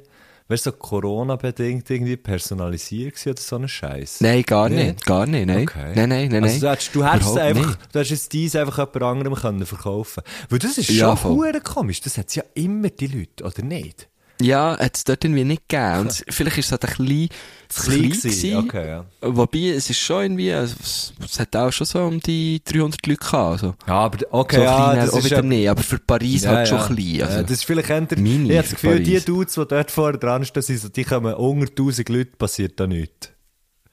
weißt 0.48 0.66
du, 0.66 0.70
so 0.70 0.76
Corona-bedingt 0.76 1.88
irgendwie 1.90 2.16
personalisiert 2.16 3.14
oder 3.26 3.40
so 3.40 3.56
ein 3.56 3.68
Scheiß? 3.68 4.20
Nein, 4.20 4.42
gar 4.42 4.68
nicht. 4.68 4.86
Nicht? 4.86 5.06
Gar 5.06 5.26
nicht, 5.26 5.46
nein. 5.46 5.62
Okay. 5.68 5.92
Nein, 5.94 6.08
nein, 6.08 6.28
nein, 6.28 6.44
Also, 6.44 6.60
du 6.60 6.70
hättest, 6.70 6.94
du 6.94 7.04
hättest 7.04 7.38
einfach, 7.38 7.66
nicht. 7.66 7.78
du 7.94 7.98
hättest 7.98 8.32
dies 8.32 8.56
einfach 8.56 8.78
jemand 8.78 9.02
anderem 9.02 9.34
können 9.34 9.66
verkaufen. 9.66 10.22
Weil 10.50 10.58
das 10.58 10.78
ist 10.78 10.90
Ja, 10.90 11.16
schon 11.16 11.62
komisch. 11.62 12.00
Das 12.00 12.18
hat 12.18 12.34
ja 12.34 12.42
immer 12.54 12.90
die 12.90 13.06
Leute, 13.06 13.44
oder 13.44 13.62
nicht? 13.62 14.08
Ja, 14.44 14.78
hat 14.78 14.96
es 14.96 15.04
dort 15.04 15.24
irgendwie 15.24 15.44
nicht 15.44 15.68
gegeben. 15.68 16.00
Und 16.00 16.24
vielleicht 16.28 16.58
ist 16.58 16.66
es 16.66 16.72
halt 16.72 16.84
ein 16.84 16.96
bisschen 17.06 17.28
zu 17.68 17.82
klein 17.82 18.10
gewesen. 18.10 18.56
Okay, 18.58 18.88
ja. 18.88 19.04
Wobei, 19.22 19.68
es 19.70 19.88
ist 19.90 19.98
schon 19.98 20.22
irgendwie, 20.22 20.52
also, 20.52 20.74
es, 20.82 21.12
es 21.24 21.40
hat 21.40 21.54
auch 21.56 21.72
schon 21.72 21.86
so 21.86 22.04
um 22.04 22.20
die 22.20 22.60
300 22.64 23.06
Leute 23.06 23.18
gehabt, 23.20 23.34
also. 23.52 23.74
Ja, 23.86 23.94
aber, 23.94 24.18
okay, 24.30 24.56
So 24.56 24.62
ja, 24.62 24.94
das 24.94 25.14
ist 25.16 25.24
wieder 25.24 25.36
ja- 25.36 25.42
nicht, 25.42 25.68
aber 25.70 25.82
für 25.82 25.98
Paris 25.98 26.42
Ja, 26.44 26.50
halt 26.50 26.68
schon 26.68 26.78
ja. 26.78 26.86
klein, 26.86 27.22
also. 27.22 27.36
Ja, 27.36 27.42
das 27.42 27.50
ist 27.52 27.64
vielleicht 27.64 27.90
eher, 27.90 28.00
Mini 28.18 28.50
ich 28.50 28.58
habe 28.58 28.68
das 28.68 28.70
Gefühl, 28.70 29.00
die 29.00 29.10
Paris. 29.12 29.24
Dudes, 29.24 29.54
die 29.54 29.66
dort 29.66 29.90
vorne 29.90 30.18
dran 30.18 30.44
stehen, 30.44 30.62
sind 30.62 30.78
so, 30.80 30.88
die 30.88 31.04
kommen 31.04 31.34
unter 31.34 31.66
1000 31.70 32.08
Leute, 32.08 32.36
passiert 32.36 32.78
da 32.78 32.86
nichts. 32.86 33.30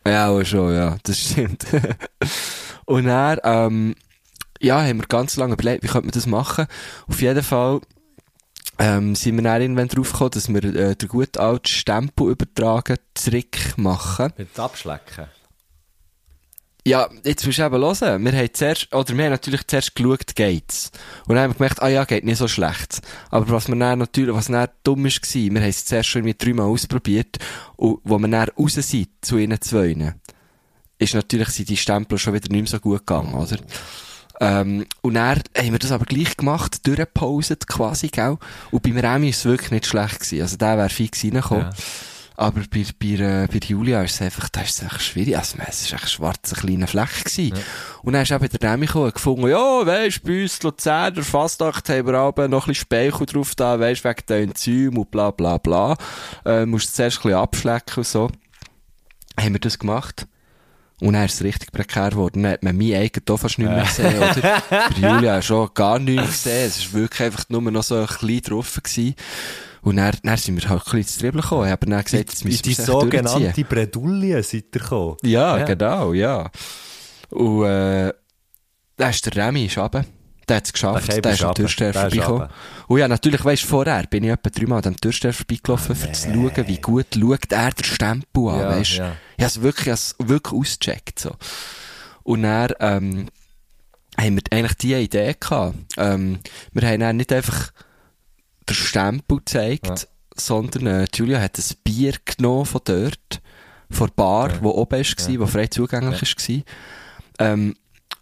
Ja, 0.06 0.30
auch 0.30 0.44
schon, 0.44 0.74
ja, 0.74 0.98
das 1.04 1.20
stimmt. 1.20 1.66
und 2.86 3.06
dann, 3.06 3.38
ähm, 3.44 3.96
ja, 4.60 4.82
haben 4.82 5.00
wir 5.00 5.08
ganz 5.08 5.38
lange 5.38 5.54
überlegt, 5.54 5.84
wie 5.84 5.88
könnte 5.88 6.08
man 6.08 6.12
das 6.12 6.28
machen. 6.28 6.68
Auf 7.08 7.22
jeden 7.22 7.44
Fall, 7.44 7.82
ähm, 8.80 9.16
sind 9.16 9.36
wir 9.36 9.44
dann 9.44 9.62
irgendwann 9.62 9.88
drauf 9.88 10.12
gekommen, 10.12 10.32
dass 10.32 10.50
wir 10.50 10.64
äh, 10.64 10.96
den 10.96 11.10
gut 11.10 11.38
alten 11.38 11.68
Stempel 11.68 12.32
übertragen, 12.32 12.98
Trick 13.14 13.78
machen. 13.78 14.34
Mit 14.38 14.58
Abschlecken. 14.58 15.28
Ja, 16.84 17.10
jetzt 17.24 17.46
musst 17.46 17.60
du 17.60 17.64
eben 17.64 17.76
hören. 17.76 18.26
Wir 18.26 18.32
haben 18.32 18.54
zuerst, 18.54 18.92
oder 18.92 19.16
wir 19.16 19.26
haben 19.26 19.32
natürlich 19.32 19.68
zuerst 19.68 19.94
geschaut, 19.94 20.36
geht's. 20.36 20.92
Und 21.28 21.36
dann 21.36 21.44
haben 21.44 21.52
wir 21.52 21.58
gemerkt, 21.58 21.82
ah 21.82 21.90
ja, 21.90 22.06
geht 22.06 22.26
nicht 22.26 22.38
so 22.38 22.48
schlecht. 22.48 23.02
Aber 23.30 23.48
was 23.50 23.68
wir 23.68 23.76
dann 23.76 24.00
natürlich, 24.00 24.34
was 24.34 24.48
dann 24.48 24.68
dumm 24.84 25.06
ist, 25.06 25.22
war, 25.22 25.54
wir 25.54 25.62
haben 25.62 25.70
es 25.70 25.86
zuerst 25.86 26.10
schon 26.10 26.26
irgendwie 26.26 26.44
dreimal 26.44 26.66
ausprobiert, 26.66 27.38
und 27.76 28.00
wo 28.04 28.18
wir 28.18 28.28
dann 28.28 28.50
raus 28.58 28.74
sind, 28.74 29.10
zu 29.22 29.38
ihnen 29.38 29.62
zwei, 29.62 30.16
ist 30.98 31.14
natürlich, 31.14 31.50
sind 31.50 31.70
die 31.70 31.78
Stempel 31.78 32.18
schon 32.18 32.34
wieder 32.34 32.50
nicht 32.50 32.62
mehr 32.62 32.68
so 32.68 32.80
gut 32.80 33.06
gegangen, 33.06 33.36
oder? 33.36 33.58
Ähm, 34.42 34.88
und 35.02 35.14
dann 35.14 35.40
haben 35.56 35.72
wir 35.72 35.78
das 35.78 35.92
aber 35.92 36.06
gleich 36.06 36.36
gemacht, 36.36 36.86
durchgepauset 36.88 37.68
quasi, 37.68 38.08
gell? 38.08 38.38
Und 38.72 38.82
beim 38.82 38.98
Remy 38.98 39.30
ist 39.30 39.38
es 39.38 39.46
wirklich 39.46 39.70
nicht 39.70 39.86
schlecht 39.86 40.20
gewesen. 40.20 40.42
Also 40.42 40.58
der 40.58 40.78
wäre 40.78 40.90
fix 40.90 41.24
reingekommen. 41.24 41.66
Ja. 41.66 41.72
Aber 42.38 42.62
bei, 42.72 42.84
bei, 43.00 43.08
äh, 43.24 43.48
bei 43.48 43.60
Julia 43.64 44.02
ist 44.02 44.16
es 44.16 44.22
einfach, 44.24 44.50
da 44.50 44.62
ist 44.62 44.82
einfach 44.82 45.00
schwierig. 45.00 45.38
Also, 45.38 45.58
es 45.68 45.82
ist 45.84 45.94
echt 45.94 46.10
schwarzer 46.10 46.56
kleiner 46.56 46.88
Fleck 46.88 47.24
gewesen. 47.24 47.54
Und 48.02 48.14
dann 48.14 48.24
ist 48.24 48.32
eben 48.32 48.50
der 48.50 48.72
Remy 48.72 48.88
gekommen 48.88 49.06
und 49.06 49.14
gefunden, 49.14 49.48
ja, 49.48 49.86
weisst, 49.86 50.24
bei 50.24 50.42
uns 50.42 50.64
Luzern, 50.64 51.14
der 51.14 51.24
Fastnacht 51.24 51.88
haben 51.90 52.08
wir 52.08 52.16
aber 52.16 52.48
noch 52.48 52.66
ein 52.66 52.70
bisschen 52.70 52.86
Speichel 52.86 53.28
drauf 53.28 53.54
da, 53.54 53.80
weisst, 53.80 54.04
wegen 54.04 54.26
den 54.28 54.50
Enzymen 54.50 54.98
und 54.98 55.12
bla, 55.12 55.30
bla, 55.30 55.60
bla. 55.60 55.96
Äh, 56.44 56.66
musst 56.66 56.96
zuerst 56.96 57.20
ein 57.20 57.24
bisschen 57.24 57.38
abschlecken 57.38 57.98
und 57.98 58.08
so. 58.08 58.32
Haben 59.40 59.54
wir 59.54 59.60
das 59.60 59.78
gemacht. 59.78 60.26
Und 61.02 61.14
dann 61.14 61.26
ist 61.26 61.34
es 61.34 61.44
richtig 61.44 61.72
prekär 61.72 62.12
geworden. 62.12 62.44
Dann 62.44 62.54
hat 62.54 62.64
man 62.64 62.78
mein 62.78 62.94
eigen 62.94 63.22
hier 63.28 63.38
fast 63.38 63.58
nicht 63.60 63.68
mehr 63.70 63.84
gesehen, 63.84 64.18
oder? 64.18 64.64
Bei 64.70 65.10
Julia 65.16 65.42
schon 65.42 65.70
gar 65.74 66.00
nichts 66.00 66.44
gesehen. 66.44 66.68
Es 66.68 66.94
war 66.94 67.02
wirklich 67.02 67.22
einfach 67.24 67.44
nur 67.50 67.62
noch 67.72 67.84
so 67.84 67.96
ein 67.96 68.06
bisschen 68.08 68.42
drauf 68.42 68.80
gewesen. 68.84 69.16
Und 69.82 69.96
dann, 69.98 70.14
dann 70.24 70.38
sind 70.38 70.62
wir 70.62 70.70
halt 70.70 70.80
ein 70.82 70.84
bisschen 70.84 71.00
ins 71.00 71.18
Dribbeln 71.18 71.42
gekommen. 71.42 71.66
Ich 71.66 71.72
habe 71.72 71.86
dann 71.88 72.04
gesagt, 72.04 72.14
jetzt 72.30 72.46
müssen 72.46 72.62
die 72.62 72.78
wir 72.78 72.80
es 72.80 72.86
durchziehen. 72.86 73.24
sogenannte 73.28 73.64
Bredouille 73.64 74.44
seid 74.44 74.66
ihr 74.74 74.80
gekommen. 74.80 75.18
Ja, 75.24 75.58
Ja. 75.58 75.66
genau, 75.66 76.14
ja. 76.14 76.52
Und, 77.32 77.66
äh, 77.66 78.14
da 78.98 79.10
ist 79.10 79.26
der 79.26 79.36
Remy 79.48 79.72
runter. 79.76 80.06
Der 80.52 80.58
hat 80.58 80.66
es 80.66 80.74
geschafft. 80.74 81.08
Der 81.24 81.32
ist 81.32 81.44
am. 81.44 81.56
Türsteher 81.56 81.94
vorbeigekommen. 81.94 82.50
Und 82.88 83.00
ja, 83.00 83.08
natürlich, 83.08 83.46
weisst, 83.46 83.64
vorher 83.64 84.04
bin 84.08 84.26
ich 84.26 84.32
etwa 84.32 84.50
dreimal 84.50 84.78
an 84.80 84.84
dem 84.84 85.00
Türsteher 85.00 85.32
vorbeigelaufen, 85.34 85.96
um 85.96 86.14
zu 86.14 86.34
schauen, 86.34 86.68
wie 86.68 86.78
gut 86.82 87.06
schaut 87.18 87.52
er 87.54 87.72
den 87.72 87.84
Stempel 87.86 88.48
an, 88.50 88.60
Ja, 88.60 88.70
weisst. 88.70 88.92
ja. 88.94 89.16
Ich 89.38 89.44
hab's 89.46 89.62
wirklich, 89.62 89.98
wirklich 90.20 90.54
ausgecheckt, 90.54 91.20
so. 91.20 91.32
Und 92.24 92.44
dann, 92.44 92.74
ähm, 92.82 93.28
haben 94.20 94.36
wir 94.36 94.42
eigentlich 94.52 94.74
die 94.78 94.94
Idee 94.94 95.36
gehabt. 95.40 95.78
Ähm, 95.98 96.40
wir 96.74 96.88
haben 96.88 97.00
dann 97.00 97.16
nicht 97.16 97.32
einfach 97.32 97.72
den 98.70 98.76
Stempel 98.76 99.38
gezeigt, 99.38 100.10
sondern 100.36 100.86
äh, 100.86 101.08
Julia 101.16 101.40
hat 101.40 101.58
ein 101.58 101.76
Bier 101.86 102.16
genommen 102.26 102.66
von 102.66 102.82
dort, 102.84 103.42
von 103.90 104.08
der 104.08 104.14
Bar, 104.16 104.52
wo 104.62 104.72
oben 104.72 105.00
war, 105.00 105.40
wo 105.40 105.48
frei 105.48 105.68
zugänglich 105.68 106.22
war. 106.36 106.64
Ähm, 107.40 107.76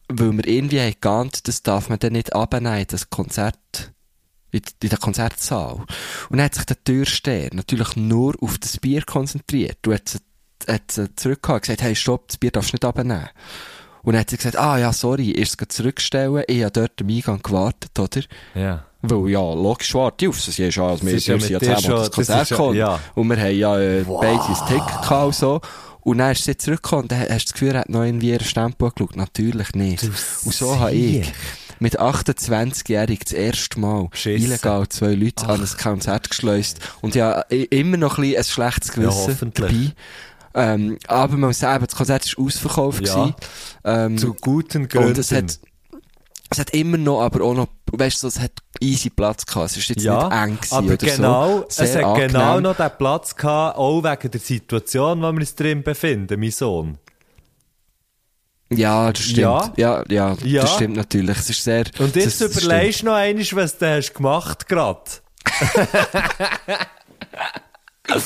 weil 0.10 0.34
wir 0.34 0.48
irgendwie 0.48 0.96
geahnt, 1.00 1.48
das 1.48 1.64
darf 1.64 1.90
man 1.90 2.00
dann 2.00 2.14
nicht 2.14 2.34
abnehmen, 2.34 2.86
das 2.88 3.10
Konzert, 3.10 3.94
in, 4.52 4.62
der 4.82 4.98
Konzertsaal. 4.98 5.86
Und 6.30 6.38
dann 6.38 6.46
hat 6.46 6.56
sich 6.56 6.66
der 6.66 6.84
Türsteher 6.84 7.50
natürlich 7.54 7.96
nur 7.96 8.36
auf 8.42 8.58
das 8.58 8.78
Bier 8.80 9.04
konzentriert. 9.04 9.78
Du 9.84 9.94
hat 9.94 10.20
hat 10.68 10.92
sie 10.92 11.14
zurückgehauen 11.16 11.58
und 11.58 11.62
gesagt, 11.62 11.82
hey, 11.82 11.96
stopp, 11.96 12.28
das 12.28 12.38
Bier 12.38 12.52
darfst 12.52 12.72
du 12.72 12.76
nicht 12.76 12.86
abnehmen. 12.86 13.30
Und 14.02 14.14
dann 14.14 14.22
hat 14.22 14.30
sie 14.30 14.38
gesagt, 14.38 14.58
ah 14.58 14.78
ja, 14.78 14.94
sorry, 14.94 15.32
erst 15.38 15.58
zurückstellen. 15.70 16.44
Ich 16.48 16.64
habe 16.64 16.72
dort 16.72 17.02
am 17.02 17.10
Eingang 17.10 17.42
gewartet, 17.42 17.98
oder? 18.00 18.22
Ja. 18.56 18.86
Weil, 19.02 19.30
ja, 19.30 19.40
logisch 19.40 19.94
warte 19.94 20.26
ich 20.26 20.30
auf 20.30 20.42
sie. 20.42 20.52
Sie 20.52 20.64
ist 20.66 20.76
ja, 20.76 20.88
als 20.88 21.06
wir 21.06 21.20
sind 21.20 21.50
ja 21.50 21.58
auf 21.58 21.84
das 21.84 22.12
Konzert 22.12 22.50
gekommen. 22.50 22.76
ja. 22.76 23.00
Und 23.16 23.28
wir 23.30 23.38
haben 23.38 23.56
ja 23.56 23.80
äh, 23.80 24.04
beide 24.04 24.42
ein 24.42 24.68
Ticket 24.68 25.02
gehabt 25.02 25.26
und 25.26 25.36
so. 25.36 25.62
Und 26.02 26.20
dann 26.20 26.32
ist 26.32 26.46
sie 26.46 26.58
zurückgekommen 26.58 27.04
und 27.04 27.12
dann 27.12 27.20
hast 27.20 27.30
du 27.30 27.34
das 27.36 27.54
Gefühl, 27.54 27.70
er 27.70 27.82
hat 27.82 27.90
noch 27.90 28.04
irgendwie 28.04 28.30
ihren 28.30 28.46
Stempel 28.46 28.92
geschaut. 28.92 29.16
Natürlich 29.16 29.74
nicht. 29.74 30.04
Und 30.04 30.54
so 30.54 30.80
habe 30.80 30.94
ich 30.94 31.32
mit 31.80 32.00
28-jährig 32.00 33.20
das 33.20 33.34
erste 33.34 33.80
Mal 33.80 34.08
Beschissen. 34.10 34.46
illegal 34.46 34.88
zwei 34.90 35.14
Leute 35.14 35.48
an 35.48 35.62
ein 35.62 35.68
Konzert 35.82 36.30
geschleust. 36.30 36.80
Und 37.02 37.16
ja, 37.16 37.42
immer 37.42 37.98
noch 37.98 38.18
ein, 38.18 38.24
bisschen 38.24 38.38
ein 38.38 38.44
schlechtes 38.44 38.92
Gewissen 38.92 39.28
hoffentlich. 39.28 39.94
dabei. 40.54 40.74
Ähm, 40.74 40.98
aber 41.08 41.34
man 41.34 41.50
muss 41.50 41.60
sagen, 41.60 41.86
das 41.86 41.96
Konzert 41.96 42.38
war 42.38 42.46
ausverkauft. 42.46 43.08
Ja. 43.08 43.34
Ähm, 43.84 44.18
Zu 44.18 44.34
guten 44.34 44.88
Gründen. 44.88 45.10
und 45.10 45.18
es 45.18 45.32
hat, 45.32 45.60
es 46.52 46.60
hat 46.60 46.72
immer 46.72 46.98
noch, 46.98 47.22
aber 47.22 47.44
auch 47.44 47.54
noch, 47.54 47.68
weißt 47.92 48.24
du, 48.24 48.28
es 48.28 48.40
hat 48.40 48.52
easy 48.80 49.10
Platz 49.10 49.46
gehabt. 49.46 49.72
Es 49.72 49.78
ist 49.78 49.90
jetzt 49.90 50.04
ja, 50.04 50.28
nicht 50.28 50.36
eng 50.36 50.56
gewesen 50.56 50.74
aber 50.76 50.88
oder 50.88 50.98
genau, 50.98 51.58
so. 51.70 51.84
es 51.84 51.96
hat 51.96 52.16
genau 52.16 52.40
angenehm. 52.40 52.64
noch 52.64 52.78
den 52.78 52.92
Platz 52.98 53.36
gehabt, 53.36 53.78
auch 53.78 54.04
wegen 54.04 54.32
der 54.32 54.42
Situation, 54.42 55.18
in 55.18 55.22
der 55.22 55.32
wir 55.34 55.40
uns 55.40 55.56
drin 55.56 55.84
befinden, 55.84 56.40
mein 56.40 56.52
Sohn. 56.52 56.98
Ja, 58.72 59.12
das 59.12 59.24
stimmt. 59.24 59.38
Ja. 59.40 59.74
Ja, 59.78 60.04
ja, 60.10 60.36
Ja. 60.44 60.62
das 60.62 60.76
stimmt 60.76 60.96
natürlich. 60.96 61.38
Es 61.38 61.50
ist 61.50 61.64
sehr, 61.64 61.86
Und 62.00 62.16
jetzt 62.16 62.42
das, 62.42 62.52
das 62.52 62.64
überlegst 62.64 63.02
du 63.02 63.08
noch 63.08 63.14
einmal, 63.14 63.46
was 63.54 63.78
du 63.78 63.90
hast 63.90 64.14
gemacht 64.14 64.68
gerade. 64.68 65.02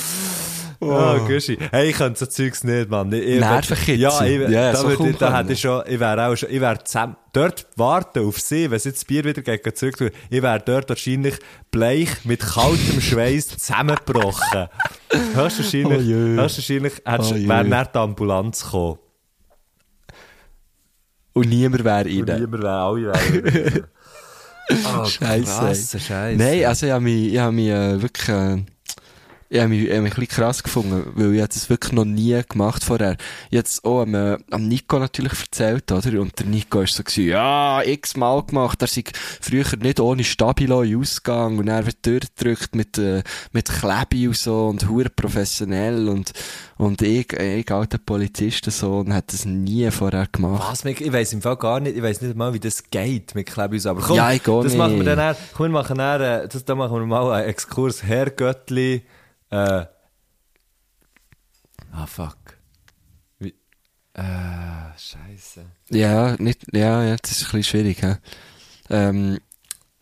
Oh, 0.80 1.16
Gushi. 1.26 1.56
Hey, 1.70 1.88
ich 1.90 1.96
könnte 1.96 2.18
so 2.18 2.26
Zeugs 2.26 2.62
nicht, 2.62 2.90
Mann. 2.90 3.10
Ich, 3.10 3.40
Nervenkitzel. 3.40 3.94
Ja, 3.94 4.22
ich, 4.22 4.50
Ja, 4.50 4.72
da, 4.72 4.76
so 4.78 4.88
würde, 4.88 5.14
da 5.14 5.38
hätte 5.38 5.54
ich 5.54 5.60
schon, 5.60 5.82
ich 5.86 5.98
wäre 5.98 6.26
auch 6.26 6.36
schon, 6.36 6.50
ich 6.50 6.60
wäre 6.60 6.82
zusammen, 6.84 7.16
dort 7.32 7.66
warten 7.76 8.26
auf 8.26 8.38
sie, 8.38 8.70
wenn 8.70 8.78
sie 8.78 8.92
das 8.92 9.02
Bier 9.06 9.24
wieder 9.24 9.40
gegen 9.40 9.74
zurück 9.74 9.96
tun, 9.96 10.10
ich 10.28 10.42
wäre 10.42 10.60
dort 10.60 10.90
wahrscheinlich 10.90 11.36
bleich 11.70 12.10
mit 12.24 12.40
kaltem 12.40 13.00
Schweiß 13.00 13.56
zusammengebrochen. 13.56 14.68
höchstwahrscheinlich, 15.34 15.98
Oh 16.00 16.02
je. 16.02 16.14
höchstwahrscheinlich 16.42 16.92
hättest- 17.06 17.32
Oh 17.32 17.48
wäre 17.48 17.64
nach 17.64 17.86
der 17.86 18.02
Ambulanz 18.02 18.62
gekommen. 18.64 18.98
Und 21.32 21.48
niemand 21.48 21.82
wäre 21.84 22.04
rein. 22.04 22.40
Niemand 22.40 22.62
wäre, 22.62 22.80
alle 22.82 23.02
wären. 23.12 23.84
oh, 25.00 25.04
Scheisse. 25.06 25.44
krasse 25.44 25.98
Scheisse. 26.00 26.38
Nein, 26.38 26.64
also 26.66 26.84
ich 26.86 26.92
habe 26.92 27.04
mich, 27.04 27.32
ich 27.32 27.38
habe 27.38 27.52
mich 27.52 27.68
äh, 27.68 28.02
wirklich, 28.02 28.28
äh, 28.28 28.62
ich 29.54 29.60
habe 29.60 29.68
mich, 29.68 29.84
ich 29.84 29.90
habe 29.90 30.02
mich 30.02 30.12
ein 30.14 30.20
bisschen 30.20 30.42
krass 30.42 30.62
gefunden, 30.64 31.12
weil 31.14 31.34
ich 31.36 31.46
das 31.46 31.70
wirklich 31.70 31.92
noch 31.92 32.04
nie 32.04 32.40
gemacht 32.48 32.82
vorher. 32.82 33.16
Es 33.52 33.84
auch 33.84 34.02
am, 34.02 34.14
äh, 34.14 34.36
am 34.50 34.66
Nico 34.66 34.98
natürlich 34.98 35.38
erzählt, 35.40 35.92
oder? 35.92 36.20
Und 36.20 36.36
der 36.38 36.46
Nico 36.46 36.80
ist 36.80 36.94
so 36.94 37.04
gewesen, 37.04 37.28
ja, 37.28 37.80
x-mal 37.84 38.42
gemacht, 38.42 38.82
er 38.82 38.88
sei 38.88 39.04
früher 39.40 39.64
nicht 39.80 40.00
ohne 40.00 40.24
Stabilo 40.24 40.82
in 40.82 40.98
Ausgang 40.98 41.58
und 41.58 41.68
er 41.68 41.86
wird 41.86 42.04
durchgedrückt 42.04 42.74
mit, 42.74 42.98
äh, 42.98 43.22
mit 43.52 43.68
Klebi 43.68 44.26
und 44.26 44.36
so 44.36 44.66
und 44.66 44.88
hure 44.88 45.08
professionell 45.08 46.08
und, 46.08 46.32
und 46.76 47.00
ich, 47.02 47.32
ich 47.32 47.70
alter 47.70 47.98
Polizist 47.98 48.68
so 48.72 48.98
und 48.98 49.14
hat 49.14 49.32
das 49.32 49.44
nie 49.44 49.88
vorher 49.92 50.26
gemacht. 50.32 50.66
Was? 50.68 50.84
Ich 50.84 51.12
weiss 51.12 51.32
im 51.32 51.42
Fall 51.42 51.56
gar 51.58 51.78
nicht, 51.78 51.96
ich 51.96 52.02
weiss 52.02 52.20
nicht 52.20 52.34
mal, 52.36 52.52
wie 52.54 52.60
das 52.60 52.82
geht 52.90 53.36
mit 53.36 53.46
Klebus, 53.46 53.86
aber 53.86 54.00
komm, 54.00 54.16
Ja, 54.16 54.32
ich 54.32 54.42
das 54.42 54.64
nicht. 54.64 54.76
machen 54.76 54.96
wir 55.04 55.14
dann, 55.14 55.36
komm, 55.52 55.66
wir 55.66 55.70
machen 55.70 55.98
dann, 55.98 56.20
äh, 56.20 56.48
das, 56.48 56.64
da 56.64 56.74
machen 56.74 56.98
wir 56.98 57.06
mal 57.06 57.30
einen 57.32 57.48
Exkurs, 57.48 58.02
Herr 58.02 58.30
Göttli, 58.30 59.02
äh, 59.50 59.86
ah, 61.92 62.06
fuck. 62.06 62.38
Wie, 63.38 63.54
äh, 64.14 64.98
scheisse. 64.98 65.66
Ja, 65.90 66.36
nicht, 66.38 66.66
ja, 66.72 67.04
ja, 67.04 67.16
das 67.16 67.32
ist 67.32 67.42
ein 67.42 67.58
bisschen 67.58 67.64
schwierig, 67.64 68.02
hä? 68.02 68.16
Ähm, 68.90 69.38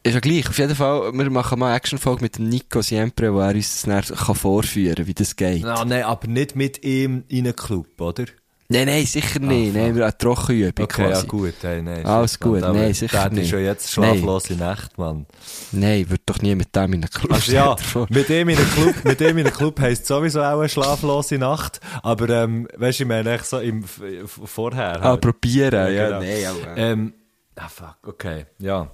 ist 0.02 0.14
ja 0.14 0.20
gleich. 0.20 0.48
Auf 0.48 0.58
jeden 0.58 0.74
Fall, 0.74 1.12
wir 1.12 1.30
machen 1.30 1.58
mal 1.58 1.68
eine 1.68 1.76
Action-Folge 1.76 2.22
mit 2.22 2.38
dem 2.38 2.48
Nico 2.48 2.82
Siempre, 2.82 3.32
wo 3.32 3.40
er 3.40 3.54
uns 3.54 3.82
das 3.82 4.08
dann 4.08 4.16
kann 4.16 4.34
vorführen 4.34 4.96
kann, 4.96 5.06
wie 5.06 5.14
das 5.14 5.36
geht. 5.36 5.64
Ah, 5.64 5.84
nein, 5.84 6.02
aber 6.02 6.26
nicht 6.26 6.56
mit 6.56 6.82
ihm 6.84 7.24
in 7.28 7.46
einen 7.46 7.54
Club, 7.54 8.00
oder? 8.00 8.24
Nein, 8.72 8.86
nein, 8.86 9.04
sicher 9.04 9.38
nicht. 9.38 9.74
nein, 9.74 9.94
wir 9.94 10.06
haben 10.06 10.18
Trockenübung 10.18 10.84
Okay, 10.84 11.04
quasi. 11.08 11.22
ja 11.22 11.28
gut, 11.28 11.54
hey, 11.60 11.82
nein. 11.82 12.06
Alles 12.06 12.40
Mann, 12.40 12.50
gut, 12.50 12.62
aber 12.62 12.78
nein, 12.78 12.94
sicher 12.94 13.28
nicht. 13.28 13.50
schon 13.50 13.62
jetzt 13.62 13.90
schlaflose 13.90 14.54
Nacht, 14.54 14.96
Mann. 14.96 15.26
Nein, 15.72 16.08
wird 16.08 16.22
doch 16.24 16.40
nie 16.40 16.54
mit 16.54 16.74
dem 16.74 16.94
in 16.94 17.02
einen 17.02 17.10
Club. 17.10 17.32
Also 17.32 17.52
ja, 17.52 17.76
mit 18.08 18.28
dem 18.30 18.48
in 18.48 18.56
einem 18.56 18.70
Club, 18.70 18.94
mit 19.04 19.20
dem 19.20 19.38
in 19.38 19.46
einem 19.46 19.54
Club 19.54 19.78
heisst 19.78 20.06
sowieso 20.06 20.40
auch 20.40 20.60
eine 20.60 20.70
schlaflose 20.70 21.36
Nacht. 21.36 21.80
Aber, 22.02 22.28
ähm, 22.30 22.66
weißt 22.76 23.00
du, 23.00 23.02
ich 23.02 23.08
meine 23.08 23.32
echt 23.34 23.46
so 23.46 23.58
im, 23.58 23.84
vorher. 23.84 25.02
Ah, 25.02 25.10
halt. 25.10 25.20
probieren, 25.20 25.94
ja, 25.94 26.06
genau. 26.06 26.20
nein, 26.20 26.76
äh. 26.76 26.92
Ähm, 26.92 27.14
ah, 27.56 27.68
fuck, 27.68 27.96
okay, 28.06 28.46
ja. 28.58 28.90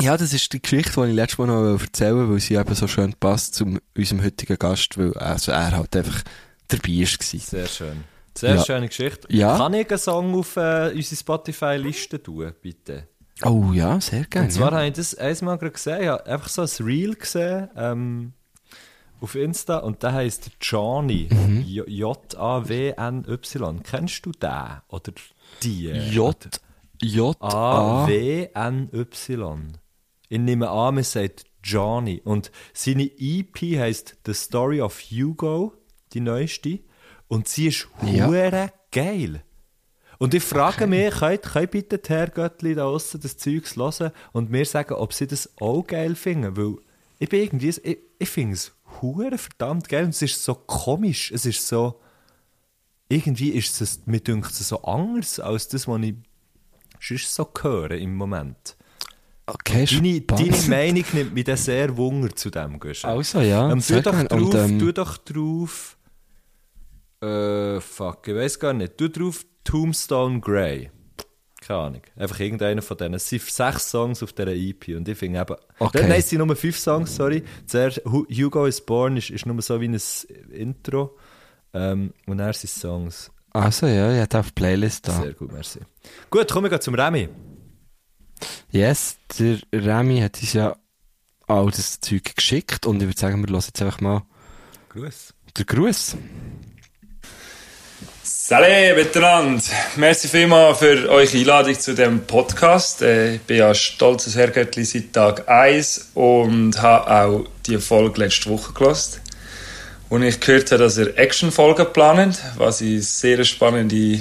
Ja, 0.00 0.16
das 0.16 0.34
ist 0.34 0.52
die 0.52 0.60
Geschichte, 0.60 1.00
die 1.00 1.10
ich 1.10 1.14
letztes 1.14 1.38
Mal 1.38 1.46
noch 1.46 1.80
erzählen 1.80 2.16
wollte, 2.16 2.32
weil 2.32 2.40
sie 2.40 2.54
eben 2.54 2.74
so 2.74 2.88
schön 2.88 3.14
passt 3.14 3.54
zu 3.54 3.78
unserem 3.96 4.24
heutigen 4.24 4.58
Gast, 4.58 4.98
weil 4.98 5.14
also 5.14 5.52
er 5.52 5.70
halt 5.76 5.96
einfach 5.96 6.22
dabei 6.68 6.88
war. 6.88 7.40
Sehr 7.40 7.66
schön. 7.66 8.04
Sehr 8.36 8.56
Ja. 8.56 8.64
schöne 8.64 8.88
Geschichte. 8.88 9.26
Ja. 9.30 9.56
Kann 9.56 9.74
ich 9.74 9.88
einen 9.88 9.98
Song 9.98 10.34
auf 10.38 10.56
äh, 10.56 10.92
unsere 10.94 11.16
Spotify-Liste 11.16 12.22
tun, 12.22 12.52
bitte? 12.60 13.08
Oh 13.44 13.70
ja, 13.72 14.00
sehr 14.00 14.24
gerne. 14.24 14.46
Und 14.46 14.52
zwar 14.52 14.70
ja. 14.72 14.78
habe 14.78 14.86
ich 14.88 14.94
das 14.94 15.14
einmal 15.14 15.58
gerade 15.58 15.72
gesehen, 15.72 16.02
ich 16.02 16.08
habe 16.08 16.26
einfach 16.26 16.48
so 16.48 16.62
ein 16.62 16.68
Reel 16.86 17.14
gesehen, 17.14 17.68
ähm, 17.76 18.32
auf 19.20 19.34
Insta, 19.34 19.78
und 19.78 20.02
der 20.02 20.12
heisst 20.12 20.50
Johnny. 20.60 21.28
Mhm. 21.30 21.64
J-A-W-N-Y. 22.66 23.82
Kennst 23.82 24.26
du 24.26 24.32
den? 24.32 24.80
Oder 24.88 25.12
die? 25.62 25.88
J, 25.88 26.36
J, 27.02 27.36
A, 27.40 28.04
A-W-N-Y. 28.04 29.78
Ich 30.28 30.38
nehme 30.38 30.68
an, 30.70 30.94
man 30.96 31.04
sagt 31.04 31.44
Johnny. 31.62 32.20
Und 32.24 32.50
seine 32.72 33.10
EP 33.18 33.78
heisst 33.78 34.16
The 34.26 34.34
Story 34.34 34.80
of 34.80 34.98
Hugo, 35.00 35.72
die 36.12 36.20
neueste. 36.20 36.80
Und 37.28 37.48
sie 37.48 37.68
ist 37.68 37.88
Ja. 38.02 38.26
hure 38.26 38.72
geil. 38.92 39.42
Und 40.18 40.32
ich 40.32 40.42
frage 40.42 40.86
mich, 40.86 41.14
könnt, 41.14 41.42
könnt 41.42 41.70
bitte 41.72 41.98
die 41.98 42.08
Herr 42.08 42.28
Göttli 42.28 42.74
da 42.74 42.84
aussen 42.84 43.20
das 43.20 43.36
Zeugs 43.36 43.76
hören 43.76 44.12
und 44.32 44.50
mir 44.50 44.64
sagen, 44.64 44.94
ob 44.94 45.12
sie 45.12 45.26
das 45.26 45.50
auch 45.60 45.82
geil 45.86 46.14
finden. 46.14 46.56
Weil 46.56 46.76
ich 47.18 47.28
bin 47.28 47.42
irgendwie, 47.42 47.68
ich, 47.68 47.98
ich 48.18 48.28
finde 48.28 48.54
es 48.54 48.72
hure 49.02 49.36
verdammt 49.36 49.88
geil 49.88 50.04
und 50.04 50.10
es 50.10 50.22
ist 50.22 50.42
so 50.42 50.54
komisch. 50.54 51.30
Es 51.32 51.44
ist 51.44 51.66
so, 51.66 52.00
irgendwie 53.08 53.50
ist 53.50 53.78
es, 53.82 54.06
mir 54.06 54.20
dünkt 54.20 54.50
es 54.52 54.68
so 54.68 54.82
anders 54.84 55.38
als 55.38 55.68
das, 55.68 55.86
was 55.86 56.00
ich 56.02 56.14
sonst 57.00 57.34
so 57.34 57.50
höre 57.60 57.90
im 57.92 58.14
Moment. 58.16 58.76
Okay, 59.48 59.84
Deine, 59.84 60.20
deine 60.22 60.68
Meinung 60.68 61.04
nimmt 61.12 61.34
mich 61.34 61.44
dann 61.44 61.56
sehr 61.56 61.96
Wunder 61.96 62.34
zu 62.34 62.50
dem, 62.50 62.80
Guschen. 62.80 63.08
Also, 63.08 63.40
ja, 63.42 63.70
Ähm, 63.70 63.78
tu, 63.78 63.84
sehr 63.84 64.02
doch 64.02 64.22
drauf, 64.24 64.40
Und, 64.40 64.54
ähm, 64.54 64.78
tu 64.80 64.92
doch 64.92 65.16
drauf, 65.18 65.95
äh, 67.20 67.80
fuck, 67.80 68.26
ich 68.28 68.34
weiß 68.34 68.58
gar 68.58 68.72
nicht, 68.72 68.96
tu 68.96 69.08
drauf 69.08 69.44
Tombstone 69.64 70.40
Grey. 70.40 70.90
Keine 71.60 71.80
Ahnung. 71.80 72.02
Einfach 72.14 72.38
irgendeiner 72.38 72.80
von 72.82 72.96
denen. 72.96 73.14
Es 73.14 73.28
sind 73.28 73.42
sechs 73.42 73.90
Songs 73.90 74.22
auf 74.22 74.32
dieser 74.32 74.54
EP 74.54 74.88
und 74.96 75.08
ich 75.08 75.18
finde 75.18 75.40
eben... 75.40 75.56
Okay. 75.80 76.02
Nein, 76.02 76.20
es 76.20 76.28
sind 76.30 76.46
nur 76.46 76.54
fünf 76.54 76.78
Songs, 76.78 77.16
sorry. 77.16 77.42
Zuerst 77.66 78.02
Hu- 78.04 78.26
Hugo 78.30 78.66
is 78.66 78.80
Born 78.84 79.16
ist, 79.16 79.30
ist 79.30 79.46
nur 79.46 79.60
so 79.62 79.80
wie 79.80 79.88
ein 79.88 80.00
Intro. 80.52 81.18
Ähm, 81.74 82.12
und 82.26 82.38
dann 82.38 82.52
sind 82.52 82.70
Songs. 82.70 83.32
Also, 83.50 83.86
ja, 83.86 84.12
ich 84.14 84.20
habe 84.20 84.38
auf 84.38 84.46
die 84.46 84.52
Playlist 84.52 85.08
da. 85.08 85.20
Sehr 85.22 85.32
gut, 85.34 85.50
merci. 85.52 85.80
Gut, 86.30 86.48
kommen 86.52 86.70
wir 86.70 86.80
zum 86.80 86.94
Remy. 86.94 87.28
Yes, 88.70 89.16
der 89.38 89.58
Remy 89.72 90.20
hat 90.20 90.38
uns 90.40 90.52
ja 90.52 90.76
all 91.48 91.70
das 91.70 92.00
Zeug 92.00 92.36
geschickt 92.36 92.86
und 92.86 93.00
ich 93.02 93.08
würde 93.08 93.18
sagen, 93.18 93.40
wir 93.44 93.50
hören 93.50 93.62
jetzt 93.66 93.80
einfach 93.82 94.00
mal 94.00 94.22
Gruß. 94.90 95.34
den 95.56 95.66
Gruß. 95.66 96.16
Salut 98.22 98.96
miteinander. 98.96 99.62
Merci 99.96 100.28
vielmals 100.28 100.78
für 100.78 101.08
eure 101.08 101.28
Einladung 101.28 101.78
zu 101.78 101.94
dem 101.94 102.20
Podcast. 102.26 103.02
Äh, 103.02 103.36
Ich 103.36 103.40
bin 103.42 103.56
ja 103.56 103.74
stolzes 103.74 104.36
Herrgöttli 104.36 104.84
seit 104.84 105.12
Tag 105.12 105.48
1 105.48 106.10
und 106.14 106.80
habe 106.80 107.10
auch 107.10 107.44
die 107.66 107.78
Folge 107.78 108.20
letzte 108.20 108.50
Woche 108.50 108.72
gelost. 108.72 109.20
Und 110.08 110.22
ich 110.22 110.38
gehört 110.38 110.70
habe, 110.70 110.84
dass 110.84 110.98
ihr 110.98 111.18
Action-Folgen 111.18 111.92
plant, 111.92 112.38
was 112.56 112.80
ich 112.80 112.92
eine 112.92 113.02
sehr 113.02 113.44
spannende 113.44 114.20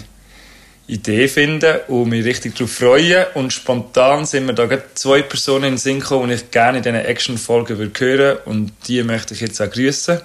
Idee 0.88 1.28
finde 1.28 1.82
und 1.88 2.10
mich 2.10 2.26
richtig 2.26 2.56
darauf 2.56 2.72
freue. 2.72 3.28
Und 3.34 3.54
spontan 3.54 4.26
sind 4.26 4.46
mir 4.46 4.54
da 4.54 4.68
zwei 4.96 5.22
Personen 5.22 5.66
in 5.66 5.72
den 5.74 5.78
Sinn 5.78 6.00
gekommen, 6.00 6.30
die 6.30 6.36
ich 6.36 6.52
gerne 6.52 6.78
in 6.78 6.84
diesen 6.84 6.96
Action-Folgen 7.00 7.78
würde 7.78 8.00
hören 8.00 8.38
und 8.46 8.72
die 8.88 9.04
möchte 9.04 9.34
ich 9.34 9.42
jetzt 9.42 9.62
auch 9.62 9.70
grüßen. 9.70 10.22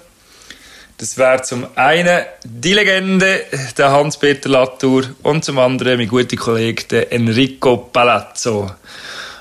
Das 1.01 1.17
wäre 1.17 1.41
zum 1.41 1.65
einen 1.73 2.25
die 2.43 2.75
Legende, 2.75 3.43
der 3.75 3.89
Hans-Peter 3.89 4.47
Latour, 4.49 5.15
und 5.23 5.43
zum 5.43 5.57
anderen 5.57 5.97
mein 5.97 6.07
guter 6.07 6.37
Kollege, 6.37 6.83
der 6.83 7.11
Enrico 7.11 7.75
Palazzo. 7.77 8.69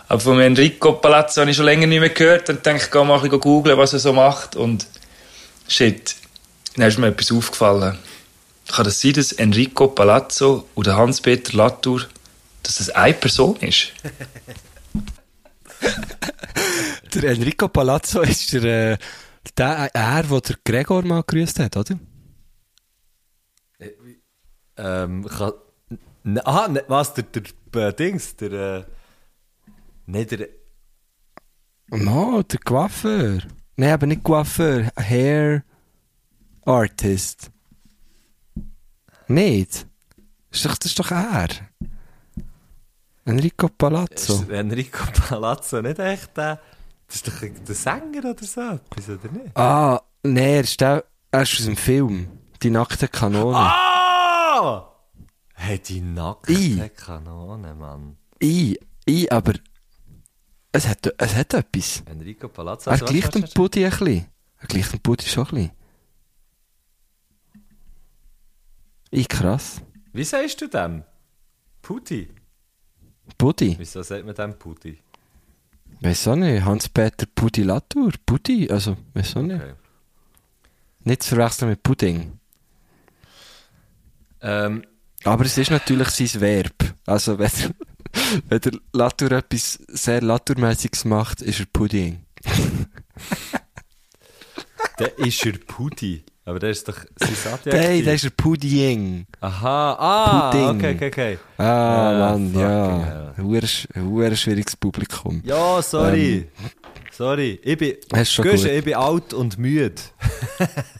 Aber 0.09 0.21
von 0.21 0.41
Enrico 0.41 0.93
Palazzo 0.93 1.43
habe 1.43 1.51
ich 1.51 1.59
schon 1.59 1.67
länger 1.67 1.87
nicht 1.87 2.01
mehr 2.01 2.09
gehört 2.09 2.49
und 2.49 2.65
denke, 2.65 2.85
ich 2.85 2.91
gehe 2.91 3.05
mal 3.05 3.17
ein 3.17 3.21
bisschen 3.25 3.41
googeln, 3.41 3.77
was 3.77 3.93
er 3.93 3.99
so 3.99 4.15
macht. 4.15 4.57
Und 4.57 4.87
shit, 5.69 6.17
dann 6.77 6.89
ist 6.89 6.99
mir 6.99 7.09
etwas 7.09 7.31
aufgefallen. 7.31 7.99
Kann 8.69 8.85
das 8.87 8.99
sein, 8.99 9.13
dass 9.13 9.33
Enrico 9.33 9.89
Palazzo 9.89 10.67
und 10.75 10.87
der 10.87 10.97
Hans-Peter 10.97 11.55
Latour, 11.55 12.07
dass 12.63 12.77
das 12.77 12.89
eine 12.89 13.13
Person 13.13 13.57
ist? 13.57 13.89
Der 17.13 17.33
Enrico 17.33 17.69
Palazzo 17.69 18.21
ist 18.21 18.53
der, 18.53 18.93
äh, 18.93 18.99
der, 19.59 19.91
er, 19.95 20.23
der 20.23 20.41
der 20.41 20.57
Gregor 20.65 21.03
mal 21.05 21.23
gegrüßt 21.23 21.59
hat, 21.61 21.77
oder? 21.77 21.99
Ähm, 24.77 25.27
kann, 25.27 25.53
n- 26.25 26.41
aha, 26.47 26.69
ne, 26.69 26.85
was, 26.89 27.15
der, 27.15 27.25
der, 27.25 27.89
äh, 27.89 27.95
Dings, 27.95 28.37
der, 28.37 28.53
äh, 28.53 28.85
nee, 30.07 30.25
der, 30.25 30.49
No, 31.93 32.43
der 32.43 32.61
Coiffeur. 32.61 33.41
Nein, 33.77 33.93
aber 33.93 34.07
nicht 34.07 34.23
Coiffeur. 34.23 34.91
Hair 34.97 35.65
Artist. 36.65 37.51
Nicht? 39.27 39.87
Ist 40.53 40.65
doch, 40.65 40.77
das 40.77 40.87
ist 40.93 40.99
doch 41.01 41.11
er. 41.11 41.49
Enrico 43.25 43.69
Palazzo. 43.69 44.35
ist 44.43 44.51
Enrico 44.51 45.05
Palazzo 45.29 45.83
nicht 45.83 45.99
echt 45.99 46.37
der, 46.37 46.61
das 47.11 47.17
ist 47.17 47.27
doch 47.27 47.41
der 47.41 47.75
Sänger 47.75 48.31
oder 48.31 48.45
so 48.45 48.61
etwas, 48.61 49.09
oder 49.09 49.33
nicht? 49.33 49.57
Ah, 49.57 50.01
nein, 50.23 50.37
er 50.37 50.61
ist, 50.61 50.81
der, 50.81 51.05
er 51.33 51.43
ist 51.43 51.59
aus 51.59 51.65
dem 51.65 51.77
Film. 51.77 52.29
Die 52.63 52.71
nackte 52.71 53.09
Kanone. 53.09 53.57
Ah! 53.57 54.95
Hey, 55.55 55.81
die 55.81 56.01
nackte 56.01 56.53
I. 56.53 56.89
Kanone, 56.91 57.75
Mann. 57.75 58.17
Ich, 58.39 58.79
ich, 59.07 59.33
aber 59.33 59.55
es 60.71 60.87
hat, 60.87 61.13
es 61.19 61.35
hat 61.35 61.55
etwas. 61.55 62.05
Enrico 62.07 62.47
Palazzo. 62.49 62.91
Er 62.91 62.93
also 62.93 63.07
gleicht 63.07 63.35
dem 63.35 63.45
Buddy 63.55 63.85
ein 63.85 63.91
bisschen. 63.91 64.27
Er 64.59 64.69
gleicht 64.69 64.93
dem 64.93 65.01
Buddy 65.01 65.27
schon 65.27 65.47
ein 65.47 65.55
bisschen. 65.55 65.71
Ich 69.11 69.29
krass. 69.29 69.83
Wie 70.13 70.23
sagst 70.23 70.61
du 70.61 70.69
dem? 70.69 71.03
Putti? 71.83 72.33
Buddy. 73.37 73.75
Wieso 73.77 74.01
sagt 74.03 74.25
man 74.25 74.37
dem 74.37 74.57
Putti? 74.57 75.03
Weiß 76.01 76.29
auch 76.29 76.37
nicht. 76.37 76.65
Hans-Peter 76.65 77.27
Buddy 77.35 77.63
Latour. 77.63 78.13
Buddy, 78.25 78.71
also, 78.71 78.97
weiß 79.15 79.37
auch 79.37 79.43
nicht. 79.43 79.61
Okay. 79.63 79.75
Nicht 81.05 81.23
zu 81.23 81.35
verwechseln 81.35 81.71
mit 81.71 81.83
Pudding. 81.83 82.39
Ähm, 84.43 84.85
Aber 85.25 85.45
es 85.45 85.59
ist 85.59 85.71
natürlich 85.71 86.09
sein 86.09 86.41
Verb. 86.41 86.95
Also, 87.07 87.39
wenn 87.39 87.51
der, 87.51 87.71
wenn 88.49 88.61
der 88.61 88.73
Latour 88.93 89.33
etwas 89.33 89.75
sehr 89.89 90.23
Latourmäßiges 90.23 91.05
macht, 91.05 91.43
ist 91.43 91.61
er 91.61 91.67
Pudding. 91.67 92.25
der 94.99 95.19
ist 95.19 95.45
er 95.45 95.59
Putti. 95.59 96.25
Aber 96.45 96.59
der 96.59 96.71
ist 96.71 96.89
doch 96.89 96.97
sein 97.17 97.53
Adjektiv. 97.53 97.73
Nein, 97.81 98.05
der 98.05 98.15
ist 98.15 98.25
er 98.25 98.31
Pudding. 98.31 99.27
Aha, 99.41 99.93
ah, 99.93 100.51
Pudding. 100.51 100.69
okay, 100.69 100.95
okay, 100.95 101.07
okay. 101.07 101.39
Ah, 101.59 101.65
Ah, 101.65 102.19
Mann, 102.19 102.53
fucking 102.53 102.61
ja. 102.61 103.35
Ein 103.37 104.37
schwieriges 104.37 104.77
Publikum. 104.77 105.43
Ja, 105.45 105.83
sorry. 105.83 106.49
Sorry, 107.13 107.61
ich 107.63 107.77
bin, 107.77 107.97
Gusch, 108.39 108.65
ich 108.65 108.85
bin 108.85 108.95
alt 108.95 109.35
und 109.35 109.59
müde. 109.59 109.95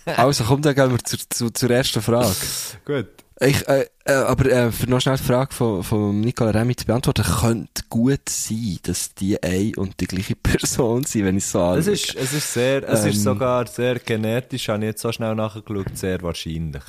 Also, 0.05 0.45
komm, 0.45 0.61
dann 0.61 0.75
gehen 0.75 0.91
wir 0.91 0.99
zur, 0.99 1.19
zur, 1.31 1.55
zur 1.55 1.71
ersten 1.71 2.03
Frage. 2.03 2.35
Gut. 2.85 3.07
Ich, 3.43 3.67
äh, 3.69 3.87
äh, 4.05 4.13
aber 4.13 4.45
äh, 4.47 4.71
für 4.71 4.89
noch 4.91 5.01
schnell 5.01 5.17
die 5.17 5.23
Frage 5.23 5.55
von, 5.55 5.83
von 5.83 6.21
Nicola 6.21 6.51
Remy 6.51 6.77
zu 6.77 6.85
beantworten, 6.85 7.23
könnte 7.25 7.83
gut 7.89 8.29
sein, 8.29 8.79
dass 8.83 9.15
die 9.15 9.43
eine 9.43 9.73
und 9.77 9.99
die 9.99 10.07
gleiche 10.07 10.37
Person 10.43 11.05
sind, 11.05 11.25
wenn 11.25 11.39
ich 11.39 11.45
es 11.45 11.53
so 11.53 11.61
anschaue. 11.63 11.79
Es 11.79 11.87
ist, 11.87 12.15
es 12.17 12.33
ist 12.35 12.53
sehr, 12.53 12.87
es 12.87 13.01
ist 13.07 13.17
Ähm. 13.17 13.23
sogar 13.23 13.67
sehr 13.67 13.99
genetisch, 13.99 14.69
habe 14.69 14.81
ich 14.81 14.89
jetzt 14.89 15.01
so 15.01 15.11
schnell 15.11 15.35
nachgeschaut, 15.35 15.97
sehr 15.97 16.21
wahrscheinlich. 16.21 16.83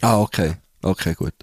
Ah, 0.00 0.18
okay. 0.20 0.56
Okay, 0.82 1.14
gut. 1.14 1.34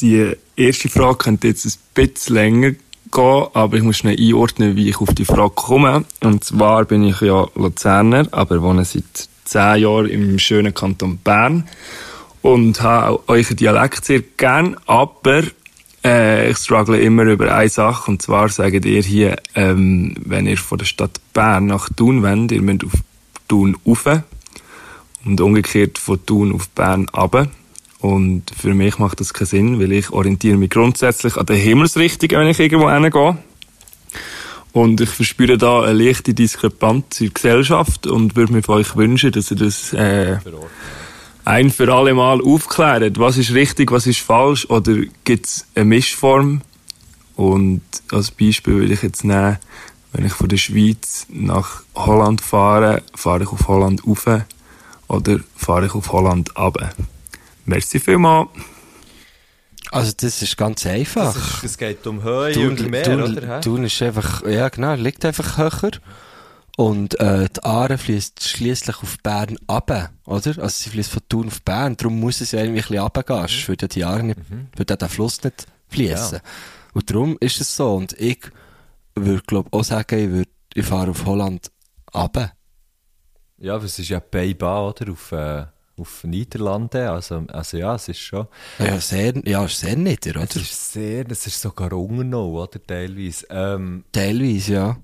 Die 0.00 0.36
erste 0.56 0.88
Frage 0.88 1.18
könnte 1.18 1.48
jetzt 1.48 1.66
ein 1.66 1.72
bisschen 1.94 2.36
länger 2.36 2.70
gehen, 2.70 3.46
aber 3.54 3.76
ich 3.76 3.82
muss 3.82 3.98
schnell 3.98 4.16
einordnen, 4.18 4.76
wie 4.76 4.88
ich 4.88 5.00
auf 5.00 5.12
die 5.14 5.24
Frage 5.24 5.50
komme. 5.50 6.04
Und 6.22 6.44
zwar 6.44 6.84
bin 6.84 7.02
ich 7.02 7.20
ja 7.20 7.46
Luzerner, 7.56 8.26
aber 8.30 8.62
wohne 8.62 8.84
seit 8.84 9.28
zehn 9.50 9.82
Jahren 9.82 10.06
im 10.06 10.38
schönen 10.38 10.72
Kanton 10.72 11.18
Bern 11.18 11.68
und 12.42 12.80
habe 12.82 13.10
auch 13.10 13.22
euren 13.26 13.56
Dialekt 13.56 14.04
sehr 14.04 14.20
gern, 14.36 14.76
aber 14.86 15.42
äh, 16.04 16.50
ich 16.50 16.58
struggle 16.58 16.98
immer 16.98 17.24
über 17.24 17.54
eine 17.54 17.68
Sache, 17.68 18.10
und 18.10 18.22
zwar 18.22 18.48
sagt 18.48 18.84
ihr 18.84 19.02
hier, 19.02 19.36
ähm, 19.54 20.14
wenn 20.24 20.46
ihr 20.46 20.56
von 20.56 20.78
der 20.78 20.86
Stadt 20.86 21.20
Bern 21.32 21.66
nach 21.66 21.88
Thun 21.90 22.22
wollt, 22.22 22.52
ihr 22.52 22.62
müsst 22.62 22.84
auf 22.84 22.92
Thun 23.48 23.76
rauf 23.86 24.22
und 25.24 25.40
umgekehrt 25.40 25.98
von 25.98 26.24
Thun 26.24 26.54
auf 26.54 26.68
Bern 26.70 27.08
runter. 27.08 27.48
Und 27.98 28.44
für 28.56 28.72
mich 28.72 28.98
macht 28.98 29.20
das 29.20 29.34
keinen 29.34 29.46
Sinn, 29.46 29.80
weil 29.80 29.92
ich 29.92 30.10
orientiere 30.10 30.56
mich 30.56 30.70
grundsätzlich 30.70 31.36
an 31.36 31.44
der 31.44 31.56
Himmelsrichtung, 31.56 32.30
wenn 32.30 32.48
ich 32.48 32.58
irgendwo 32.58 32.90
hingehe. 32.90 33.36
Und 34.72 35.00
ich 35.00 35.10
verspüre 35.10 35.58
da 35.58 35.82
eine 35.82 36.04
leichte 36.04 36.32
Diskrepanz 36.32 37.20
in 37.20 37.26
der 37.26 37.34
Gesellschaft 37.34 38.06
und 38.06 38.36
würde 38.36 38.52
mir 38.52 38.62
von 38.62 38.76
euch 38.76 38.94
wünschen, 38.96 39.32
dass 39.32 39.50
ihr 39.50 39.56
das 39.56 39.92
äh, 39.92 40.38
ein 41.44 41.70
für 41.70 41.92
alle 41.92 42.14
Mal 42.14 42.40
aufklärt. 42.40 43.18
Was 43.18 43.36
ist 43.36 43.52
richtig, 43.52 43.90
was 43.90 44.06
ist 44.06 44.20
falsch? 44.20 44.66
Oder 44.70 44.96
gibt 45.24 45.46
es 45.46 45.66
eine 45.74 45.86
Mischform? 45.86 46.62
Und 47.34 47.82
als 48.12 48.30
Beispiel 48.30 48.74
würde 48.74 48.92
ich 48.92 49.02
jetzt 49.02 49.24
nehmen, 49.24 49.58
wenn 50.12 50.26
ich 50.26 50.32
von 50.32 50.48
der 50.48 50.56
Schweiz 50.56 51.26
nach 51.28 51.82
Holland 51.94 52.40
fahre, 52.40 53.02
fahre 53.14 53.44
ich 53.44 53.48
auf 53.48 53.68
Holland 53.68 54.06
rauf 54.06 54.26
oder 55.08 55.40
fahre 55.56 55.86
ich 55.86 55.94
auf 55.94 56.12
Holland 56.12 56.56
runter. 56.56 56.90
Merci 57.64 57.98
vielmals. 57.98 58.48
Also, 59.90 60.12
das 60.16 60.42
ist 60.42 60.56
ganz 60.56 60.86
einfach. 60.86 61.34
Das, 61.34 61.36
ist, 61.36 61.64
es 61.64 61.78
geht 61.78 62.06
um 62.06 62.22
Höhe 62.22 62.52
Thun, 62.52 62.76
über 62.76 62.88
Meer, 62.88 63.04
Thun, 63.04 63.22
oder? 63.22 63.60
Thun 63.60 63.84
ist 63.84 64.00
einfach, 64.02 64.44
ja 64.46 64.68
genau, 64.68 64.94
liegt 64.94 65.24
einfach 65.24 65.58
höher. 65.58 65.92
Und 66.76 67.18
äh, 67.20 67.48
die 67.54 67.62
Aare 67.64 67.98
fließt 67.98 68.42
schließlich 68.48 69.02
auf 69.02 69.18
Bern 69.22 69.58
ab, 69.66 70.12
oder? 70.24 70.58
Also 70.58 70.68
sie 70.68 70.90
fließt 70.90 71.10
von 71.10 71.22
Thun 71.28 71.48
auf 71.48 71.60
Bern, 71.62 71.96
darum 71.96 72.20
muss 72.20 72.40
es 72.40 72.52
ja 72.52 72.60
irgendwie 72.60 72.80
ein 72.80 72.82
bisschen 72.82 73.02
runtergehen, 73.02 73.40
sonst 73.40 73.68
würde 73.68 73.84
ja 73.84 73.88
die 73.88 74.04
Aare 74.04 74.22
nicht, 74.22 74.40
würde 74.76 74.92
ja 74.92 74.96
der 74.96 75.08
Fluss 75.08 75.42
nicht 75.42 75.66
fließen. 75.88 76.38
Ja. 76.38 76.42
Und 76.92 77.10
darum 77.10 77.36
ist 77.40 77.60
es 77.60 77.76
so. 77.76 77.94
Und 77.94 78.12
ich 78.18 78.40
würde, 79.14 79.42
glaube 79.46 79.68
auch 79.72 79.84
sagen, 79.84 80.18
ich, 80.18 80.30
würd, 80.30 80.48
ich 80.74 80.86
fahre 80.86 81.10
auf 81.10 81.26
Holland 81.26 81.70
runter. 82.14 82.52
Ja, 83.58 83.74
aber 83.74 83.84
es 83.84 83.98
ist 83.98 84.08
ja 84.08 84.20
Beiba, 84.20 84.88
oder? 84.88 85.12
Auf, 85.12 85.32
äh, 85.32 85.66
auf 86.00 86.24
Niederlande. 86.24 87.10
Also, 87.10 87.44
also 87.48 87.76
ja, 87.76 87.94
es 87.94 88.08
ist 88.08 88.18
schon. 88.20 88.46
Ja, 88.78 89.00
sehr, 89.00 89.34
ja, 89.46 89.64
ist 89.64 89.80
sehr 89.80 89.96
nieder, 89.96 90.30
oder? 90.30 90.44
Es 90.44 90.56
ist 90.56 90.92
sehr, 90.92 91.24
es 91.30 91.46
ist 91.46 91.60
sogar 91.60 91.92
ungenau, 91.92 92.62
oder? 92.62 92.82
Teilweise. 92.84 93.46
Ähm, 93.50 94.04
Teilweise, 94.12 94.72
ja. 94.72 94.96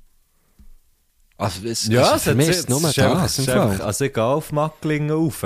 Also, 1.39 1.67
es, 1.69 1.87
ja, 1.89 2.13
also 2.13 2.31
für 2.31 2.35
mich 2.35 2.49
ist 2.49 2.59
es 2.61 2.69
nur 2.69 2.79
ist 2.89 2.99
einfach- 2.99 3.23
das 3.25 3.39
einfach- 3.41 3.77
Fall. 3.77 3.83
Also 3.83 4.05
ich 4.07 4.13
gehe 4.15 4.25
auf 4.25 4.53
Macklingen 4.53 5.11
rauf. 5.11 5.45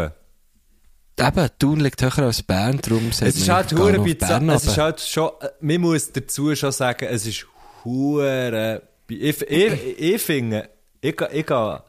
Eben, 1.18 1.48
Thun 1.58 1.80
liegt 1.80 2.00
höher 2.00 2.18
als 2.26 2.42
Bern, 2.42 2.80
darum 2.80 3.08
Es 3.10 3.20
ist 3.20 3.48
halt 3.48 3.72
ich 3.72 3.78
hure 3.78 3.98
bizarr. 3.98 4.40
Es 4.54 4.64
ist 4.64 4.78
halt 4.78 5.00
schon, 5.00 5.30
man 5.60 5.80
muss 5.80 6.12
dazu 6.12 6.54
schon 6.54 6.72
sagen, 6.72 7.06
es 7.10 7.26
ist 7.26 7.46
hure, 7.84 8.82
bi- 9.06 9.18
ich, 9.20 9.42
ich, 9.42 9.98
ich 9.98 10.22
finde, 10.22 10.70
ich, 11.00 11.20
ich, 11.32 11.44
ga- 11.46 11.84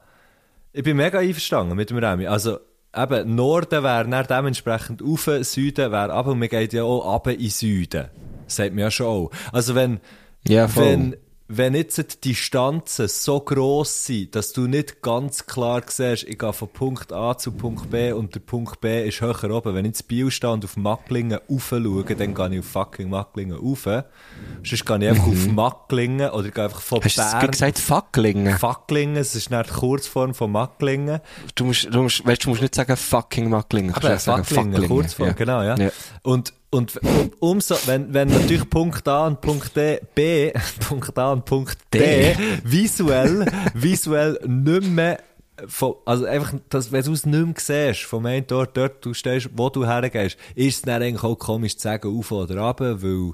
ich 0.73 0.83
bin 0.83 0.97
mega 0.97 1.19
einverstanden 1.19 1.75
mit 1.77 1.89
dem 1.91 1.97
Remy. 1.97 2.25
Also, 2.27 2.59
eben, 2.95 3.35
Norden 3.35 3.83
wäre 3.83 4.07
dann 4.07 4.27
dementsprechend 4.27 5.01
auf, 5.01 5.29
Süden 5.41 5.91
wäre 5.91 6.11
ab 6.13 6.27
und 6.27 6.39
man 6.39 6.49
geht 6.49 6.73
ja 6.73 6.83
auch 6.83 7.13
ab 7.13 7.27
in 7.27 7.49
Süden. 7.49 8.07
Das 8.45 8.55
sagt 8.55 8.71
man 8.71 8.79
ja 8.79 8.91
schon 8.91 9.07
auch. 9.07 9.31
Also, 9.51 9.75
wenn, 9.75 9.99
Ja, 10.47 10.73
wenn, 10.75 11.15
wenn 11.53 11.75
jetzt 11.75 11.97
die 11.97 12.29
Distanzen 12.29 13.09
so 13.09 13.41
gross 13.41 14.05
sind, 14.05 14.35
dass 14.35 14.53
du 14.53 14.67
nicht 14.67 15.01
ganz 15.01 15.45
klar 15.45 15.81
siehst, 15.85 16.23
ich 16.23 16.39
gehe 16.39 16.53
von 16.53 16.69
Punkt 16.69 17.11
A 17.11 17.37
zu 17.37 17.51
Punkt 17.51 17.89
B 17.89 18.13
und 18.13 18.33
der 18.33 18.39
Punkt 18.39 18.79
B 18.79 19.05
ist 19.05 19.19
höher 19.19 19.51
oben. 19.51 19.75
Wenn 19.75 19.85
ich 19.85 20.09
ins 20.09 20.43
und 20.43 20.63
auf 20.63 20.77
Macklingen 20.77 21.39
rauf 21.49 21.67
schaue, 21.69 22.03
dann 22.03 22.33
gehe 22.33 22.53
ich 22.53 22.59
auf 22.59 22.65
fucking 22.65 23.09
Macklingen 23.09 23.57
rauf. 23.57 23.83
Sonst 23.83 24.85
gehe 24.85 24.97
ich 24.97 25.09
einfach 25.09 25.27
auf 25.27 25.47
Macklingen 25.47 26.29
oder 26.29 26.47
ich 26.47 26.53
gehe 26.53 26.63
einfach 26.63 26.81
von 26.81 26.99
Mhm. 26.99 27.05
Hast 27.05 27.17
du 27.17 27.21
Bern... 27.21 27.41
jetzt 27.41 27.51
gesagt, 27.51 27.79
Facklingen? 27.79 28.57
Facklingen, 28.57 29.17
es 29.17 29.35
ist 29.35 29.49
nicht 29.49 29.69
die 29.69 29.73
Kurzform 29.73 30.33
von 30.33 30.51
Macklingen. 30.51 31.19
Du 31.55 31.65
musst, 31.65 31.93
du 31.93 32.03
musst, 32.03 32.25
weißt, 32.25 32.45
du 32.45 32.49
musst 32.49 32.61
nicht 32.61 32.75
sagen 32.75 32.95
fucking 32.95 33.49
Macklingen. 33.49 33.93
Du 33.93 34.07
Aber 34.07 34.17
Facklingen. 34.19 34.87
Kurzform, 34.87 35.27
ja. 35.27 35.33
genau, 35.33 35.61
ja. 35.63 35.75
Ja. 35.77 35.89
Und, 36.23 36.53
und 36.71 36.97
um, 37.03 37.31
umso, 37.39 37.75
wenn, 37.85 38.13
wenn 38.13 38.29
natürlich 38.29 38.69
Punkt 38.69 39.05
A 39.07 39.27
und 39.27 39.41
Punkt 39.41 39.75
D, 39.75 39.99
B, 40.15 40.51
Punkt 40.87 41.17
A 41.17 41.33
und 41.33 41.45
Punkt 41.45 41.77
D, 41.93 41.99
D. 42.33 42.35
visuell, 42.63 43.45
visuell 43.73 44.39
nicht 44.47 44.87
mehr, 44.87 45.19
von, 45.67 45.95
also 46.05 46.25
einfach, 46.25 46.53
dass, 46.69 46.91
wenn 46.91 47.03
du 47.03 47.11
es 47.11 47.25
nicht 47.25 47.67
mehr 47.67 47.91
siehst, 47.93 48.05
vom 48.05 48.25
einen 48.25 48.45
Ort, 48.51 48.77
dort 48.77 49.05
du 49.05 49.13
stehst, 49.13 49.49
wo 49.53 49.69
du 49.69 49.85
hergehst, 49.85 50.37
ist 50.55 50.75
es 50.75 50.81
dann 50.81 51.03
eigentlich 51.03 51.23
auch 51.23 51.35
komisch 51.35 51.75
zu 51.75 51.83
sagen, 51.83 52.17
auf 52.17 52.31
oder 52.31 52.57
runter, 52.57 53.01
weil, 53.01 53.33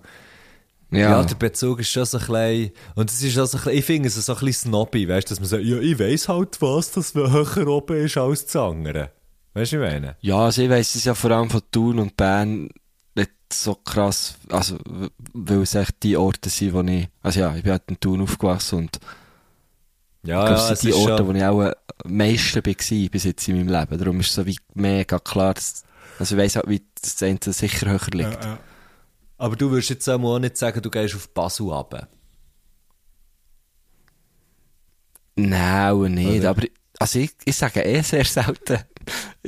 ja. 0.89 1.11
Ja. 1.11 1.23
der 1.23 1.35
Bezug 1.35 1.79
ist 1.81 1.91
schon 1.91 2.05
so 2.05 2.17
ein 2.17 2.25
bisschen, 2.25 2.71
und 2.95 3.11
es 3.11 3.21
ist 3.21 3.35
so 3.35 3.41
ein 3.41 3.49
bisschen, 3.49 3.71
ich 3.71 3.85
finde 3.85 4.07
es 4.07 4.15
so 4.15 4.33
ein 4.33 4.39
bisschen 4.39 4.71
snobby, 4.71 5.07
weißt 5.07 5.29
du, 5.29 5.31
dass 5.33 5.39
man 5.39 5.49
sagt, 5.49 5.63
ja, 5.63 5.77
ich 5.77 5.99
weiss 5.99 6.27
halt 6.27 6.59
was, 6.61 6.91
dass 6.91 7.13
man 7.13 7.31
höher 7.31 7.67
oben 7.67 7.97
ist 7.97 8.17
als 8.17 8.45
das 8.45 8.55
andere. 8.55 9.11
Weißt 9.53 9.73
du, 9.73 9.83
ich 9.83 9.91
meine? 9.91 10.15
Ja, 10.21 10.37
also 10.37 10.61
ich 10.63 10.69
weiss 10.69 10.95
es 10.95 11.05
ja 11.05 11.13
vor 11.13 11.31
allem 11.31 11.49
von 11.49 11.61
Thun 11.71 11.99
und 11.99 12.17
Bern 12.17 12.69
so 13.53 13.75
krass, 13.75 14.35
also, 14.49 14.77
weil 15.33 15.61
es 15.61 15.75
echt 15.75 16.03
die 16.03 16.17
Orte 16.17 16.49
sind, 16.49 16.73
wo 16.73 16.81
ich, 16.81 17.07
also 17.21 17.39
ja, 17.39 17.55
ich 17.55 17.63
bin 17.63 17.71
halt 17.71 17.83
in 17.87 17.99
Thun 17.99 18.21
aufgewachsen 18.21 18.79
und 18.79 18.99
Ja, 20.23 20.43
ich 20.43 20.47
glaube, 20.47 20.61
ja, 20.61 20.71
es 20.73 20.79
sind 20.81 20.93
die 20.93 20.97
Orte, 20.97 21.17
schon, 21.17 21.27
wo 21.27 21.31
ich 21.33 21.43
auch 21.43 21.61
am 21.61 21.73
meisten 22.17 22.65
war 22.65 23.09
bis 23.09 23.23
jetzt 23.23 23.47
in 23.47 23.57
meinem 23.57 23.79
Leben. 23.79 23.97
Darum 23.97 24.19
ist 24.19 24.27
es 24.29 24.33
so 24.33 24.45
wie 24.45 24.57
mega 24.73 25.19
klar, 25.19 25.53
dass, 25.53 25.83
also 26.19 26.35
ich 26.35 26.41
weiss 26.41 26.55
halt, 26.55 26.67
wie 26.67 26.83
das 27.01 27.21
eine 27.23 27.39
sicher 27.41 27.89
höher 27.89 28.07
liegt. 28.11 28.47
Aber 29.37 29.55
du 29.55 29.69
würdest 29.71 29.89
jetzt 29.89 30.09
auch 30.09 30.39
nicht 30.39 30.57
sagen, 30.57 30.81
du 30.81 30.89
gehst 30.89 31.15
auf 31.15 31.29
Basel 31.29 31.69
runter. 31.69 32.07
Nein, 35.35 36.13
nicht, 36.15 36.39
Oder? 36.39 36.49
aber, 36.49 36.63
also 36.99 37.19
ich, 37.19 37.31
ich 37.45 37.55
sage 37.55 37.83
eh 37.83 38.01
sehr 38.01 38.25
selten, 38.25 38.79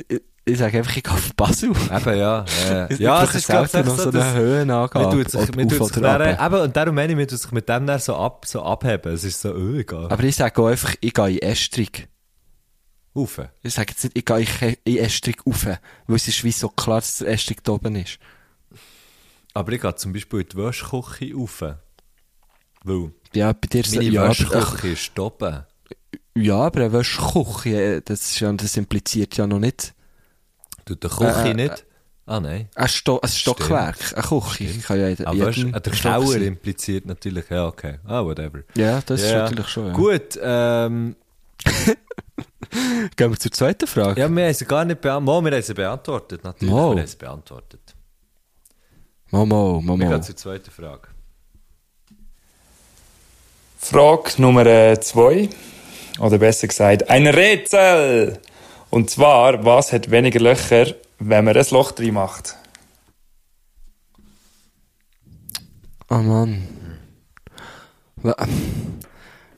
ich 0.44 0.58
sage 0.58 0.78
einfach, 0.78 0.96
ich 0.96 1.02
gehe 1.02 1.12
auf 1.12 1.34
Basel. 1.34 1.70
Eben, 1.90 2.18
ja. 2.18 2.44
Äh, 2.68 2.94
ja, 2.94 3.22
es 3.24 3.34
ist 3.34 3.46
glaub 3.46 3.66
ich, 3.66 3.70
selten 3.70 3.88
noch 3.88 3.98
so 3.98 4.08
eine 4.10 4.34
Höhenangabe. 4.34 5.06
Man 5.06 5.10
tut 5.24 5.30
sich, 5.30 5.40
ob 5.40 5.56
man 5.56 5.66
auf 5.66 5.78
tut 5.78 5.88
sich 5.88 5.96
oder 5.98 6.18
dann, 6.18 6.28
runter. 6.28 6.46
eben, 6.46 6.60
und 6.62 6.76
darum 6.76 6.94
meine 6.94 7.12
ich, 7.12 7.18
man 7.18 7.28
tut 7.28 7.38
sich 7.38 7.52
mit 7.52 7.68
dem 7.68 7.86
dann 7.86 7.98
so, 7.98 8.16
ab, 8.16 8.46
so 8.46 8.62
abheben. 8.62 9.12
Es 9.12 9.24
ist 9.24 9.40
so, 9.40 9.52
öh, 9.52 9.80
egal. 9.80 10.10
Aber 10.10 10.22
ich 10.24 10.36
sage 10.36 10.60
auch 10.60 10.66
einfach, 10.68 10.94
ich 11.00 11.12
gehe 11.14 11.28
in 11.28 11.38
Estrig. 11.38 12.08
Rauf. 13.14 13.40
Ich 13.62 13.74
sage 13.74 13.90
jetzt 13.90 14.04
nicht, 14.04 14.16
ich 14.18 14.24
gehe 14.24 14.76
in 14.84 14.96
Estrig 14.96 15.46
rauf, 15.46 15.66
weil 15.66 16.16
es 16.16 16.28
ist 16.28 16.42
wie 16.44 16.52
so 16.52 16.68
klar, 16.68 17.00
dass 17.00 17.18
der 17.18 17.28
Estrig 17.28 17.62
da 17.62 17.72
oben 17.72 17.96
ist. 17.96 18.18
Aber 19.52 19.72
ich 19.72 19.80
gehe 19.80 19.94
zum 19.96 20.12
Beispiel 20.12 20.40
in 20.40 20.48
die 20.48 20.56
Wäschküche 20.56 21.34
rauf. 21.34 21.64
Weil 22.84 23.12
Ja, 23.34 23.52
bei 23.52 23.66
dir 23.66 23.82
meine 23.94 24.04
ja, 24.04 24.28
Wäschküche 24.28 24.88
ist 24.88 25.18
oben. 25.18 25.64
ja, 26.36 26.56
aber 26.56 26.80
eine 26.80 26.92
Wäschküche, 26.92 27.96
äh, 27.96 28.00
das, 28.02 28.38
ja, 28.40 28.52
das 28.52 28.76
impliziert 28.76 29.36
ja 29.36 29.46
noch 29.46 29.58
nicht 29.58 29.92
Tut 30.84 31.02
der 31.02 31.10
Küche 31.10 31.42
Äh, 31.44 31.50
äh, 31.50 31.54
nicht? 31.54 31.84
Ah, 32.26 32.38
nein. 32.40 32.68
ein, 32.76 32.88
Sto 32.88 33.18
ein 33.20 33.28
Stockwerk, 33.28 33.96
eine 34.14 34.22
Küche. 34.22 34.78
Kann 34.80 35.00
ja 35.00 35.08
in 35.08 35.26
Aber 35.26 35.38
weißt, 35.46 35.58
du, 35.58 35.70
der 35.72 35.92
Keller 35.92 36.36
impliziert 36.42 37.04
natürlich, 37.06 37.50
ja, 37.50 37.66
okay. 37.66 37.98
Ah, 38.06 38.22
whatever. 38.24 38.60
Ja, 38.76 39.00
das 39.04 39.22
ist 39.22 39.30
Ja. 39.32 39.42
natürlich 39.42 39.68
schon. 39.68 39.86
Ja. 39.88 39.92
Gut, 39.94 40.38
ähm, 40.40 41.16
Gehen 43.16 43.30
wir 43.32 43.38
zur 43.38 43.50
zweiten 43.50 43.86
Frage. 43.88 44.20
ja, 44.20 44.28
wir 44.28 44.44
haben 44.46 44.54
sie 44.54 44.64
gar 44.64 44.84
nicht 44.84 45.00
beantwortet. 45.00 45.50
Wir 45.50 45.56
haben 45.56 45.62
sie 45.62 45.74
beantwortet, 45.74 46.44
natürlich. 46.44 46.70
Mo. 46.72 46.94
Wir 46.94 47.00
haben 47.00 47.06
sie 47.08 47.16
beantwortet. 47.16 47.80
Momo, 49.32 49.82
Wir 49.84 50.08
gehen 50.08 50.22
zur 50.22 50.36
zweiten 50.36 50.70
Frage. 50.70 51.08
Frage 53.78 54.30
Nummer 54.40 55.00
2. 55.00 55.48
Oder 56.20 56.38
besser 56.38 56.68
gesagt, 56.68 57.08
ein 57.08 57.26
Rätsel! 57.26 58.38
Und 58.90 59.08
zwar, 59.08 59.64
was 59.64 59.92
hat 59.92 60.10
weniger 60.10 60.40
Löcher, 60.40 60.94
wenn 61.18 61.44
man 61.44 61.56
ein 61.56 61.66
Loch 61.70 61.92
drin 61.92 62.14
macht? 62.14 62.56
Oh 66.08 66.16
Mann. 66.16 66.66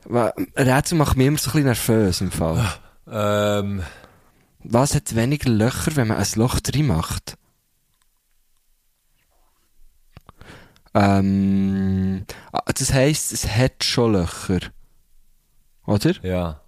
Rätsel 0.07 0.99
macht 0.99 1.17
mich 1.17 1.27
immer 1.27 1.39
so 1.39 1.51
ein 1.51 1.53
bisschen 1.53 1.65
nervös 1.65 2.21
im 2.21 2.31
Fall. 2.31 2.75
Ähm, 3.11 3.83
Was 4.65 4.95
hat 4.95 5.15
weniger 5.17 5.49
Löcher, 5.51 5.97
wenn 5.97 6.09
man 6.09 6.19
ein 6.19 6.27
Loch 6.35 6.61
drin 6.61 6.87
macht? 6.87 7.37
Ähm, 10.95 12.27
ah, 12.53 12.61
das 12.67 12.93
heisst, 12.93 13.33
es 13.33 13.49
hat 13.49 13.83
schon 13.83 14.13
Löcher. 14.13 14.61
Oder? 15.87 16.15
ja. 16.23 16.62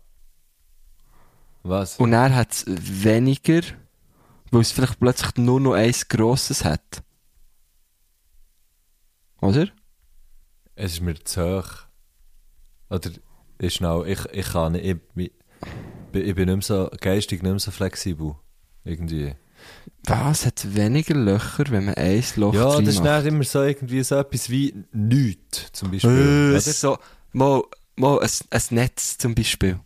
Was? 1.65 1.97
Und 1.97 2.13
er 2.13 2.35
hat 2.35 2.53
es 2.53 2.65
weniger, 2.67 3.63
weil 4.51 4.61
es 4.61 4.71
vielleicht 4.71 5.01
plötzlich 5.01 5.37
nur 5.37 5.61
noch 5.61 5.73
eins 5.73 6.07
grosses 6.09 6.65
hat. 6.65 7.03
Oder? 9.41 9.69
Es 10.77 10.93
ist 10.93 11.01
mir 11.01 11.15
zu 11.25 11.43
hoch. 11.43 11.71
Oder, 12.91 13.11
ist 13.59 13.77
schnell, 13.77 14.05
ich, 14.07 14.25
ich 14.33 14.47
kann 14.53 14.73
nicht, 14.73 14.85
ich, 14.85 15.33
ich, 16.13 16.35
bin 16.35 16.47
nicht 16.47 16.47
mehr 16.47 16.61
so, 16.61 16.91
geistig 17.01 17.43
nicht 17.43 17.51
mehr 17.51 17.59
so 17.59 17.71
flexibel. 17.71 18.35
Irgendwie. 18.85 19.35
Was 20.05 20.45
hat 20.45 20.75
weniger 20.75 21.15
Löcher, 21.15 21.65
wenn 21.71 21.87
man 21.87 21.95
ein 21.95 22.23
Loch 22.37 22.53
Ja, 22.53 22.79
das 22.79 22.97
ist 22.97 23.27
immer 23.27 23.45
so 23.45 23.63
irgendwie 23.63 24.03
so 24.03 24.17
etwas 24.17 24.51
wie 24.51 24.85
nichts, 24.93 25.73
zum 25.73 25.91
Beispiel. 25.91 26.55
Äh, 26.55 26.61
so, 26.61 26.99
mal, 27.33 27.63
mal 27.97 28.21
ein, 28.21 28.31
ein 28.51 28.63
Netz 28.71 29.17
zum 29.17 29.35
Beispiel. 29.35 29.81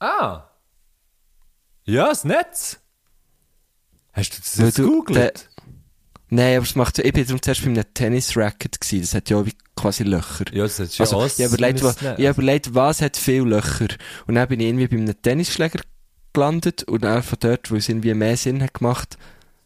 Ah! 0.00 0.50
Ja, 1.84 2.08
das 2.08 2.24
Netz! 2.24 2.80
Hast 4.12 4.32
du 4.32 4.38
das 4.38 4.56
jetzt 4.56 4.76
gegoogelt? 4.76 5.48
Nein, 6.30 6.56
aber 6.56 6.64
es 6.64 6.76
macht 6.76 6.96
so, 6.96 7.02
ich 7.02 7.12
bin 7.12 7.24
darum 7.24 7.42
zuerst 7.42 7.62
bei 7.62 7.70
einem 7.70 7.84
Tennis-Racket 7.92 8.80
gewesen, 8.80 9.00
das 9.02 9.14
hat 9.14 9.30
ja 9.30 9.36
auch 9.36 9.46
wie 9.46 9.54
quasi 9.76 10.04
Löcher. 10.04 10.44
Ja, 10.52 10.62
das 10.62 10.78
ist 10.78 10.98
ja 10.98 11.04
Also, 11.04 11.24
ich 11.26 11.44
habe 11.44 11.54
überlegt, 11.56 11.82
was, 11.82 11.96
ich 12.00 12.26
überlegt, 12.26 12.74
was 12.74 13.02
hat 13.02 13.16
viel 13.16 13.42
Löcher. 13.42 13.88
Und 14.26 14.36
dann 14.36 14.48
bin 14.48 14.60
ich 14.60 14.66
irgendwie 14.66 14.88
bei 14.88 14.96
einem 14.96 15.22
Tennisschläger 15.22 15.80
gelandet 16.32 16.84
und 16.84 17.02
dann 17.02 17.22
von 17.22 17.38
dort, 17.40 17.70
wo 17.70 17.76
es 17.76 17.88
irgendwie 17.88 18.14
mehr 18.14 18.36
Sinn 18.36 18.62
hat 18.62 18.74
gemacht. 18.74 19.18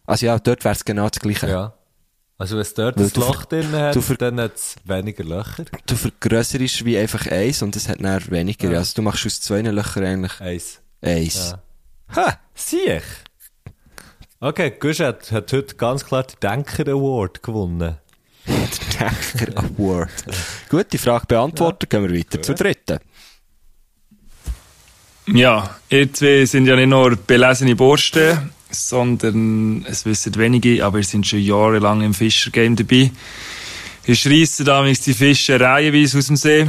Also 0.06 0.26
ja, 0.26 0.38
dort 0.38 0.64
wäre 0.64 0.74
es 0.74 0.84
genau 0.84 1.08
das 1.08 1.20
Gleiche. 1.20 1.48
Ja. 1.48 1.74
Also, 2.36 2.56
wenn 2.56 2.62
es 2.62 2.74
dort 2.74 2.96
Weil 2.98 3.04
ein 3.06 3.12
du 3.12 3.20
Loch 3.20 3.44
drin 3.44 3.70
hat, 3.72 3.96
dann 4.20 4.40
hat 4.40 4.56
es 4.56 4.74
weniger 4.84 5.22
Löcher. 5.24 5.64
Du 5.86 5.94
vergrösserst 5.94 6.84
wie 6.84 6.98
einfach 6.98 7.26
eins 7.28 7.62
und 7.62 7.76
es 7.76 7.88
hat 7.88 8.02
dann 8.02 8.30
weniger. 8.30 8.70
Ja. 8.70 8.78
Also 8.78 8.94
du 8.96 9.02
machst 9.02 9.24
aus 9.24 9.40
zwei 9.40 9.60
Löchern 9.60 10.04
eigentlich 10.04 10.40
Eins. 10.40 10.80
eins. 11.00 11.54
Ja. 12.14 12.16
Ha! 12.16 12.38
Sieh 12.54 12.96
ich! 12.98 13.04
Okay, 14.40 14.74
Gusch 14.78 15.00
hat, 15.00 15.30
hat 15.32 15.52
heute 15.52 15.74
ganz 15.76 16.04
klar 16.04 16.24
den 16.24 16.36
Denker 16.40 16.90
Award 16.92 17.42
gewonnen. 17.42 17.96
Denker 18.46 19.56
Award. 19.56 20.10
Gut, 20.68 20.92
die 20.92 20.98
Frage 20.98 21.26
beantwortet, 21.26 21.88
gehen 21.88 22.02
wir 22.02 22.18
weiter 22.18 22.42
zur 22.42 22.54
dritten. 22.56 22.98
Ja, 25.28 25.76
ihr 25.88 26.12
zwei 26.12 26.44
sind 26.44 26.66
ja 26.66 26.76
nicht 26.76 26.88
nur 26.88 27.16
belesene 27.16 27.74
Borsten, 27.74 28.50
sondern 28.74 29.84
es 29.88 30.04
wissen 30.04 30.34
wenige, 30.36 30.84
aber 30.84 30.98
ihr 30.98 31.04
sind 31.04 31.26
schon 31.26 31.40
jahrelang 31.40 32.02
im 32.02 32.14
Fischergame 32.14 32.76
dabei. 32.76 33.10
Ihr 34.06 34.16
schreissen 34.16 34.66
damals 34.66 35.00
die 35.00 35.14
Fische 35.14 35.58
reihenweise 35.58 36.18
aus 36.18 36.26
dem 36.26 36.36
See. 36.36 36.66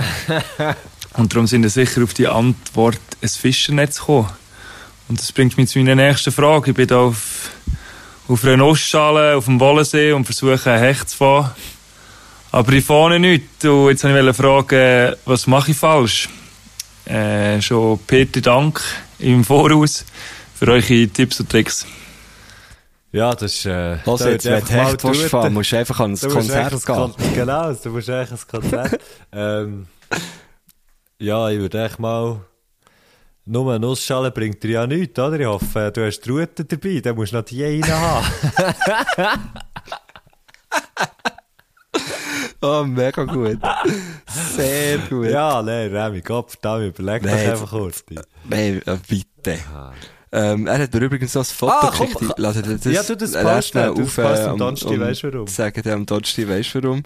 Und 1.17 1.33
darum 1.33 1.47
sind 1.47 1.63
ihr 1.63 1.69
sicher 1.69 2.03
auf 2.03 2.13
die 2.13 2.27
Antwort 2.27 2.99
ein 3.21 3.29
Fischernetz 3.29 3.99
gekommen. 3.99 4.29
Und 5.07 5.19
das 5.19 5.31
bringt 5.31 5.57
mich 5.57 5.69
zu 5.69 5.79
meiner 5.79 5.95
nächsten 5.95 6.31
Frage. 6.31 6.71
Ich 6.71 6.77
bin 6.77 6.87
da 6.87 6.99
auf, 6.99 7.51
auf 8.27 8.43
einer 8.43 8.57
Nussschale 8.57 9.35
auf 9.35 9.45
dem 9.45 9.59
Wollensee 9.59 10.11
und 10.13 10.25
versuche 10.25 10.71
ein 10.71 10.79
Hecht 10.79 11.09
zu 11.09 11.17
fahren. 11.17 11.51
Aber 12.51 12.71
ich 12.73 12.85
fahre 12.85 13.19
nicht. 13.19 13.65
Und 13.65 13.89
jetzt 13.89 14.03
wollte 14.03 14.29
ich 14.29 14.35
fragen, 14.35 15.15
was 15.25 15.47
mache 15.47 15.71
ich 15.71 15.77
falsch? 15.77 16.29
Äh, 17.05 17.61
schon 17.61 17.99
Peter 18.07 18.41
Dank 18.41 18.81
im 19.19 19.43
Voraus 19.43 20.05
für 20.55 20.67
eure 20.71 21.07
Tipps 21.07 21.39
und 21.39 21.49
Tricks. 21.49 21.85
Ja, 23.11 23.33
das 23.33 23.53
ist, 23.55 23.65
äh, 23.65 23.97
da 24.05 24.29
jetzt, 24.29 24.45
wenn 24.45 24.53
einfach 24.55 24.67
du 24.67 24.75
mal 24.75 24.85
Hecht 24.91 25.03
willst 25.03 25.29
fahren, 25.29 25.53
musst 25.53 25.71
du 25.71 25.77
einfach 25.77 25.99
an 26.01 26.11
ein 26.11 26.15
Du 26.19 26.27
Konzert 26.29 26.71
gehen. 26.71 26.95
Kon- 26.95 27.13
Genau, 27.33 27.73
du 27.73 27.89
musst 27.91 28.09
eigentlich 28.09 28.41
ein 28.41 28.47
Konzert. 28.61 29.01
ähm, 29.31 29.87
ja, 31.19 31.49
ich 31.49 31.59
würde 31.59 31.85
echt 31.85 31.99
mal. 31.99 32.41
Nur 33.47 33.69
eine 33.71 33.79
Nussschale 33.79 34.31
bringt 34.31 34.63
dir 34.63 34.71
ja 34.71 34.87
nichts, 34.87 35.19
oder? 35.19 35.39
Ich 35.39 35.45
hoffe, 35.45 35.91
du 35.93 36.05
hast 36.05 36.21
die 36.21 36.29
Route 36.31 36.65
dabei, 36.65 36.99
dann 36.99 37.15
musst 37.15 37.31
du 37.31 37.37
noch 37.37 37.45
die 37.45 37.63
rein 37.63 37.87
haben. 37.89 38.25
Oh, 42.61 42.83
mega 42.83 43.23
gut. 43.25 43.59
Sehr 44.55 44.97
gut. 44.97 45.27
ja, 45.29 45.61
nein, 45.61 45.95
Remy, 45.95 46.21
Gott 46.21 46.51
verdammt, 46.51 46.85
überleg 46.97 47.21
Nein, 47.23 47.51
einfach 47.51 47.69
kurz. 47.69 48.03
Nein, 48.43 48.81
bitte. 49.07 49.59
Ähm, 50.37 50.67
er 50.67 50.79
hat 50.79 50.93
mir 50.93 50.99
übrigens 51.01 51.33
noch 51.33 51.43
ein 51.43 51.45
Foto 51.45 51.71
Ah, 51.71 51.93
komm, 51.95 52.11
geschickt. 52.13 52.33
Lasse 52.37 52.61
dir 52.61 52.77
das, 52.77 52.93
Ja, 52.93 53.03
du, 53.03 53.15
das 53.15 53.35
äh, 53.35 53.43
passt 53.43 53.69
schnell 53.69 53.89
auf, 53.89 54.17
äh, 54.17 54.21
passt 54.21 54.43
am 54.43 54.57
Donnerstag, 54.57 54.99
weisst 54.99 55.23
du 55.23 55.33
warum? 55.33 55.47
Sagen 55.47 55.91
am 55.91 56.05
Donnerstag, 56.05 56.49
weisst 56.49 56.75
du 56.75 56.83
warum. 56.83 57.03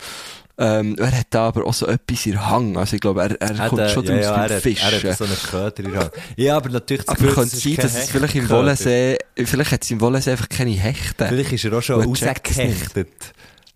Ähm, 0.57 0.95
er 0.99 1.11
hat 1.19 1.27
da 1.29 1.47
aber 1.47 1.65
auch 1.65 1.73
so 1.73 1.85
etwas 1.87 2.25
in 2.25 2.43
Hang. 2.49 2.75
Also 2.75 2.95
ich 2.95 3.01
glaube, 3.01 3.21
er, 3.21 3.39
er 3.39 3.57
Hat, 3.57 3.69
kommt 3.69 3.81
äh, 3.81 3.89
schon 3.89 4.03
ja, 4.05 4.11
draus 4.13 4.23
ja, 4.25 4.31
beim 4.31 4.49
er, 4.49 4.55
hat, 4.55 4.61
Fischen. 4.63 4.89
er 5.03 5.11
hat 5.11 5.17
so 5.17 5.23
einen 5.25 5.37
Köder 5.37 5.79
in 5.79 5.95
Hand. 5.97 6.11
Ja, 6.35 6.57
aber 6.57 6.69
natürlich 6.69 7.07
aber 7.07 7.17
Gefühl, 7.17 7.33
könnte 7.33 7.55
es 7.55 7.63
sein, 7.63 7.75
dass 7.75 7.95
es 7.97 8.09
vielleicht 8.09 8.35
im. 8.35 8.49
Wollensee, 8.49 9.17
vielleicht 9.35 9.71
hat 9.71 9.83
es 9.83 9.91
im 9.91 10.01
Wollensee 10.01 10.31
einfach 10.31 10.49
keine 10.49 10.71
Hechte. 10.71 11.27
Vielleicht 11.27 11.53
ist 11.53 11.65
er 11.65 11.73
auch 11.73 11.81
schon 11.81 12.03
rausgehechtet. 12.03 13.07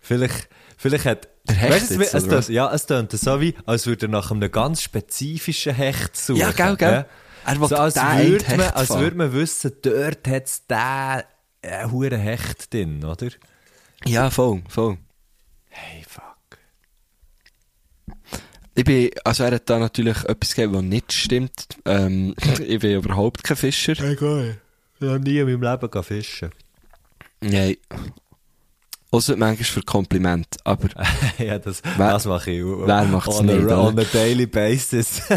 Vielleicht, 0.00 0.48
vielleicht 0.76 1.04
hat... 1.06 1.28
Der 1.48 1.56
Weißt 1.70 1.90
du, 1.90 1.98
hechtet 2.00 2.14
es, 2.14 2.24
es, 2.24 2.28
tönt- 2.28 2.50
ja, 2.52 2.72
es 2.74 2.86
tönt 2.86 3.12
so 3.12 3.40
wie, 3.40 3.54
als 3.66 3.86
würde 3.86 4.06
er 4.06 4.10
nach 4.10 4.30
einem 4.30 4.50
ganz 4.50 4.82
spezifischen 4.82 5.74
Hecht 5.74 6.16
suchen. 6.16 6.40
Ja, 6.40 6.52
gell, 6.52 6.76
gell. 6.76 7.06
Er 7.46 7.60
will 7.60 7.68
So, 7.68 7.76
als 7.76 7.96
würde 7.96 8.56
man, 8.56 8.70
als 8.70 8.90
würde 8.90 9.16
man 9.16 9.32
wissen, 9.32 9.72
dort 9.82 10.26
hat 10.26 10.46
es 10.46 10.66
den 10.66 11.22
äh, 11.62 11.88
huren 11.90 12.20
Hecht 12.20 12.72
drin, 12.72 13.04
oder? 13.04 13.28
Ja, 14.06 14.30
voll, 14.30 14.62
voll. 14.68 14.98
Hey, 15.68 16.04
fuck. 16.06 16.58
Ich 18.74 18.84
bin, 18.84 19.10
also 19.24 19.44
er 19.44 19.52
hat 19.52 19.70
da 19.70 19.78
natürlich 19.78 20.24
etwas 20.24 20.54
gegeben, 20.54 20.74
was 20.74 20.82
nicht 20.82 21.12
stimmt. 21.12 21.68
Ähm, 21.84 22.34
ich 22.66 22.80
bin 22.80 22.96
überhaupt 22.96 23.44
kein 23.44 23.56
Fischer. 23.56 23.98
Egal. 24.02 24.58
noch 25.00 25.18
nie 25.18 25.38
in 25.38 25.46
meinem 25.46 25.62
Leben 25.62 26.02
fischen. 26.02 26.50
Nein. 27.40 27.76
Außer 29.14 29.36
manchmal 29.36 29.64
für 29.64 29.82
Kompliment, 29.82 30.46
aber 30.64 30.88
ja, 31.38 31.58
das, 31.58 31.82
Wer- 31.96 32.10
das 32.10 32.24
mache 32.26 32.50
ich. 32.50 32.64
wer 32.64 33.04
macht's 33.04 33.38
on 33.38 33.48
a, 33.48 33.52
nicht, 33.52 33.64
oder? 33.64 33.82
On 33.84 33.98
a 33.98 34.04
daily 34.12 34.46
basis. 34.46 35.22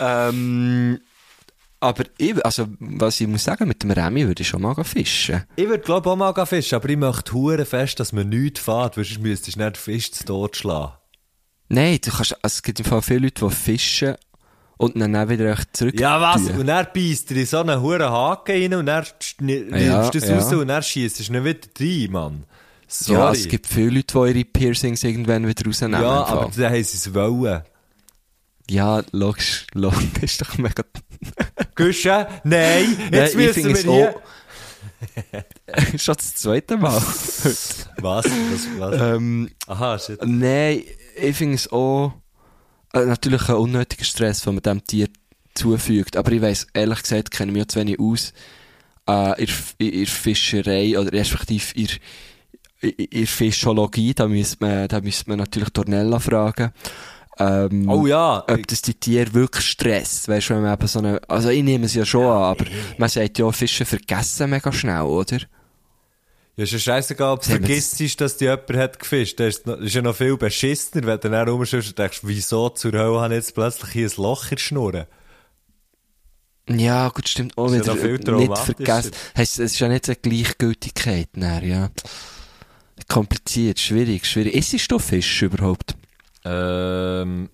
ähm, 0.00 1.00
aber 1.80 2.04
ich, 2.18 2.44
also, 2.44 2.68
was 2.78 3.20
ich 3.20 3.26
muss 3.26 3.44
sagen, 3.44 3.68
mit 3.68 3.82
dem 3.82 3.90
Remi 3.90 4.26
würde 4.26 4.42
ich 4.42 4.48
schon 4.48 4.62
mal 4.62 4.74
fischen. 4.84 5.44
ich 5.56 5.68
würde 5.68 5.82
glaube 5.82 6.10
auch 6.10 6.16
mal 6.16 6.46
fischen, 6.46 6.74
aber 6.76 6.88
ich 6.88 6.96
möchte 6.96 7.32
hure 7.32 7.64
fest, 7.64 8.00
dass 8.00 8.12
man 8.12 8.28
nichts 8.28 8.60
fährt, 8.60 8.96
weil 8.96 9.04
sonst 9.04 9.20
müsstest 9.20 9.56
du 9.56 9.64
nicht 9.64 9.76
Fisch 9.76 10.12
zu 10.12 10.24
Tod 10.24 10.56
schlagen. 10.56 10.92
Nein, 11.68 11.98
du 12.04 12.10
kannst, 12.10 12.32
also 12.44 12.54
es 12.56 12.62
gibt 12.62 12.80
im 12.80 12.84
Fall 12.84 13.02
viele 13.02 13.20
Leute, 13.20 13.46
die 13.46 13.54
fischen 13.54 14.16
und 14.80 14.98
dann 14.98 15.14
auch 15.14 15.28
wieder 15.28 15.54
zurück. 15.74 16.00
Ja, 16.00 16.20
was? 16.22 16.46
tun. 16.46 16.60
Und 16.60 16.66
dann 16.66 16.86
beißt 16.94 17.30
er 17.32 17.36
in 17.36 17.46
so 17.46 17.58
einen 17.58 17.82
huren 17.82 18.10
Haken 18.10 18.52
rein 18.52 18.74
und 18.74 18.86
Ja, 18.86 19.04
nimmst 19.40 20.14
du 20.14 20.20
das 20.20 20.28
ja. 20.28 20.38
raus 20.38 20.52
und 20.54 20.68
dann 20.68 20.82
schießt 20.82 21.28
du 21.28 21.32
nicht 21.32 21.44
wieder 21.44 21.68
rein, 21.78 22.10
Mann. 22.10 22.44
Sorry. 22.88 23.18
Ja, 23.18 23.32
es 23.32 23.46
gibt 23.46 23.66
viele 23.66 23.90
Leute, 23.96 24.32
die 24.32 24.38
ihre 24.38 24.44
Piercings 24.46 25.04
irgendwann 25.04 25.46
wieder 25.46 25.66
rausnehmen. 25.66 26.00
Ja, 26.00 26.24
aber 26.24 26.50
dann 26.56 26.72
haben 26.72 26.82
sie 26.82 26.96
es 26.96 27.14
wollen. 27.14 27.62
Ja, 28.70 29.02
logisch, 29.12 29.66
logisch, 29.74 30.00
ist 30.22 30.40
doch 30.40 30.56
mega... 30.56 30.82
Guschen? 31.74 32.24
Nein, 32.44 32.96
jetzt 33.12 33.12
Nein, 33.12 33.28
ich 33.28 33.34
müssen 33.34 33.64
wir 33.66 33.74
es 33.74 33.82
hier... 33.82 34.14
Schon 35.98 36.16
das 36.16 36.34
zweite 36.36 36.78
Mal. 36.78 36.94
Was? 36.94 37.88
Was? 37.98 38.26
was? 38.78 39.00
ähm, 39.00 39.50
Aha, 39.66 39.98
shit. 39.98 40.24
Nein, 40.24 40.84
ich 41.20 41.36
finde 41.36 41.56
es 41.56 41.70
auch 41.70 42.14
natürlich 42.94 43.48
ein 43.48 43.56
unnötiger 43.56 44.04
Stress, 44.04 44.42
den 44.42 44.54
man 44.54 44.62
dem 44.62 44.84
Tier 44.84 45.08
zufügt. 45.54 46.16
Aber 46.16 46.32
ich 46.32 46.42
weiss, 46.42 46.66
ehrlich 46.74 47.02
gesagt, 47.02 47.30
kenne 47.30 47.52
mich 47.52 47.62
auch 47.62 47.66
zu 47.68 47.80
wenig 47.80 47.98
aus 48.00 48.32
äh, 49.08 49.42
in, 49.42 49.48
der- 49.80 49.92
in 49.92 50.06
Fischerei 50.06 50.98
oder 50.98 51.12
respektive 51.12 51.74
in, 51.74 51.88
in, 52.80 52.90
in 52.90 53.18
der 53.20 53.26
Fischologie. 53.26 54.14
Da 54.14 54.28
müsste 54.28 54.56
man, 54.60 54.88
da 54.88 55.00
müsste 55.00 55.28
man 55.28 55.38
natürlich 55.38 55.70
Tornella 55.70 56.18
fragen. 56.18 56.72
Ähm, 57.38 57.88
Oh 57.88 58.06
ja. 58.06 58.44
ob 58.46 58.66
das 58.66 58.82
die 58.82 58.92
Tiere 58.94 59.32
wirklich 59.32 59.64
stresst, 59.66 60.28
weißt 60.28 60.50
du, 60.50 60.54
wenn 60.56 60.62
man 60.62 60.74
eben 60.74 60.86
so 60.86 60.98
eine, 60.98 61.20
also 61.26 61.48
ich 61.48 61.62
nehme 61.62 61.86
es 61.86 61.94
ja 61.94 62.04
schon 62.04 62.26
an, 62.26 62.42
aber 62.42 62.66
man 62.98 63.08
sagt 63.08 63.38
ja, 63.38 63.50
Fische 63.50 63.86
vergessen 63.86 64.50
mega 64.50 64.70
schnell, 64.72 65.02
oder? 65.02 65.38
Ja, 66.56 66.64
ist 66.64 66.72
ja 66.72 66.78
scheißegal, 66.78 67.32
ob 67.34 67.42
du 67.42 67.50
vergisst, 67.50 68.20
dass 68.20 68.36
die 68.36 68.44
jemand 68.44 68.70
hat 68.76 68.98
gefischt. 68.98 69.40
Das 69.40 69.56
ist, 69.56 69.66
noch- 69.66 69.76
das 69.76 69.86
ist 69.86 69.94
ja 69.94 70.02
noch 70.02 70.14
viel 70.16 70.36
beschissener, 70.36 71.06
wenn 71.06 71.20
du 71.20 71.30
dann 71.30 71.48
rumschaust 71.48 71.88
und 71.88 71.98
denkst, 71.98 72.20
wieso 72.22 72.68
zur 72.70 72.92
Hölle 72.92 73.20
habe 73.20 73.34
ich 73.34 73.38
jetzt 73.38 73.54
plötzlich 73.54 73.90
hier 73.92 74.08
ein 74.08 74.12
Loch 74.16 74.44
in 74.44 74.50
der 74.50 74.56
Schnur? 74.58 75.06
Ja, 76.68 77.08
gut, 77.08 77.28
stimmt 77.28 77.54
Das 77.56 77.72
ist 77.72 77.86
wieder. 78.02 78.32
ja 78.32 78.38
nicht 78.38 78.58
vergessen. 78.58 79.10
Es 79.34 79.58
ist 79.58 79.78
ja 79.80 79.88
nicht 79.88 80.06
so 80.06 80.12
eine 80.12 80.20
Gleichgültigkeit, 80.20 81.28
dann, 81.34 81.64
ja. 81.66 81.90
Kompliziert, 83.08 83.80
schwierig, 83.80 84.26
schwierig. 84.26 84.54
Isst 84.54 84.92
du 84.92 84.98
Fisch 84.98 85.42
überhaupt? 85.42 85.96
Ähm, 86.44 87.48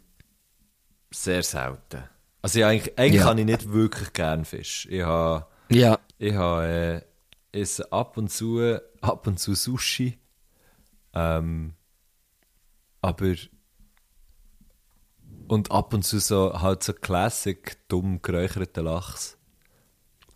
sehr 1.11 1.43
selten. 1.43 2.03
Also 2.43 2.59
ja, 2.59 2.69
eigentlich, 2.69 2.99
eigentlich 2.99 3.21
Ja. 3.21 3.27
kann 3.29 3.39
ich 3.39 3.47
nicht 3.47 3.73
wirklich 3.73 4.13
gern 4.13 4.45
Fisch. 4.45 4.87
Ich 4.91 5.03
habe, 5.03 5.47
Ja. 5.71 5.99
ich 6.19 6.35
habe, 6.35 6.67
äh, 6.67 7.01
esse 7.57 7.91
ab 7.93 8.17
und 8.17 8.31
zu, 8.31 8.79
ab 9.01 9.27
und 9.27 9.39
zu 9.41 9.55
Sushi. 9.55 10.19
Ähm, 11.15 11.75
aber, 13.03 13.35
und 15.49 15.71
ab 15.71 15.95
und 15.95 16.03
zu 16.05 16.19
so, 16.19 16.61
halt 16.61 16.83
so 16.83 16.93
Classic, 16.93 17.77
dumm 17.89 18.21
geräucherten 18.23 18.85
Lachs. 18.85 19.39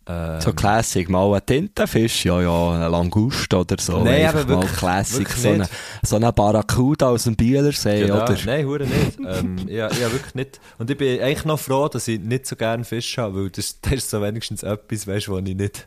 Ähm, 0.06 0.40
So 0.40 0.52
Classic, 0.52 1.08
mal 1.08 1.34
ein 1.34 1.44
Tintenfisch, 1.44 2.24
ja, 2.24 2.40
ja, 2.40 2.70
ein 2.86 2.90
Langust 2.90 3.52
oder 3.52 3.76
so. 3.78 4.02
Nein, 4.02 4.24
Einfach 4.26 4.40
aber 4.42 4.54
mal 4.56 4.62
wirklich- 4.62 4.78
Classic, 4.78 5.18
wirklich 5.18 5.36
so 5.42 5.48
eine, 5.50 5.68
so 6.02 6.16
eine 6.16 6.32
Barracuda 6.32 7.10
aus 7.10 7.24
dem 7.24 7.36
Bielersee, 7.36 8.06
Ja, 8.06 8.22
oder? 8.24 8.36
Nein, 8.46 8.66
hure 8.66 8.86
nicht. 8.86 9.18
ähm, 9.18 9.58
ja, 9.68 9.90
ja, 9.92 10.10
wirklich 10.12 10.34
nicht. 10.34 10.60
Und 10.78 10.90
ich 10.90 10.96
bin 10.96 11.20
eigentlich 11.20 11.44
noch 11.44 11.60
froh, 11.60 11.88
dass 11.88 12.08
ich 12.08 12.18
nicht 12.20 12.46
so 12.46 12.56
gerne 12.56 12.84
Fisch 12.84 13.18
habe, 13.18 13.36
weil 13.42 13.50
das, 13.50 13.80
das 13.82 13.92
ist 13.92 14.10
so 14.10 14.22
wenigstens 14.22 14.62
etwas, 14.62 15.06
weißt 15.06 15.26
du, 15.26 15.32
wo 15.32 15.38
ich 15.38 15.54
nicht, 15.54 15.86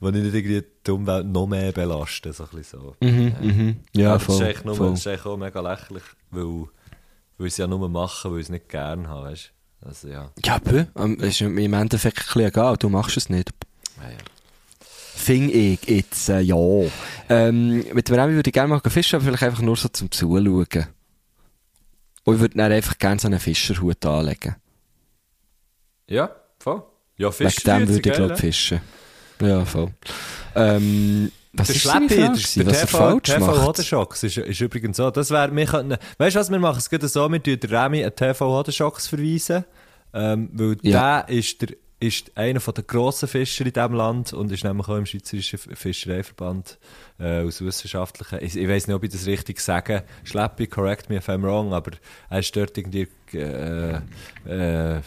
wo 0.00 0.08
ich 0.08 0.14
nicht 0.14 0.34
irgendwie 0.34 0.64
die 0.86 0.90
Umwelt 0.90 1.26
noch 1.26 1.46
mehr 1.46 1.72
belaste, 1.72 2.32
so 2.32 2.44
ein 2.44 2.50
bisschen 2.56 2.80
so. 2.80 2.96
Mhm, 3.00 3.34
mhm. 3.40 3.76
Ja, 3.94 4.14
das 4.14 4.28
ist 4.28 4.40
eigentlich 4.40 4.64
nur, 4.64 4.76
voll. 4.76 4.90
das 4.90 5.00
ist 5.00 5.06
eigentlich 5.06 5.26
auch 5.26 5.36
mega 5.36 5.60
lächerlich, 5.60 6.02
weil, 6.30 6.44
weil 7.38 7.46
ich 7.46 7.52
es 7.52 7.56
ja 7.56 7.66
nur 7.66 7.88
machen, 7.88 8.32
weil 8.32 8.40
ich 8.40 8.46
es 8.46 8.50
nicht 8.50 8.68
gerne 8.68 9.08
habe, 9.08 9.30
weißt. 9.30 9.52
Also, 9.82 10.08
ja. 10.08 10.30
Ja, 10.44 10.58
bö, 10.58 10.84
ähm, 10.96 11.18
ist 11.20 11.40
im 11.40 11.72
Endeffekt 11.72 12.18
ein 12.18 12.24
bisschen 12.24 12.42
egal, 12.42 12.76
du 12.76 12.88
machst 12.88 13.16
es 13.16 13.30
nicht. 13.30 13.50
Ja, 13.96 14.10
ja. 14.10 14.16
Fing 14.80 15.50
ich 15.50 15.84
jetzt, 15.86 16.28
äh, 16.28 16.40
ja. 16.40 16.56
Ähm, 17.28 17.84
mit 17.92 18.08
dem 18.08 18.14
Remi 18.14 18.34
würde 18.34 18.48
ich 18.48 18.54
gerne 18.54 18.68
mal 18.68 18.80
fischen, 18.80 19.16
aber 19.16 19.24
vielleicht 19.26 19.42
einfach 19.42 19.62
nur 19.62 19.76
so 19.76 19.88
zum 19.88 20.10
Zuschauen. 20.10 20.66
Und 22.24 22.34
ich 22.34 22.40
würde 22.40 22.56
dann 22.56 22.72
einfach 22.72 22.98
gerne 22.98 23.20
so 23.20 23.28
einen 23.28 23.38
Fischerhut 23.38 24.04
anlegen. 24.04 24.56
Ja, 26.06 26.34
voll. 26.58 26.82
Ja, 27.16 27.30
Fisch 27.30 27.58
Wegen 27.58 27.80
dem 27.80 27.88
würde 27.88 28.08
ich, 28.08 28.16
glaube 28.16 28.34
ich, 28.34 28.40
fischen. 28.40 28.80
Ja, 29.40 29.64
voll. 29.64 29.88
Ähm, 30.54 31.30
was 31.52 31.66
Der 31.68 31.76
ist 31.76 31.82
Schleppi, 31.82 32.08
der, 32.08 32.28
der 32.28 32.32
was 32.32 32.56
er 32.56 32.86
TV, 32.86 33.20
TV? 33.20 33.66
Hodenschocks 33.66 34.22
ist, 34.22 34.36
ist 34.38 34.60
übrigens 34.60 34.96
so. 34.96 35.10
Das 35.10 35.30
wäre, 35.30 35.54
wir 35.54 35.66
könnten, 35.66 35.96
weißt 36.18 36.36
du 36.36 36.40
was, 36.40 36.50
wir 36.50 36.58
machen 36.58 36.78
es 36.78 36.88
gerade 36.88 37.08
so, 37.08 37.28
wir 37.28 37.42
tun 37.42 37.58
Remy 37.68 38.04
an 38.04 38.14
TV 38.14 38.46
Hodenschocks 38.58 39.08
verweisen, 39.08 39.64
ähm, 40.14 40.48
weil 40.52 40.76
Ja. 40.82 41.22
der 41.26 41.36
ist 41.36 41.60
der, 41.62 41.70
ist 42.02 42.30
einer 42.34 42.60
der 42.60 42.84
grossen 42.84 43.28
Fischer 43.28 43.66
in 43.66 43.72
diesem 43.72 43.92
Land 43.92 44.32
und 44.32 44.50
ist 44.52 44.64
nämlich 44.64 44.88
auch 44.88 44.96
im 44.96 45.04
Schweizerischen 45.06 45.58
Fischereiverband, 45.58 46.78
äh, 47.18 47.42
aus 47.42 47.60
wissenschaftlichen, 47.60 48.38
ich, 48.42 48.56
ich 48.56 48.68
weiss 48.68 48.86
nicht, 48.86 48.96
ob 48.96 49.04
ich 49.04 49.10
das 49.10 49.26
richtig 49.26 49.60
sage, 49.60 50.04
Schleppi, 50.24 50.66
correct 50.66 51.10
me 51.10 51.16
if 51.16 51.28
I'm 51.28 51.42
wrong, 51.42 51.74
aber 51.74 51.90
er 52.30 52.38
ist 52.38 52.54
dort 52.56 52.78
irgendwie, 52.78 53.06
äh, 53.34 53.96
äh, 54.46 55.00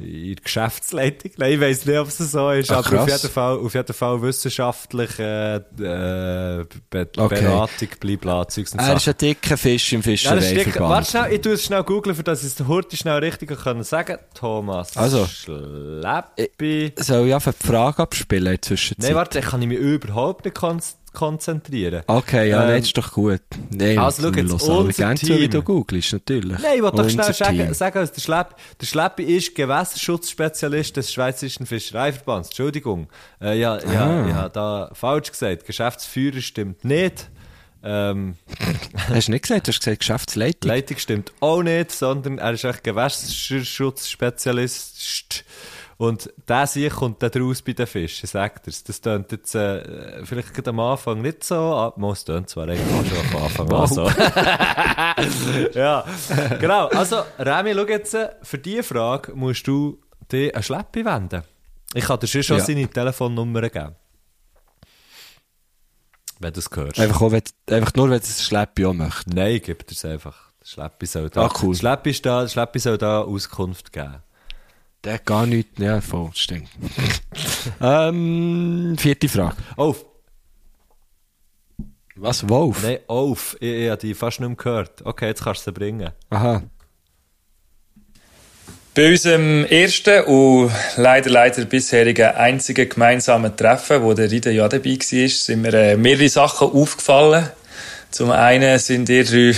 in 0.00 0.34
der 0.34 0.42
Geschäftsleitung. 0.42 1.30
Nein, 1.36 1.52
ich 1.52 1.60
weiss 1.60 1.86
nicht, 1.86 1.98
ob 1.98 2.08
es 2.08 2.18
so 2.18 2.50
ist, 2.50 2.70
Ach, 2.70 2.86
aber 2.86 3.02
auf 3.02 3.08
jeden 3.08 3.30
Fall, 3.32 3.58
auf 3.58 3.74
jeden 3.74 3.92
Fall 3.92 4.22
wissenschaftlich 4.22 5.18
äh, 5.18 5.56
äh, 5.56 6.64
Be 6.90 7.08
Okay. 7.16 7.40
Beratung, 7.42 7.88
blibla, 8.00 8.46
Zeugs 8.48 8.72
und 8.72 8.80
Er 8.80 8.96
ist 8.96 9.08
ein 9.08 9.14
dicker 9.18 9.56
Fisch 9.56 9.92
im 9.92 10.00
Ja, 10.00 10.34
das. 10.34 10.46
Fischereiverband. 10.46 10.90
Warte 10.90 11.10
schnell, 11.10 11.32
ich 11.32 11.40
tue 11.40 11.52
es 11.52 11.64
schnell 11.64 11.82
googeln, 11.82 12.16
für 12.16 12.22
dass 12.22 12.42
ich 12.44 12.58
es 12.58 12.66
Hurti 12.66 12.96
schnell 12.96 13.18
richtig 13.18 13.50
können 13.62 13.82
sagen 13.82 14.18
Thomas 14.34 14.96
Also. 14.96 15.26
Schleppi. 15.26 16.92
Soll 16.96 17.28
ich 17.28 17.34
einfach 17.34 17.54
die 17.60 17.66
Frage 17.66 17.98
abspielen 18.02 18.46
in 18.46 18.52
der 18.52 18.62
Zwischenzeit? 18.62 19.10
Nein, 19.10 19.16
warte, 19.16 19.40
da 19.40 19.46
kann 19.46 19.62
ich 19.62 19.68
mich 19.68 19.78
überhaupt 19.78 20.44
nicht 20.44 20.56
kon 20.56 20.80
konzentrieren. 21.12 22.02
Okay, 22.06 22.50
ja, 22.50 22.62
Ähm, 22.62 22.68
nein, 22.70 22.82
ist 22.82 22.96
doch 22.96 23.12
gut. 23.12 23.40
Nein, 23.70 23.98
also, 23.98 24.22
schau 24.22 24.28
jetzt, 24.86 25.00
unser 25.00 25.16
zu, 25.16 25.26
wie 25.28 25.38
Team. 25.40 25.50
du 25.50 25.62
googelst, 25.62 26.12
natürlich. 26.12 26.58
Nein, 26.58 26.72
ich 26.76 26.82
wollte 26.82 26.96
doch 26.98 27.10
schnell 27.10 27.32
sagen, 27.32 27.58
Team. 27.58 27.74
sagen 27.74 28.08
der 28.14 28.20
Schleppi, 28.20 28.54
der 28.80 28.86
Schleppi 28.86 29.22
ist 29.24 29.54
Gewässerschutzspezialist 29.54 30.96
des 30.96 31.12
Schweizerischen 31.12 31.66
Fischereiverbands. 31.66 32.48
Entschuldigung. 32.50 33.08
Äh, 33.40 33.58
ja, 33.58 33.78
ja, 33.92 34.06
Ah. 34.06 34.26
ich 34.28 34.34
habe 34.34 34.50
da 34.50 34.90
falsch 34.94 35.30
gesagt. 35.32 35.66
Geschäftsführer 35.66 36.40
stimmt 36.40 36.84
nicht. 36.84 37.28
Ähm, 37.82 38.36
Hast 39.08 39.28
du 39.28 39.32
nicht 39.32 39.42
gesagt, 39.42 39.66
du 39.66 39.72
hast 39.72 39.80
gesagt 39.80 40.00
Geschäftsleitung? 40.00 40.68
Leitung 40.68 40.98
stimmt 40.98 41.32
auch 41.40 41.62
nicht, 41.62 41.90
sondern 41.92 42.36
er 42.38 42.52
ist 42.52 42.64
echt 42.64 42.84
Gewässerschutzspezialist. 42.84 45.44
Und 46.00 46.32
der 46.48 46.66
sich 46.66 46.90
kommt 46.90 47.22
dann 47.22 47.30
raus 47.42 47.60
bei 47.60 47.74
den 47.74 47.86
Fischen, 47.86 48.26
sagt 48.26 48.66
er 48.66 48.72
Das 48.86 49.00
tönt 49.02 49.30
jetzt 49.32 49.54
äh, 49.54 50.24
vielleicht 50.24 50.54
gerade 50.54 50.70
am 50.70 50.80
Anfang 50.80 51.20
nicht 51.20 51.44
so, 51.44 51.56
aber 51.56 52.12
es 52.12 52.24
tönt 52.24 52.48
zwar 52.48 52.66
eigentlich 52.68 52.86
auch 52.90 53.04
schon 53.04 53.36
am 53.36 53.44
Anfang 53.44 53.70
an 53.70 53.86
so. 53.86 54.08
ja, 55.78 56.02
genau. 56.58 56.86
Also, 56.88 57.22
Remy, 57.38 57.74
schau 57.74 57.86
jetzt, 57.86 58.14
äh, 58.14 58.30
für 58.40 58.56
diese 58.56 58.82
Frage 58.82 59.34
musst 59.34 59.66
du 59.66 60.00
dir 60.32 60.56
ein 60.56 60.62
Schleppi 60.62 61.04
wenden. 61.04 61.42
Ich 61.92 62.04
kann 62.06 62.18
dir 62.18 62.28
schon 62.28 62.56
Ja. 62.56 62.64
seine 62.64 62.88
Telefonnummer 62.88 63.68
geben. 63.68 63.94
Wenn 66.38 66.52
du 66.54 66.60
es 66.60 66.70
hörst. 66.74 66.98
Einfach, 66.98 67.20
auch, 67.20 67.30
wenn, 67.30 67.42
einfach 67.68 67.92
nur, 67.94 68.06
wenn 68.08 68.20
du 68.20 68.26
das 68.26 68.42
Schleppi 68.42 68.86
auch 68.86 68.94
möchtest. 68.94 69.26
Nein, 69.34 69.60
gib 69.62 69.86
dir 69.86 69.92
es 69.94 70.04
einfach. 70.06 70.50
Schleppi 70.64 71.04
soll 71.04 71.28
da, 71.28 71.44
Ah, 71.44 71.52
cool. 71.62 71.74
Schleppi 71.74 72.08
ist 72.08 72.24
da, 72.24 72.40
der 72.40 72.48
Schleppi 72.48 72.78
soll 72.78 72.96
da 72.96 73.20
Auskunft 73.20 73.92
geben. 73.92 74.22
Der 75.04 75.14
hat 75.14 75.24
gar 75.26 75.46
nichts, 75.46 75.78
ja, 75.78 76.00
voll, 76.00 76.30
stimmt. 76.34 76.68
ähm, 77.80 78.96
vierte 78.98 79.28
Frage. 79.28 79.56
Auf! 79.76 80.04
Was, 82.16 82.46
Wolf? 82.48 82.82
Nein, 82.82 82.98
auf! 83.06 83.56
Ich, 83.60 83.70
ich 83.70 83.88
habe 83.88 83.98
die 84.00 84.12
fast 84.12 84.40
nicht 84.40 84.48
mehr 84.48 84.56
gehört. 84.56 85.00
Okay, 85.06 85.28
jetzt 85.28 85.42
kannst 85.42 85.66
du 85.66 85.70
sie 85.70 85.72
bringen. 85.72 86.10
Aha. 86.28 86.62
Bei 88.92 89.10
unserem 89.10 89.64
ersten 89.64 90.24
und 90.24 90.70
leider, 90.96 91.30
leider 91.30 91.64
bisherigen 91.64 92.34
einzigen 92.34 92.88
gemeinsamen 92.88 93.56
Treffen, 93.56 94.02
wo 94.02 94.12
der 94.12 94.30
Rida 94.30 94.50
ja 94.50 94.68
dabei 94.68 94.98
war, 94.98 95.28
sind 95.28 95.62
mir 95.62 95.72
äh, 95.72 95.96
mehrere 95.96 96.28
Sachen 96.28 96.68
aufgefallen. 96.72 97.48
Zum 98.10 98.32
einen 98.32 98.78
sind 98.80 99.08
ihr 99.08 99.24
drei 99.24 99.54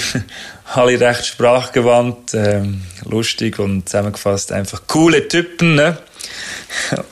alle 0.76 0.98
recht 1.00 1.26
sprachgewandt, 1.26 2.34
ähm, 2.34 2.82
lustig 3.04 3.58
und 3.58 3.88
zusammengefasst 3.88 4.52
einfach 4.52 4.82
coole 4.86 5.28
Typen. 5.28 5.74
Ne? 5.74 5.98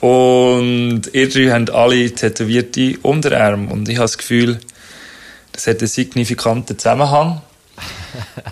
Und 0.01 1.03
ihr 1.13 1.29
drei 1.29 1.51
haben 1.51 1.69
alle 1.69 2.11
tätowierte 2.11 2.97
Unterarme. 3.01 3.71
Und 3.71 3.87
ich 3.89 3.97
habe 3.97 4.05
das 4.05 4.17
Gefühl, 4.17 4.59
das 5.51 5.67
hat 5.67 5.79
einen 5.79 5.87
signifikanten 5.87 6.77
Zusammenhang. 6.77 7.41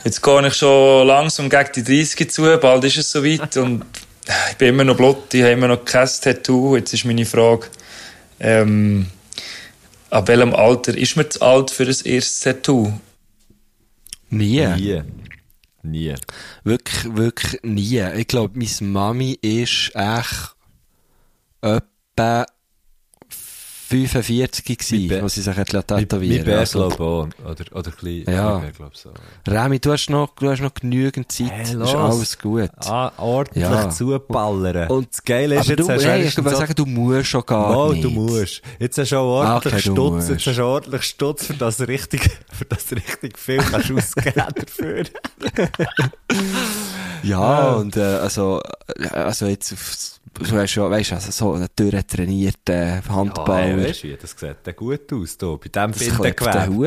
Jetzt 0.03 0.21
gehe 0.21 0.47
ich 0.47 0.53
schon 0.55 1.07
langsam 1.07 1.49
gegen 1.49 1.69
die 1.75 1.83
30 1.83 2.31
zu, 2.31 2.43
bald 2.59 2.83
ist 2.83 2.97
es 2.97 3.11
soweit. 3.11 3.57
Und 3.57 3.85
ich 4.51 4.57
bin 4.57 4.69
immer 4.69 4.83
noch 4.83 4.97
blut, 4.97 5.33
ich 5.33 5.41
habe 5.41 5.53
immer 5.53 5.67
noch 5.67 5.85
kein 5.85 6.09
Tattoo. 6.21 6.75
Jetzt 6.75 6.93
ist 6.93 7.05
meine 7.05 7.25
Frage, 7.25 7.67
ähm, 8.39 9.07
ab 10.09 10.27
welchem 10.27 10.53
Alter 10.55 10.95
ist 10.95 11.15
man 11.15 11.29
zu 11.29 11.41
alt 11.41 11.71
für 11.71 11.83
ein 11.83 11.89
erstes 11.89 12.39
Tattoo? 12.41 12.93
Nie. 14.29 14.75
Nie. 14.75 15.05
Nie. 15.83 16.15
Wirklich, 16.63 17.15
wirklich 17.15 17.61
nie. 17.63 18.13
Ich 18.15 18.27
glaube, 18.27 18.57
meine 18.57 18.91
Mami 18.91 19.37
ist 19.41 19.91
echt 19.95 20.55
etwa 21.61 22.45
45 23.89 24.65
Mein 24.67 24.75
gewesen, 24.77 25.29
sich 25.29 25.47
hat 25.57 25.73
Mein 25.73 25.99
tätowieren 26.01 26.45
Bär 26.45 26.59
also, 26.59 26.87
glaube 26.89 27.03
auch. 27.03 27.27
Oder, 27.49 27.65
oder 27.75 27.91
klein. 27.91 28.23
Ja. 28.27 28.57
Bär 28.59 28.71
glaub 28.71 28.95
so. 28.95 29.09
Remi, 29.47 29.79
du 29.79 29.91
hast 29.91 30.09
noch, 30.09 30.35
du 30.35 30.49
hast 30.49 30.61
noch 30.61 30.73
genügend 30.73 31.31
Zeit. 31.31 31.51
Hey, 31.51 31.63
ist 31.63 31.95
alles 31.95 32.37
gut. 32.37 32.69
Ah, 32.85 33.11
ordentlich 33.17 33.63
Ja. 33.63 33.89
zuballern. 33.89 34.89
Und- 34.89 35.09
das 35.11 35.23
Geile 35.23 35.55
ist, 35.55 35.61
Aber 35.61 35.69
jetzt 35.69 35.79
du, 35.79 35.89
hast 35.89 36.03
du 36.03 36.09
hey, 36.09 36.23
ich 36.23 36.33
so- 36.35 36.43
sagen, 36.43 36.73
du 36.75 36.85
musst 36.85 37.27
schon 37.29 37.45
gar 37.45 37.77
Oh, 37.77 37.91
nicht. 37.91 38.03
du 38.03 38.09
musst. 38.11 38.61
Jetzt 38.79 38.97
hast 38.99 39.11
du 39.11 39.17
auch 39.17 39.45
ordentlich 39.45 39.73
okay, 39.73 39.83
du 39.85 39.91
Stutz, 39.95 40.29
jetzt 40.29 40.45
hast 40.47 40.57
du 40.57 40.63
ordentlich 40.65 41.03
Stutz, 41.03 41.45
für 41.45 41.53
das 41.55 41.77
du 41.77 41.87
richtig, 41.87 42.21
für 42.51 42.65
das 42.65 42.85
du 42.85 42.95
richtig 42.95 43.39
viel 43.39 43.57
kannst 43.57 43.91
ausgeben 43.91 44.43
dafür. 44.55 45.03
Ja, 47.23 47.71
und 47.73 47.95
äh, 47.97 48.01
also, 48.01 48.61
äh, 48.97 49.07
also 49.09 49.45
jetzt 49.47 49.73
auf, 49.73 50.19
du 50.33 50.57
hast 50.57 50.75
ja, 50.75 50.89
weißt 50.89 51.13
also 51.13 51.31
so 51.31 51.53
einen 51.53 51.67
durchtrainierten 51.75 53.01
Handballer. 53.09 53.61
hey, 53.77 53.87
weißt 53.89 54.03
du, 54.03 54.07
wie, 54.09 54.17
das 54.17 54.31
sieht 54.37 54.55
dann 54.63 54.75
gut 54.75 55.11
aus, 55.13 55.37
da, 55.37 55.47
bei 55.55 55.67
dem 55.69 55.71
dann 55.71 55.93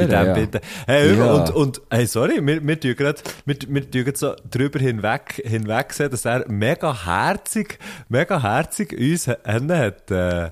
Bei 0.09 0.23
dem 0.25 0.27
ja. 0.27 0.33
Binden. 0.35 0.61
Hey, 0.87 1.17
Ja. 1.17 1.33
und, 1.35 1.51
und, 1.51 1.83
hey, 1.91 2.07
sorry, 2.07 2.45
wir, 2.47 2.67
wir 2.67 2.81
tun 2.81 2.95
grad, 2.97 3.23
wir, 3.45 3.57
wir 3.69 3.91
tun 3.91 4.05
grad 4.05 4.17
so 4.17 4.35
drüber 4.51 4.79
hinweg, 4.79 5.43
hinweg 5.45 5.93
sehen, 5.93 6.11
dass 6.11 6.25
er 6.25 6.49
mega 6.49 7.05
herzig, 7.05 7.79
mega 8.09 8.41
herzig 8.43 8.93
uns 8.93 9.25
hin 9.25 9.73
hat, 9.73 10.11
äh, 10.11 10.45
äh, 10.47 10.51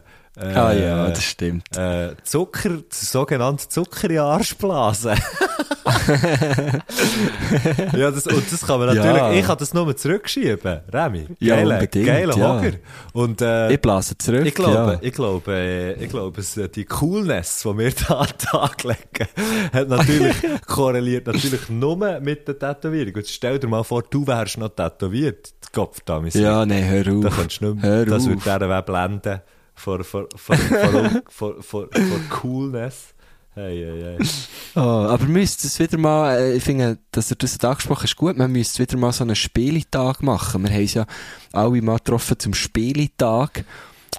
Ah 0.54 0.72
ja, 0.72 1.08
das 1.08 1.24
stimmt. 1.24 1.76
äh, 1.76 2.14
Zucker, 2.22 2.78
sogenannte 2.90 3.68
Zucker 3.68 4.04
in 4.04 4.10
den 4.10 4.18
Arsch 4.20 4.56
blasen. 4.56 5.18
ja, 7.96 8.10
das, 8.10 8.26
und 8.26 8.52
das 8.52 8.66
kann 8.66 8.78
man 8.80 8.88
natürlich, 8.94 9.16
Ja. 9.16 9.32
ich 9.32 9.44
kann 9.44 9.58
das 9.58 9.74
nur 9.74 9.96
zurückschieben, 9.96 10.80
Remy. 10.92 11.26
Ja, 11.38 11.56
Geiler, 11.56 12.36
ja. 12.36 12.56
Hocker. 12.58 12.72
Und, 13.12 13.40
äh, 13.42 13.72
Ich 13.72 13.80
blase 13.80 14.16
zurück, 14.18 14.46
ich 14.46 14.54
glaube, 14.54 14.98
ich 15.02 15.12
glaube, 15.12 15.52
äh, 15.52 16.04
ich 16.04 16.10
glaube, 16.10 16.40
es, 16.40 16.56
äh, 16.56 16.68
die 16.68 16.84
Coolness, 16.84 17.62
die 17.62 17.78
wir 17.78 17.92
da 17.92 18.14
an 18.14 18.26
den 18.28 18.38
Tag 18.38 18.82
legen, 18.84 19.28
hat 19.72 19.88
natürlich, 19.88 20.36
korreliert 20.66 21.26
natürlich 21.26 21.68
nur 21.68 22.20
mit 22.20 22.46
der 22.48 22.58
Tätowierung. 22.58 23.14
Und 23.14 23.28
stell 23.28 23.58
dir 23.58 23.68
mal 23.68 23.82
vor, 23.84 24.02
du 24.02 24.26
wärst 24.26 24.58
noch 24.58 24.70
tätowiert. 24.70 25.52
Kopf 25.72 26.00
da, 26.04 26.20
Ja, 26.32 26.66
nee, 26.66 26.82
hör 26.84 27.14
auf. 27.14 27.22
Da 27.24 27.30
kannst 27.30 27.60
du 27.60 27.74
nicht 27.74 27.84
hör 27.84 27.96
mehr, 27.96 28.06
das 28.06 28.26
würde 28.26 28.40
dieser 28.42 28.82
blenden. 28.82 29.40
Vor, 29.74 30.04
vor, 30.04 30.26
vor, 30.36 30.56
vor, 30.56 31.10
vor, 31.28 31.62
vor, 31.62 31.88
vor 31.92 32.20
Coolness. 32.42 33.14
Hey, 33.54 33.84
hey, 33.84 34.16
hey. 34.18 34.28
Oh, 34.76 34.80
aber 34.80 35.22
wir 35.22 35.28
müssten 35.28 35.66
es 35.66 35.78
wieder 35.80 35.98
mal, 35.98 36.36
äh, 36.38 36.54
ich 36.56 36.62
finde, 36.62 36.98
dass 37.10 37.30
er 37.32 37.36
das 37.36 37.58
angesprochen 37.64 38.04
ist 38.04 38.16
gut, 38.16 38.36
man 38.38 38.52
müsste 38.52 38.78
wieder 38.80 38.96
mal 38.96 39.12
so 39.12 39.24
einen 39.24 39.34
Spielitag 39.34 40.22
machen. 40.22 40.62
Wir 40.62 40.70
haben 40.70 40.80
uns 40.82 40.94
ja 40.94 41.06
alle 41.52 41.82
mal 41.82 41.96
getroffen 41.96 42.38
zum 42.38 42.54
Spielitag. 42.54 43.64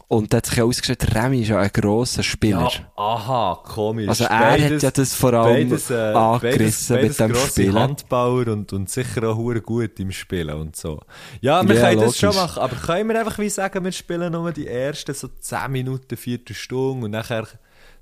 Und 0.07 0.33
da 0.33 0.37
hat 0.37 0.45
sich 0.47 0.57
ja 0.57 0.65
ausgestellt, 0.65 1.15
Remy 1.15 1.41
ist 1.41 1.47
ja 1.49 1.59
ein 1.59 1.69
grosser 1.73 2.23
Spieler. 2.23 2.69
Ja, 2.69 2.91
aha, 2.97 3.61
komisch. 3.63 4.07
Also 4.09 4.25
er 4.25 4.51
hat 4.61 4.81
ja 4.81 4.91
das 4.91 5.13
vor 5.15 5.33
allem 5.33 5.69
beides, 5.69 5.89
äh, 5.89 5.95
angerissen 5.95 6.97
beides, 6.97 7.17
beides 7.17 7.19
mit 7.19 7.29
dem 7.29 7.35
Spielen. 7.35 7.73
Handbauer 7.73 8.47
und, 8.47 8.73
und 8.73 8.89
sicher 8.89 9.29
auch 9.29 9.37
hure 9.37 9.61
gut 9.61 9.99
im 10.01 10.11
Spielen 10.11 10.55
und 10.55 10.75
so. 10.75 10.99
Ja, 11.39 11.67
wir 11.67 11.75
Ja, 11.75 11.81
können 11.81 12.01
das 12.01 12.17
schon 12.17 12.29
logisch. 12.29 12.41
machen, 12.41 12.61
aber 12.61 12.75
können 12.75 13.09
wir 13.09 13.19
einfach 13.19 13.39
wie 13.39 13.49
sagen, 13.49 13.83
wir 13.85 13.91
spielen 13.93 14.31
nur 14.33 14.51
die 14.51 14.67
ersten 14.67 15.13
so 15.13 15.29
10 15.29 15.71
Minuten, 15.71 16.17
Viertelstunde 16.17 17.05
und 17.05 17.11
nachher, 17.11 17.47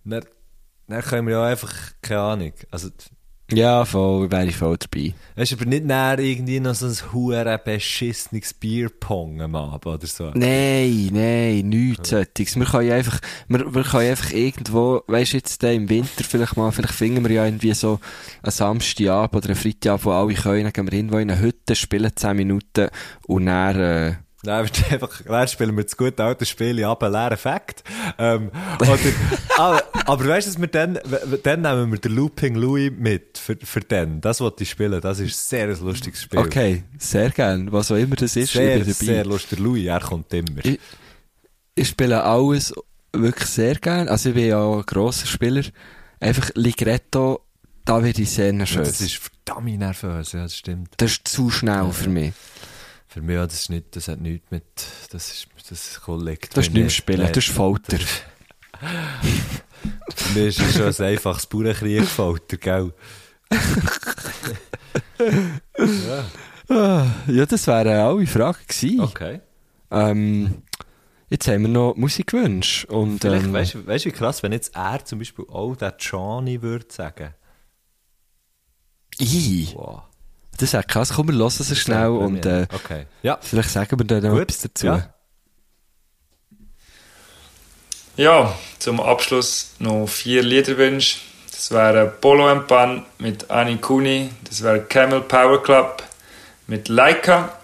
dann, 0.03 0.23
dann 0.89 1.01
können 1.01 1.27
wir 1.27 1.35
ja 1.35 1.43
einfach, 1.45 1.73
keine 2.01 2.21
Ahnung, 2.21 2.53
also, 2.71 2.89
Ja, 3.51 3.83
voll, 3.83 4.29
wäre 4.31 4.45
ich 4.45 4.55
voll 4.57 4.77
dabei. 4.77 5.13
weißt 5.35 5.51
du, 5.53 5.55
aber 5.55 5.65
nicht 5.65 5.83
näher 5.85 6.19
irgendwie 6.19 6.59
noch 6.59 6.75
so 6.75 6.85
ein 6.85 7.13
hure 7.13 7.59
beschissenes 7.63 8.53
Bierpong 8.53 9.41
am 9.41 9.55
Abend 9.55 9.87
oder 9.87 10.05
so. 10.05 10.31
Nein, 10.35 11.09
nein, 11.11 11.67
nichts 11.69 12.09
solches. 12.09 12.55
Wir 12.55 12.65
können 12.65 12.87
ja 12.87 12.95
einfach, 12.95 13.19
wir, 13.47 13.73
wir 13.73 13.83
können 13.83 14.09
einfach 14.11 14.31
irgendwo, 14.31 15.01
weisst 15.07 15.33
du, 15.33 15.37
jetzt 15.37 15.63
im 15.63 15.89
Winter 15.89 16.23
vielleicht 16.23 16.57
mal, 16.57 16.71
vielleicht 16.71 16.93
finden 16.93 17.23
wir 17.27 17.31
ja 17.31 17.45
irgendwie 17.45 17.73
so 17.73 17.99
einen 18.43 18.51
Samstagabend 18.51 19.35
oder 19.35 19.47
einen 19.47 19.55
Freitagabend, 19.55 20.05
wo 20.05 20.11
alle 20.11 20.33
können, 20.35 20.63
dann 20.65 20.73
gehen 20.73 20.85
wir 20.85 20.93
irgendwo 20.93 21.17
in 21.17 21.31
eine 21.31 21.41
Hütte, 21.41 21.75
spielen 21.75 22.11
10 22.15 22.37
Minuten 22.37 22.89
und 23.25 23.45
dann, 23.47 23.79
äh, 23.79 24.15
Nein, 24.43 24.69
einfach, 24.91 25.21
dann 25.25 25.47
spielen 25.49 25.75
wir 25.75 25.83
das 25.83 25.97
gute 25.97 26.23
alte 26.23 26.45
Spiel 26.45 26.81
ab, 26.85 27.01
leeren 27.01 27.37
Fakt. 27.37 27.83
Ähm, 28.17 28.51
oder, 28.79 28.97
aber, 30.05 30.27
weißt 30.27 30.55
du, 30.55 30.61
wir 30.61 30.67
dann, 30.67 30.97
dann 31.43 31.61
nehmen 31.61 31.91
wir 31.91 31.99
den 31.99 32.13
Looping 32.15 32.55
Louis 32.55 32.89
mit, 32.97 33.37
für, 33.37 33.57
für 33.61 33.81
den. 33.81 34.21
Das 34.21 34.39
wollte 34.39 34.63
ich 34.63 34.69
spielen. 34.69 35.01
Das 35.01 35.19
ist 35.19 35.49
sehr 35.49 35.67
ein 35.67 35.79
lustiges 35.81 36.21
Spiel. 36.23 36.39
okay, 36.39 36.83
sehr 36.97 37.29
gern, 37.31 37.69
was 37.71 37.91
auch 37.91 37.97
immer 37.97 38.15
das 38.15 38.35
ist, 38.37 38.53
Sehr, 38.53 38.77
ich 38.77 38.83
bin 38.85 38.93
dabei. 38.93 39.05
sehr 39.05 39.25
lustig. 39.25 39.59
Louis, 39.59 39.85
er 39.85 39.99
kommt 39.99 40.33
immer. 40.33 40.63
Ich- 40.63 40.79
Ich 41.75 41.89
spiele 41.89 42.23
alles 42.23 42.73
wirklich 43.13 43.49
sehr 43.49 43.75
gern, 43.75 44.07
also 44.07 44.29
ich 44.29 44.35
bin 44.35 44.47
ja 44.47 44.59
auch 44.59 44.77
ein 44.77 44.85
grosser 44.85 45.27
Spieler. 45.27 45.63
Einfach 46.21 46.49
Ligretto, 46.55 47.41
da 47.85 48.03
werde 48.03 48.21
ich 48.21 48.29
sehr 48.29 48.53
nervös. 48.53 48.87
das 48.87 49.01
ist 49.01 49.15
verdammt 49.17 49.79
nervös, 49.79 50.31
ja, 50.33 50.43
das 50.43 50.55
stimmt. 50.55 50.89
das 50.97 51.11
ist 51.13 51.27
zu 51.27 51.49
schnell 51.49 51.91
für 51.91 52.09
mich. 52.09 52.33
Für 53.09 53.21
mich, 53.21 53.35
ja, 53.35 53.45
das 53.47 53.61
ist 53.61 53.69
nicht, 53.71 53.95
das 53.95 54.07
hat 54.07 54.21
nichts 54.21 54.51
mit, 54.51 54.63
das 55.09 55.31
ist, 55.31 55.47
das 55.67 55.89
ist 55.89 56.01
kollekt. 56.01 56.55
Das 56.55 56.67
ist 56.67 56.73
nicht 56.73 56.81
mehr 56.81 56.89
spielen, 56.91 57.27
das 57.27 57.37
ist 57.37 57.49
Folter. 57.49 57.97
Für 60.15 60.39
mich 60.39 60.59
ist 60.59 60.59
es 60.59 60.73
schon 60.75 61.05
ein 61.05 61.13
einfaches 61.13 61.47
Bauernkrieg-Folter, 61.47 62.57
gell? 62.57 62.93
Ja, 66.69 67.45
das 67.47 67.65
wären 67.65 67.87
alle 67.87 68.27
Fragen 68.27 68.59
gewesen. 68.67 68.99
Okay. 68.99 69.39
Ähm, 69.89 70.61
jetzt 71.29 71.47
haben 71.47 71.63
wir 71.63 71.69
noch 71.69 71.95
Musikwünsche. 71.95 72.85
Und, 72.85 73.21
Vielleicht, 73.21 73.45
ähm, 73.47 73.53
weißt 73.53 73.73
du, 73.73 73.87
weißt 73.87 74.05
du, 74.05 74.09
wie 74.09 74.13
krass, 74.13 74.43
wenn 74.43 74.51
jetzt 74.51 74.75
er 74.75 75.03
zum 75.03 75.17
Beispiel 75.17 75.45
auch 75.49 75.75
der 75.75 75.95
Johnny 75.97 76.61
würde 76.61 76.85
sagen. 76.89 77.33
i, 79.19 79.69
Wow. 79.73 80.03
Das 80.59 80.73
wäre 80.73 80.83
krass. 80.83 81.13
Komm, 81.15 81.29
wir 81.29 81.35
hören 81.35 81.47
es 81.47 81.77
schnell 81.77 82.09
und 82.09 82.45
äh, 82.45 82.67
okay. 82.73 83.05
Ja. 83.23 83.37
vielleicht 83.41 83.69
sagen 83.69 83.97
wir 83.97 84.05
dann 84.05 84.23
noch 84.23 84.31
Gut. 84.31 84.41
etwas 84.41 84.61
dazu. 84.61 84.85
Ja. 84.87 85.13
Ja, 88.17 88.53
zum 88.79 88.99
Abschluss 88.99 89.75
noch 89.79 90.07
vier 90.07 90.43
Liederwünsche. 90.43 91.19
Das 91.51 91.71
wären 91.71 92.11
Polo 92.19 92.47
and 92.49 92.67
Pan 92.67 93.05
mit 93.17 93.49
Ani 93.49 93.77
Kuni, 93.77 94.29
das 94.43 94.63
wäre 94.63 94.81
Camel 94.81 95.21
Power 95.21 95.61
Club 95.63 96.03
mit 96.67 96.87
Leica, 96.87 97.57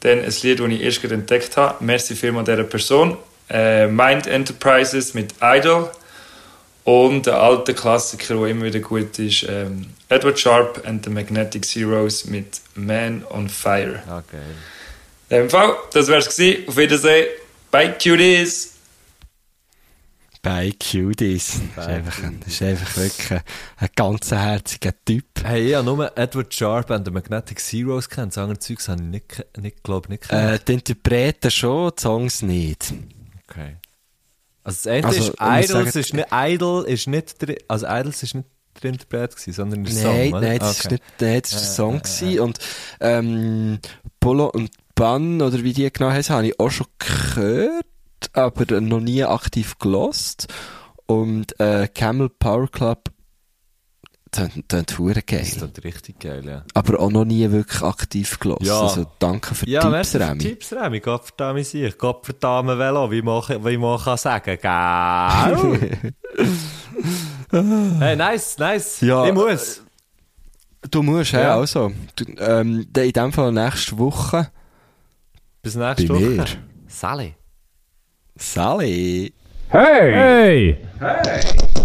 dann 0.00 0.20
ein 0.20 0.32
Lied, 0.42 0.60
das 0.60 0.68
ich 0.68 0.80
erst 0.82 1.04
entdeckt 1.04 1.56
habe, 1.56 1.82
merci 1.84 2.14
vielmals 2.14 2.46
dieser 2.46 2.64
Person, 2.64 3.16
äh, 3.50 3.86
Mind 3.86 4.26
Enterprises 4.26 5.14
mit 5.14 5.34
Idol 5.40 5.90
und 6.84 7.26
der 7.26 7.40
alte 7.40 7.74
Klassiker, 7.74 8.36
der 8.36 8.46
immer 8.46 8.64
wieder 8.64 8.80
gut 8.80 9.18
ist, 9.18 9.46
ähm, 9.48 9.86
Edward 10.08 10.38
Sharp 10.38 10.82
and 10.86 11.04
the 11.04 11.10
Magnetic 11.10 11.64
Zeros 11.64 12.24
mit 12.26 12.60
Man 12.74 13.24
on 13.30 13.48
Fire. 13.48 14.02
Okay. 14.08 14.38
In 15.28 15.36
dem 15.38 15.50
Fall, 15.50 15.74
das 15.92 16.08
wär's 16.08 16.34
gewesen. 16.34 16.68
Auf 16.68 16.76
Wiedersehen. 16.76 17.26
Bye, 17.70 17.94
Cuties! 18.02 18.70
Bei 20.42 20.72
Cuties. 20.72 21.60
Das 21.76 21.86
ist 21.86 21.90
einfach, 21.92 22.22
ein- 22.24 22.40
das 22.40 22.52
ist 22.54 22.62
einfach 22.62 22.96
wirklich 22.96 23.30
ein, 23.30 23.40
ein 23.76 23.88
ganz 23.94 24.30
herziger 24.32 24.92
Typ. 25.04 25.24
Hey, 25.44 25.68
ich 25.68 25.74
habe 25.76 25.84
nur 25.86 26.18
Edward 26.18 26.52
Sharp 26.52 26.90
and 26.90 27.06
the 27.06 27.12
Magnetic 27.12 27.60
Zeros 27.60 28.08
kennt. 28.08 28.32
Das 28.32 28.38
andere 28.38 28.58
Zeugs 28.58 28.88
habe 28.88 29.00
ich 29.02 29.08
nicht, 29.08 29.46
nicht 29.56 29.82
glaube 29.84 30.08
nicht 30.10 30.24
Äh, 30.32 30.58
kennt. 30.58 30.68
die 30.68 30.72
Interpreten 30.72 31.50
schon, 31.52 31.92
die 31.96 32.02
Songs 32.02 32.42
nicht. 32.42 32.92
okay. 33.48 33.76
Also 34.64 34.76
das 34.84 34.86
eine 34.86 35.04
Also, 35.06 35.32
ist 35.32 35.70
Idols 35.70 35.96
ist 35.96 36.14
nicht, 36.14 36.28
Idol 36.32 36.84
ist 36.84 37.06
nicht 37.08 37.42
der, 37.42 37.56
also 37.68 37.86
Idols 37.86 38.22
ist 38.22 38.34
nicht 38.34 38.48
der 38.82 38.90
Interpret 38.90 39.32
gewesen, 39.36 39.52
sondern 39.52 39.84
der 39.84 39.92
Nein, 39.94 40.02
Song, 40.02 40.32
oder? 40.32 40.40
nein, 40.48 40.58
das 40.58 40.70
ist 40.78 40.86
Okay. 40.86 40.94
nicht, 40.94 41.04
nein, 41.20 41.40
das 41.42 41.52
ist 41.52 41.58
ein 41.60 41.74
Song 41.74 41.98
gewesen. 42.02 42.40
Und, 42.40 42.58
ähm, 43.00 43.78
Polo 44.20 44.46
und 44.50 44.70
Ban, 44.94 45.40
oder 45.42 45.62
wie 45.62 45.72
die 45.72 45.90
genau 45.92 46.10
heißen, 46.10 46.34
habe 46.34 46.46
ich 46.46 46.60
auch 46.60 46.70
schon 46.70 46.86
gehört, 46.98 47.84
aber 48.34 48.80
noch 48.80 49.00
nie 49.00 49.24
aktiv 49.24 49.78
gelost. 49.78 50.46
Und, 51.06 51.58
äh, 51.60 51.88
Camel 51.92 52.28
Power 52.30 52.68
Club, 52.70 53.10
tönt, 54.32 54.68
tönt 54.68 54.98
hure 54.98 55.22
geil. 55.22 55.40
Das 55.40 55.62
ist 55.62 55.84
richtig 55.84 56.18
geil, 56.18 56.44
ja. 56.44 56.64
Aber 56.74 56.98
auch 57.00 57.10
noch 57.10 57.24
nie 57.24 57.48
wirklich 57.50 57.82
aktiv 57.82 58.38
gelassen. 58.40 58.64
Ja. 58.64 58.80
Also 58.80 59.06
danke 59.18 59.54
für 59.54 59.66
die 59.66 59.72
Ja, 59.72 59.82
Tipps, 59.82 60.14
Remy. 60.16 60.38
die 60.38 60.48
Tipps, 60.48 60.72
Remy. 60.72 61.00
Gott 61.00 61.24
verdammt 61.26 61.64
sich. 61.66 61.96
Gott 61.98 62.24
verdammt 62.24 62.78
Velo, 62.78 63.10
wie 63.10 63.22
man, 63.22 63.42
wie 63.64 63.76
man 63.76 64.00
kann 64.00 64.16
sagen. 64.18 64.58
Gell? 64.60 66.12
hey, 68.00 68.16
nice, 68.16 68.58
nice. 68.58 69.00
Ja, 69.02 69.26
ich 69.26 69.32
muss. 69.34 69.82
Du 70.90 71.02
musst, 71.02 71.32
ja, 71.32 71.40
Ja. 71.42 71.54
also. 71.56 71.92
Du, 72.16 72.24
ähm, 72.38 72.86
in 72.96 73.12
dem 73.12 73.32
Fall 73.32 73.52
nächste 73.52 73.96
Woche. 73.98 74.50
Bis 75.62 75.76
nächste 75.76 76.08
bei 76.08 76.14
Woche. 76.14 76.24
mir. 76.24 76.44
Sally. 76.88 77.34
Sally. 78.36 79.32
Hey! 79.68 80.76
Du, 80.98 81.06
du, 81.80 81.84